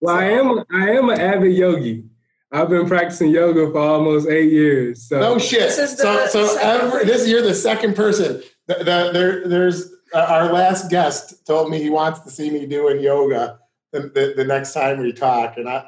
Well, 0.00 0.16
so, 0.16 0.20
I 0.20 0.24
am 0.24 0.64
I 0.72 0.90
am 0.90 1.10
an 1.10 1.20
avid 1.20 1.52
yogi. 1.52 2.04
I've 2.50 2.70
been 2.70 2.88
practicing 2.88 3.30
yoga 3.30 3.70
for 3.70 3.78
almost 3.78 4.26
eight 4.28 4.50
years. 4.50 5.06
So. 5.06 5.20
No 5.20 5.38
shit. 5.38 5.70
so 5.70 6.26
so 6.26 6.58
every, 6.60 7.04
this 7.04 7.28
you're 7.28 7.42
the 7.42 7.54
second 7.54 7.94
person. 7.94 8.42
The, 8.66 8.74
the, 8.74 9.10
there 9.12 9.46
there's 9.46 9.92
uh, 10.12 10.26
our 10.28 10.52
last 10.52 10.90
guest 10.90 11.46
told 11.46 11.70
me 11.70 11.80
he 11.80 11.90
wants 11.90 12.20
to 12.20 12.30
see 12.30 12.50
me 12.50 12.66
doing 12.66 13.00
yoga 13.00 13.60
the, 13.92 14.00
the, 14.00 14.34
the 14.36 14.44
next 14.44 14.72
time 14.72 15.00
we 15.00 15.12
talk. 15.12 15.56
And 15.56 15.68
I, 15.68 15.84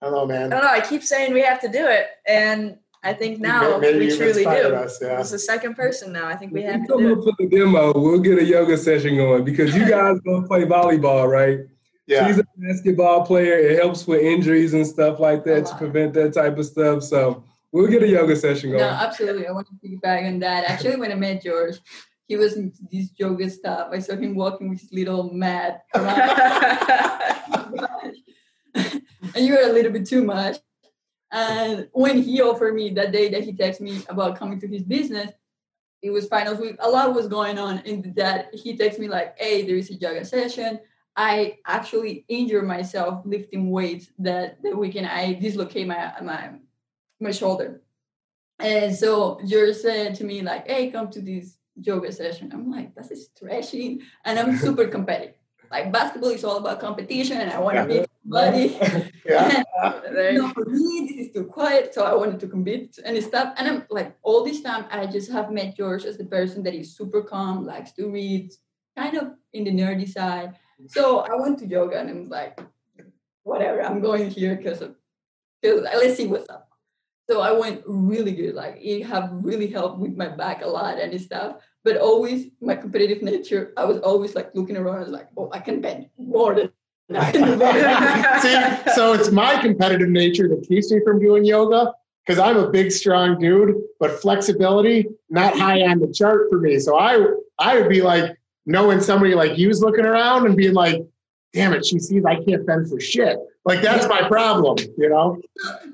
I 0.00 0.06
don't 0.06 0.12
know, 0.12 0.26
man. 0.26 0.52
I 0.52 0.56
don't 0.56 0.64
know. 0.64 0.70
I 0.70 0.80
keep 0.80 1.02
saying 1.02 1.32
we 1.32 1.42
have 1.42 1.60
to 1.60 1.68
do 1.68 1.86
it, 1.86 2.06
and 2.26 2.78
I 3.02 3.12
think 3.12 3.38
now 3.38 3.78
Maybe 3.78 4.06
we 4.06 4.16
truly 4.16 4.44
do. 4.44 4.74
Us, 4.74 4.98
yeah. 5.00 5.20
It's 5.20 5.30
the 5.30 5.38
second 5.38 5.74
person 5.74 6.12
now. 6.12 6.26
I 6.26 6.36
think 6.36 6.52
we 6.52 6.62
have 6.62 6.86
to 6.86 6.98
do 6.98 7.12
it. 7.12 7.24
For 7.24 7.32
the 7.38 7.48
demo, 7.48 7.92
we'll 7.98 8.20
get 8.20 8.38
a 8.38 8.44
yoga 8.44 8.76
session 8.76 9.16
going 9.16 9.44
because 9.44 9.74
you 9.74 9.88
guys 9.88 10.18
gonna 10.24 10.46
play 10.46 10.64
volleyball, 10.64 11.28
right? 11.28 11.60
Yeah. 12.06 12.26
She's 12.26 12.38
a 12.38 12.44
basketball 12.56 13.26
player. 13.26 13.58
It 13.58 13.78
helps 13.78 14.06
with 14.06 14.22
injuries 14.22 14.72
and 14.72 14.86
stuff 14.86 15.20
like 15.20 15.44
that 15.44 15.66
to 15.66 15.74
prevent 15.76 16.14
that 16.14 16.32
type 16.32 16.56
of 16.56 16.64
stuff. 16.64 17.02
So 17.02 17.44
we'll 17.70 17.86
get 17.86 18.02
a 18.02 18.08
yoga 18.08 18.34
session 18.34 18.70
going. 18.70 18.82
No, 18.82 18.88
absolutely. 18.88 19.46
I 19.46 19.52
want 19.52 19.68
to 19.68 19.74
piggyback 19.74 20.26
on 20.26 20.38
that. 20.40 20.64
Actually, 20.64 20.96
when 20.96 21.12
I 21.12 21.16
met 21.16 21.42
George, 21.42 21.76
he 22.28 22.36
was 22.36 22.56
into 22.56 22.78
this 22.92 23.08
yoga 23.16 23.48
stuff. 23.50 23.88
I 23.90 23.98
saw 23.98 24.14
him 24.14 24.34
walking 24.34 24.68
with 24.68 24.80
his 24.80 24.92
little 24.92 25.32
mat 25.32 25.84
around. 25.94 26.28
and 28.74 29.46
you 29.46 29.54
were 29.54 29.62
a 29.62 29.72
little 29.72 29.90
bit 29.90 30.06
too 30.06 30.22
much. 30.22 30.58
And 31.32 31.88
when 31.92 32.22
he 32.22 32.40
offered 32.42 32.74
me 32.74 32.90
that 32.90 33.12
day 33.12 33.30
that 33.30 33.44
he 33.44 33.52
texted 33.52 33.80
me 33.80 34.02
about 34.08 34.38
coming 34.38 34.60
to 34.60 34.68
his 34.68 34.82
business, 34.82 35.32
it 36.02 36.10
was 36.10 36.28
finals 36.28 36.58
week. 36.58 36.76
A 36.80 36.88
lot 36.88 37.14
was 37.14 37.28
going 37.28 37.58
on 37.58 37.78
in 37.80 38.12
that 38.16 38.54
he 38.54 38.76
texted 38.76 39.00
me 39.00 39.08
like, 39.08 39.36
"Hey, 39.38 39.66
there 39.66 39.76
is 39.76 39.90
a 39.90 39.94
yoga 39.94 40.24
session. 40.24 40.80
I 41.16 41.58
actually 41.66 42.24
injured 42.28 42.66
myself 42.66 43.22
lifting 43.24 43.70
weights 43.70 44.08
that 44.20 44.62
the 44.62 44.76
weekend. 44.76 45.06
I 45.06 45.32
dislocate 45.32 45.88
my 45.88 46.12
my 46.22 46.52
my 47.20 47.32
shoulder, 47.32 47.82
and 48.60 48.94
so 48.94 49.40
George 49.44 49.74
said 49.74 50.14
to 50.16 50.24
me 50.24 50.40
like, 50.40 50.68
"Hey, 50.68 50.90
come 50.90 51.10
to 51.10 51.20
this 51.20 51.57
yoga 51.80 52.12
session." 52.12 52.50
I'm 52.52 52.70
like, 52.70 52.94
"That's 52.94 53.26
stretching," 53.26 54.02
and 54.24 54.38
I'm 54.38 54.56
super 54.56 54.86
competitive. 54.96 55.34
Like 55.70 55.92
basketball 55.92 56.30
is 56.30 56.44
all 56.44 56.56
about 56.56 56.80
competition, 56.80 57.38
and 57.38 57.50
I 57.50 57.58
want 57.58 57.76
to 57.76 57.94
yeah. 57.94 58.00
beat 58.00 58.08
somebody. 58.22 59.12
yeah. 59.26 59.62
no, 60.32 60.48
for 60.50 60.64
me, 60.64 61.06
this 61.08 61.26
is 61.26 61.32
too 61.32 61.44
quiet, 61.44 61.94
so 61.94 62.04
I 62.04 62.14
wanted 62.14 62.40
to 62.40 62.48
compete 62.48 62.98
and 63.04 63.22
stuff. 63.22 63.54
And 63.56 63.68
I'm 63.68 63.84
like, 63.90 64.16
all 64.22 64.44
this 64.44 64.62
time, 64.62 64.86
I 64.90 65.06
just 65.06 65.30
have 65.30 65.50
met 65.50 65.76
George 65.76 66.04
as 66.04 66.16
the 66.16 66.24
person 66.24 66.62
that 66.62 66.74
is 66.74 66.96
super 66.96 67.22
calm, 67.22 67.66
likes 67.66 67.92
to 67.92 68.08
read, 68.08 68.52
kind 68.96 69.16
of 69.18 69.34
in 69.52 69.64
the 69.64 69.70
nerdy 69.70 70.08
side. 70.08 70.54
So 70.86 71.20
I 71.20 71.34
went 71.34 71.58
to 71.58 71.66
yoga, 71.66 72.00
and 72.00 72.08
I'm 72.08 72.28
like, 72.28 72.60
whatever, 73.42 73.82
I'm 73.82 74.00
going 74.00 74.30
here 74.30 74.56
because 74.56 74.80
of 74.80 74.94
because 75.60 75.82
let's 75.82 76.16
see 76.16 76.26
what's 76.26 76.48
up. 76.48 76.68
So 77.28 77.42
I 77.42 77.52
went 77.52 77.82
really 77.86 78.32
good. 78.32 78.54
Like 78.54 78.78
it 78.80 79.04
have 79.04 79.30
really 79.32 79.66
helped 79.66 79.98
with 79.98 80.16
my 80.16 80.28
back 80.28 80.62
a 80.62 80.66
lot 80.66 80.98
and 80.98 81.20
stuff 81.20 81.56
but 81.84 81.96
always 81.96 82.48
my 82.60 82.76
competitive 82.76 83.22
nature, 83.22 83.72
I 83.76 83.84
was 83.84 83.98
always 83.98 84.34
like 84.34 84.54
looking 84.54 84.76
around, 84.76 84.96
I 84.96 85.00
was 85.00 85.08
like, 85.08 85.28
oh, 85.36 85.48
I 85.52 85.58
can 85.58 85.80
bend 85.80 86.08
more 86.18 86.54
than 86.54 86.70
I 87.16 87.32
can 87.32 87.58
bend. 87.58 88.42
See, 88.84 88.92
so 88.92 89.12
it's 89.14 89.30
my 89.30 89.60
competitive 89.60 90.08
nature 90.08 90.48
that 90.48 90.66
keeps 90.68 90.90
me 90.92 91.00
from 91.04 91.20
doing 91.20 91.44
yoga 91.44 91.92
because 92.26 92.38
I'm 92.38 92.58
a 92.58 92.70
big, 92.70 92.92
strong 92.92 93.38
dude, 93.38 93.74
but 93.98 94.20
flexibility 94.20 95.06
not 95.30 95.56
high 95.58 95.80
on 95.82 96.00
the 96.00 96.12
chart 96.12 96.48
for 96.50 96.58
me. 96.60 96.78
So 96.78 96.98
I 96.98 97.24
I 97.58 97.80
would 97.80 97.88
be 97.88 98.02
like 98.02 98.36
knowing 98.66 99.00
somebody 99.00 99.34
like 99.34 99.56
you's 99.56 99.80
looking 99.80 100.04
around 100.04 100.46
and 100.46 100.54
being 100.54 100.74
like, 100.74 101.02
damn 101.54 101.72
it, 101.72 101.86
she 101.86 101.98
sees 101.98 102.24
I 102.24 102.36
can't 102.44 102.66
bend 102.66 102.90
for 102.90 103.00
shit. 103.00 103.38
Like 103.64 103.80
that's 103.80 104.06
my 104.08 104.28
problem, 104.28 104.76
you 104.96 105.08
know. 105.08 105.40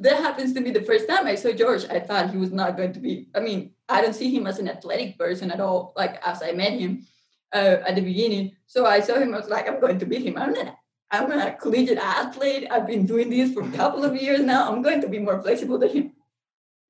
That 0.00 0.16
happens 0.16 0.52
to 0.54 0.60
me 0.60 0.72
the 0.72 0.82
first 0.82 1.08
time 1.08 1.26
I 1.26 1.36
saw 1.36 1.52
George. 1.52 1.84
I 1.88 2.00
thought 2.00 2.30
he 2.30 2.36
was 2.36 2.52
not 2.52 2.76
going 2.76 2.92
to 2.92 3.00
be. 3.00 3.28
I 3.34 3.40
mean, 3.40 3.70
I 3.88 4.00
don't 4.00 4.14
see 4.14 4.34
him 4.34 4.46
as 4.46 4.58
an 4.58 4.68
athletic 4.68 5.18
person 5.18 5.50
at 5.50 5.60
all. 5.60 5.92
Like 5.96 6.20
as 6.26 6.42
I 6.42 6.52
met 6.52 6.72
him 6.72 7.06
uh, 7.54 7.78
at 7.86 7.94
the 7.94 8.00
beginning, 8.00 8.56
so 8.66 8.86
I 8.86 9.00
saw 9.00 9.18
him. 9.18 9.34
I 9.34 9.38
was 9.38 9.48
like, 9.48 9.68
I'm 9.68 9.80
going 9.80 9.98
to 9.98 10.06
beat 10.06 10.22
him. 10.22 10.38
I'm 10.38 10.52
not. 10.52 10.76
I'm 11.10 11.30
a 11.30 11.52
collegiate 11.52 11.98
athlete. 11.98 12.66
I've 12.70 12.86
been 12.86 13.06
doing 13.06 13.30
this 13.30 13.52
for 13.52 13.62
a 13.62 13.70
couple 13.70 14.04
of 14.04 14.20
years 14.20 14.40
now. 14.40 14.70
I'm 14.70 14.82
going 14.82 15.00
to 15.02 15.08
be 15.08 15.18
more 15.18 15.40
flexible 15.40 15.78
than 15.78 15.90
him. 15.90 16.12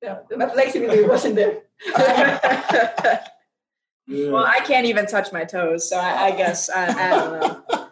Yeah, 0.01 0.19
my 0.35 0.47
flexibility 0.49 1.03
wasn't 1.03 1.35
there. 1.35 1.61
yeah. 4.07 4.29
Well, 4.29 4.45
I 4.45 4.59
can't 4.59 4.85
even 4.85 5.05
touch 5.05 5.31
my 5.31 5.45
toes, 5.45 5.89
so 5.89 5.97
I, 5.97 6.27
I 6.27 6.31
guess 6.31 6.69
I, 6.69 6.85
I 6.87 7.09
don't 7.09 7.39
know. 7.39 7.89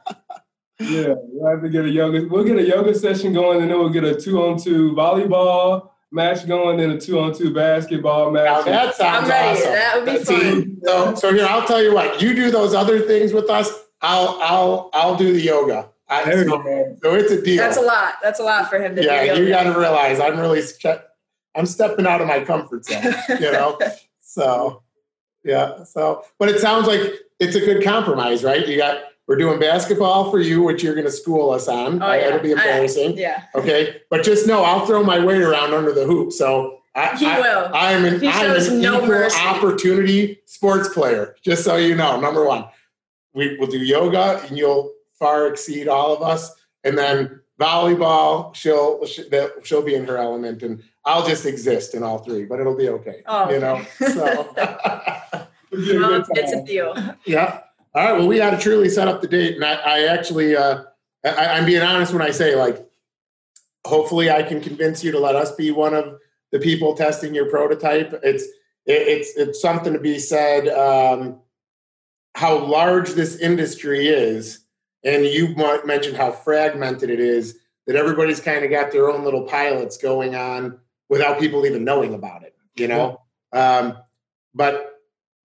Yeah, 0.80 1.14
we'll 1.18 1.52
have 1.52 1.62
to 1.62 1.70
get 1.70 1.86
a 1.86 1.90
yoga. 1.90 2.28
We'll 2.30 2.44
get 2.44 2.58
a 2.58 2.68
yoga 2.68 2.94
session 2.94 3.34
going, 3.34 3.62
and 3.62 3.72
then 3.72 3.80
we'll 3.80 3.90
get 3.90 4.04
a 4.04 4.20
two-on-two 4.20 4.94
volleyball 4.94 5.92
match 6.14 6.48
going, 6.48 6.78
then 6.78 6.92
a 6.92 7.00
two-on-two 7.00 7.54
basketball 7.54 8.32
match. 8.32 8.66
Now 8.66 8.86
that 8.86 8.96
sounds 8.96 9.30
I'm 9.30 9.56
awesome. 9.56 9.72
That 9.72 9.96
would 9.96 10.06
be 10.06 10.24
fun. 10.24 10.82
So, 10.86 11.16
so 11.16 11.34
here, 11.34 11.46
I'll 11.50 11.66
tell 11.66 11.82
you 11.82 11.94
what. 11.94 12.22
You 12.22 12.36
do 12.36 12.52
those 12.52 12.74
other 12.74 13.02
things 13.02 13.34
with 13.34 13.50
us. 13.50 13.72
I'll, 14.02 14.40
I'll, 14.42 14.90
I'll 14.94 15.16
do 15.16 15.34
the 15.34 15.42
yoga. 15.42 15.90
I, 16.10 16.26
so, 16.26 16.44
so, 17.02 17.16
it's 17.16 17.32
a 17.32 17.42
deal. 17.42 17.58
That's 17.58 17.78
a 17.78 17.82
lot. 17.82 18.16
That's 18.22 18.40
a 18.40 18.44
lot 18.44 18.70
for 18.70 18.78
him 18.78 18.96
to 18.96 19.04
yeah, 19.04 19.22
do. 19.22 19.28
Yeah, 19.28 19.34
you 19.34 19.50
got 19.50 19.64
to 19.64 19.78
realize 19.78 20.20
I'm 20.20 20.40
really, 20.40 20.62
I'm 21.56 21.66
stepping 21.66 22.06
out 22.06 22.22
of 22.22 22.28
my 22.28 22.42
comfort 22.42 22.86
zone. 22.86 23.16
You 23.30 23.52
know, 23.52 23.80
so 24.22 24.84
yeah. 25.44 25.84
So, 25.86 26.24
but 26.38 26.50
it 26.50 26.60
sounds 26.60 26.88
like 26.88 27.02
it's 27.40 27.56
a 27.56 27.62
good 27.62 27.84
compromise, 27.84 28.44
right? 28.44 28.68
You 28.68 28.78
got 28.78 29.02
we're 29.28 29.38
doing 29.38 29.60
basketball 29.60 30.30
for 30.30 30.40
you, 30.40 30.62
which 30.64 30.84
you're 30.84 30.96
going 30.96 31.06
to 31.06 31.12
school 31.12 31.52
us 31.52 31.68
on. 31.68 32.02
Oh, 32.02 32.14
yeah. 32.14 32.28
It'll 32.28 32.40
be 32.40 32.52
embarrassing. 32.52 33.14
I, 33.14 33.22
yeah. 33.22 33.44
Okay. 33.56 34.02
But 34.10 34.24
just 34.24 34.48
know 34.48 34.64
I'll 34.64 34.86
throw 34.86 35.04
my 35.04 35.24
weight 35.24 35.42
around 35.42 35.74
under 35.74 35.94
the 35.94 36.06
hoop. 36.06 36.34
So 36.34 36.80
I, 36.96 37.16
he 37.16 37.26
I, 37.26 37.40
will. 37.40 37.72
I'm 37.74 38.06
an, 38.06 38.28
I'm 38.28 38.52
an 38.56 38.82
no 38.82 38.96
equal 38.96 39.08
mercy. 39.08 39.40
opportunity 39.40 40.42
sports 40.46 40.90
player, 40.90 41.36
just 41.44 41.64
so 41.64 41.78
you 41.78 41.96
know. 41.96 42.20
Number 42.20 42.46
one, 42.46 42.66
we 43.34 43.58
will 43.58 43.68
do 43.68 43.80
yoga 43.80 44.42
and 44.48 44.58
you'll 44.58 44.92
far 45.18 45.48
exceed 45.48 45.88
all 45.88 46.14
of 46.14 46.22
us. 46.22 46.52
And 46.84 46.98
then 46.98 47.40
volleyball, 47.60 48.54
she'll, 48.54 49.06
she'll 49.64 49.82
be 49.82 49.96
in 49.96 50.06
her 50.06 50.18
element 50.18 50.64
and 50.64 50.84
I'll 51.06 51.26
just 51.26 51.46
exist 51.46 51.96
in 51.96 52.04
all 52.04 52.20
three, 52.20 52.46
but 52.46 52.60
it'll 52.60 52.78
be 52.78 52.90
okay. 52.90 53.24
Oh, 53.26 53.50
you 53.50 53.60
know, 53.60 53.82
so. 54.00 54.54
well, 54.58 55.48
it's 55.72 56.54
a 56.54 56.64
deal. 56.64 56.96
Yeah. 57.26 57.62
All 57.96 58.04
right. 58.04 58.18
Well, 58.18 58.28
we 58.28 58.38
had 58.38 58.52
to 58.52 58.58
truly 58.58 58.90
set 58.90 59.08
up 59.08 59.22
the 59.22 59.28
date, 59.28 59.56
and 59.56 59.64
I, 59.64 59.74
I 59.74 60.00
actually, 60.06 60.56
uh, 60.56 60.84
I, 61.24 61.58
am 61.60 61.66
being 61.66 61.84
honest 61.84 62.12
when 62.12 62.24
I 62.24 62.32
say, 62.32 62.56
like, 62.56 62.84
hopefully, 63.86 64.32
I 64.32 64.42
can 64.42 64.62
convince 64.62 65.04
you 65.04 65.12
to 65.12 65.20
let 65.20 65.36
us 65.36 65.52
be 65.56 65.70
one 65.70 65.94
of 65.94 66.18
the 66.52 66.60
people 66.60 66.96
testing 66.96 67.36
your 67.36 67.50
prototype. 67.52 68.20
It's 68.24 68.44
it, 68.86 69.08
it's 69.08 69.38
it's 69.38 69.62
something 69.62 69.94
to 69.94 70.00
be 70.00 70.18
said. 70.18 70.70
Um, 70.70 71.40
how 72.36 72.58
large 72.58 73.12
this 73.12 73.38
industry 73.38 74.08
is, 74.08 74.66
and 75.04 75.24
you 75.24 75.56
mentioned 75.86 76.18
how 76.18 76.32
fragmented 76.32 77.12
it 77.12 77.20
is. 77.20 77.60
That 77.86 77.96
everybody's 77.98 78.40
kind 78.40 78.64
of 78.64 78.72
got 78.72 78.92
their 78.92 79.10
own 79.10 79.26
little 79.26 79.44
pilots 79.44 79.98
going 79.98 80.36
on 80.36 80.80
without 81.10 81.38
people 81.38 81.66
even 81.66 81.84
knowing 81.84 82.14
about 82.14 82.42
it. 82.42 82.56
You 82.76 82.88
know, 82.88 83.22
um, 83.52 83.98
but 84.56 84.93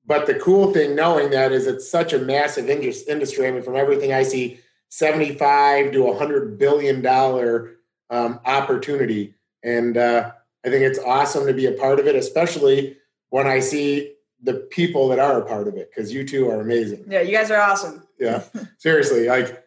but 0.09 0.27
the 0.27 0.35
cool 0.35 0.73
thing 0.73 0.97
knowing 0.97 1.31
that 1.31 1.53
is 1.53 1.67
it's 1.67 1.89
such 1.89 2.15
a 2.15 2.19
massive 2.19 2.69
industry. 2.71 3.47
I 3.47 3.51
mean, 3.51 3.63
from 3.63 3.77
everything 3.77 4.15
I 4.15 4.23
see, 4.23 4.59
75 4.89 5.93
to 5.93 6.03
100 6.03 6.59
billion 6.59 7.03
dollar 7.03 7.75
um, 8.09 8.41
opportunity. 8.47 9.35
And 9.63 9.99
uh, 9.99 10.33
I 10.65 10.71
think 10.71 10.83
it's 10.83 10.99
awesome 10.99 11.47
to 11.47 11.53
be 11.53 11.67
a 11.67 11.73
part 11.73 12.01
of 12.01 12.07
it, 12.07 12.17
especially 12.17 12.97
when 13.29 13.47
I 13.47 13.61
see 13.61 14.15
the 14.43 14.55
people 14.55 15.09
that 15.09 15.19
are 15.19 15.43
a 15.43 15.45
part 15.45 15.69
of 15.69 15.77
it, 15.77 15.91
because 15.91 16.11
you 16.11 16.27
two 16.27 16.49
are 16.49 16.63
amazing. 16.63 17.05
Yeah, 17.07 17.21
you 17.21 17.37
guys 17.37 17.51
are 17.51 17.61
awesome. 17.61 18.03
Yeah, 18.19 18.45
seriously, 18.79 19.27
like 19.27 19.63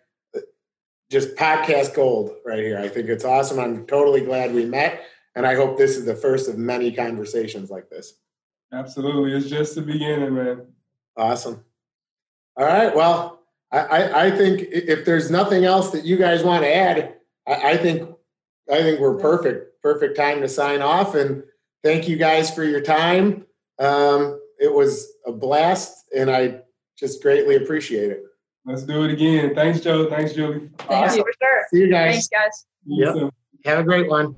just 1.12 1.36
podcast 1.36 1.94
gold 1.94 2.32
right 2.44 2.60
here. 2.60 2.80
I 2.80 2.88
think 2.88 3.10
it's 3.10 3.26
awesome. 3.26 3.60
I'm 3.60 3.86
totally 3.86 4.22
glad 4.22 4.56
we 4.56 4.66
met, 4.66 5.04
and 5.36 5.46
I 5.46 5.54
hope 5.54 5.78
this 5.78 5.98
is 5.98 6.06
the 6.06 6.16
first 6.16 6.50
of 6.50 6.58
many 6.58 6.92
conversations 6.92 7.70
like 7.70 7.92
this. 7.92 8.14
Absolutely. 8.74 9.34
It's 9.34 9.50
just 9.50 9.76
the 9.76 9.82
beginning, 9.82 10.36
man. 10.36 10.68
Awesome. 11.18 11.64
All 12.56 12.66
right. 12.66 12.96
Well, 12.96 13.42
I, 13.72 14.28
I, 14.28 14.32
think 14.32 14.68
if 14.72 15.06
there's 15.06 15.32
nothing 15.32 15.64
else 15.64 15.92
that 15.92 16.04
you 16.04 16.18
guys 16.18 16.44
want 16.44 16.64
to 16.64 16.76
add, 16.76 17.16
I, 17.48 17.72
I 17.72 17.78
think 17.78 18.10
I 18.70 18.82
think 18.82 19.00
we're 19.00 19.18
perfect. 19.18 19.82
Perfect 19.82 20.18
time 20.18 20.42
to 20.42 20.50
sign 20.50 20.82
off. 20.82 21.16
And 21.16 21.44
thank 21.84 22.08
you 22.08 22.18
guys 22.18 22.54
for 22.54 22.64
your 22.64 22.82
time. 22.82 23.46
Um, 23.80 24.40
it 24.60 24.72
was 24.72 25.14
a 25.26 25.32
blast, 25.32 26.06
and 26.16 26.30
I 26.30 26.62
just 26.98 27.22
greatly 27.22 27.56
appreciate 27.56 28.12
it. 28.12 28.24
Let's 28.66 28.84
do 28.84 29.04
it 29.04 29.12
again. 29.12 29.56
Thanks, 29.56 29.80
Joe. 29.80 30.10
Thanks, 30.10 30.34
Julie. 30.34 30.70
Thank 30.78 30.92
awesome. 30.92 31.18
you 31.18 31.24
for 31.24 31.34
sure. 31.42 31.66
See 31.74 31.80
you 31.80 31.90
guys. 31.90 32.14
Thanks, 32.14 32.28
guys. 32.28 32.66
Yep. 32.86 33.34
Have 33.66 33.80
a 33.80 33.84
great 33.84 34.10
one. 34.10 34.36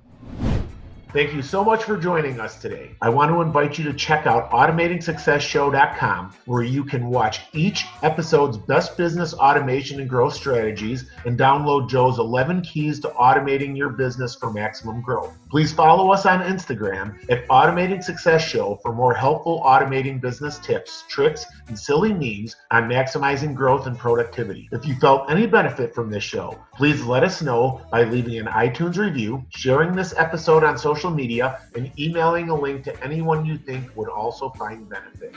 Thank 1.13 1.35
you 1.35 1.43
so 1.43 1.63
much 1.63 1.83
for 1.83 1.95
joining 1.95 2.39
us 2.39 2.59
today. 2.59 2.95
I 2.99 3.09
want 3.09 3.29
to 3.31 3.39
invite 3.41 3.77
you 3.77 3.83
to 3.83 3.93
check 3.93 4.25
out 4.25 4.49
automatingsuccessshow.com 4.49 6.33
where 6.45 6.63
you 6.63 6.83
can 6.83 7.05
watch 7.05 7.41
each 7.53 7.85
episode's 8.01 8.57
best 8.57 8.97
business 8.97 9.35
automation 9.35 9.99
and 9.99 10.09
growth 10.09 10.33
strategies 10.33 11.11
and 11.25 11.37
download 11.37 11.87
Joe's 11.87 12.17
11 12.17 12.63
keys 12.63 12.99
to 13.01 13.09
automating 13.09 13.77
your 13.77 13.89
business 13.89 14.33
for 14.33 14.51
maximum 14.51 15.01
growth. 15.01 15.37
Please 15.53 15.71
follow 15.71 16.11
us 16.11 16.25
on 16.25 16.41
Instagram 16.41 17.13
at 17.29 17.47
Automating 17.47 18.03
Success 18.03 18.43
Show 18.43 18.79
for 18.81 18.91
more 18.91 19.13
helpful 19.13 19.61
automating 19.63 20.19
business 20.19 20.57
tips, 20.57 21.03
tricks, 21.07 21.45
and 21.67 21.77
silly 21.77 22.11
memes 22.11 22.55
on 22.71 22.89
maximizing 22.89 23.53
growth 23.53 23.85
and 23.85 23.95
productivity. 23.95 24.67
If 24.71 24.87
you 24.87 24.95
felt 24.95 25.29
any 25.29 25.45
benefit 25.45 25.93
from 25.93 26.09
this 26.09 26.23
show, 26.23 26.59
please 26.75 27.03
let 27.03 27.23
us 27.23 27.43
know 27.43 27.83
by 27.91 28.03
leaving 28.03 28.39
an 28.39 28.47
iTunes 28.47 28.97
review, 28.97 29.45
sharing 29.49 29.95
this 29.95 30.15
episode 30.17 30.63
on 30.63 30.75
social 30.75 31.11
media, 31.11 31.59
and 31.75 31.91
emailing 31.99 32.49
a 32.49 32.55
link 32.59 32.83
to 32.85 33.03
anyone 33.03 33.45
you 33.45 33.59
think 33.59 33.95
would 33.95 34.09
also 34.09 34.49
find 34.49 34.89
benefit. 34.89 35.35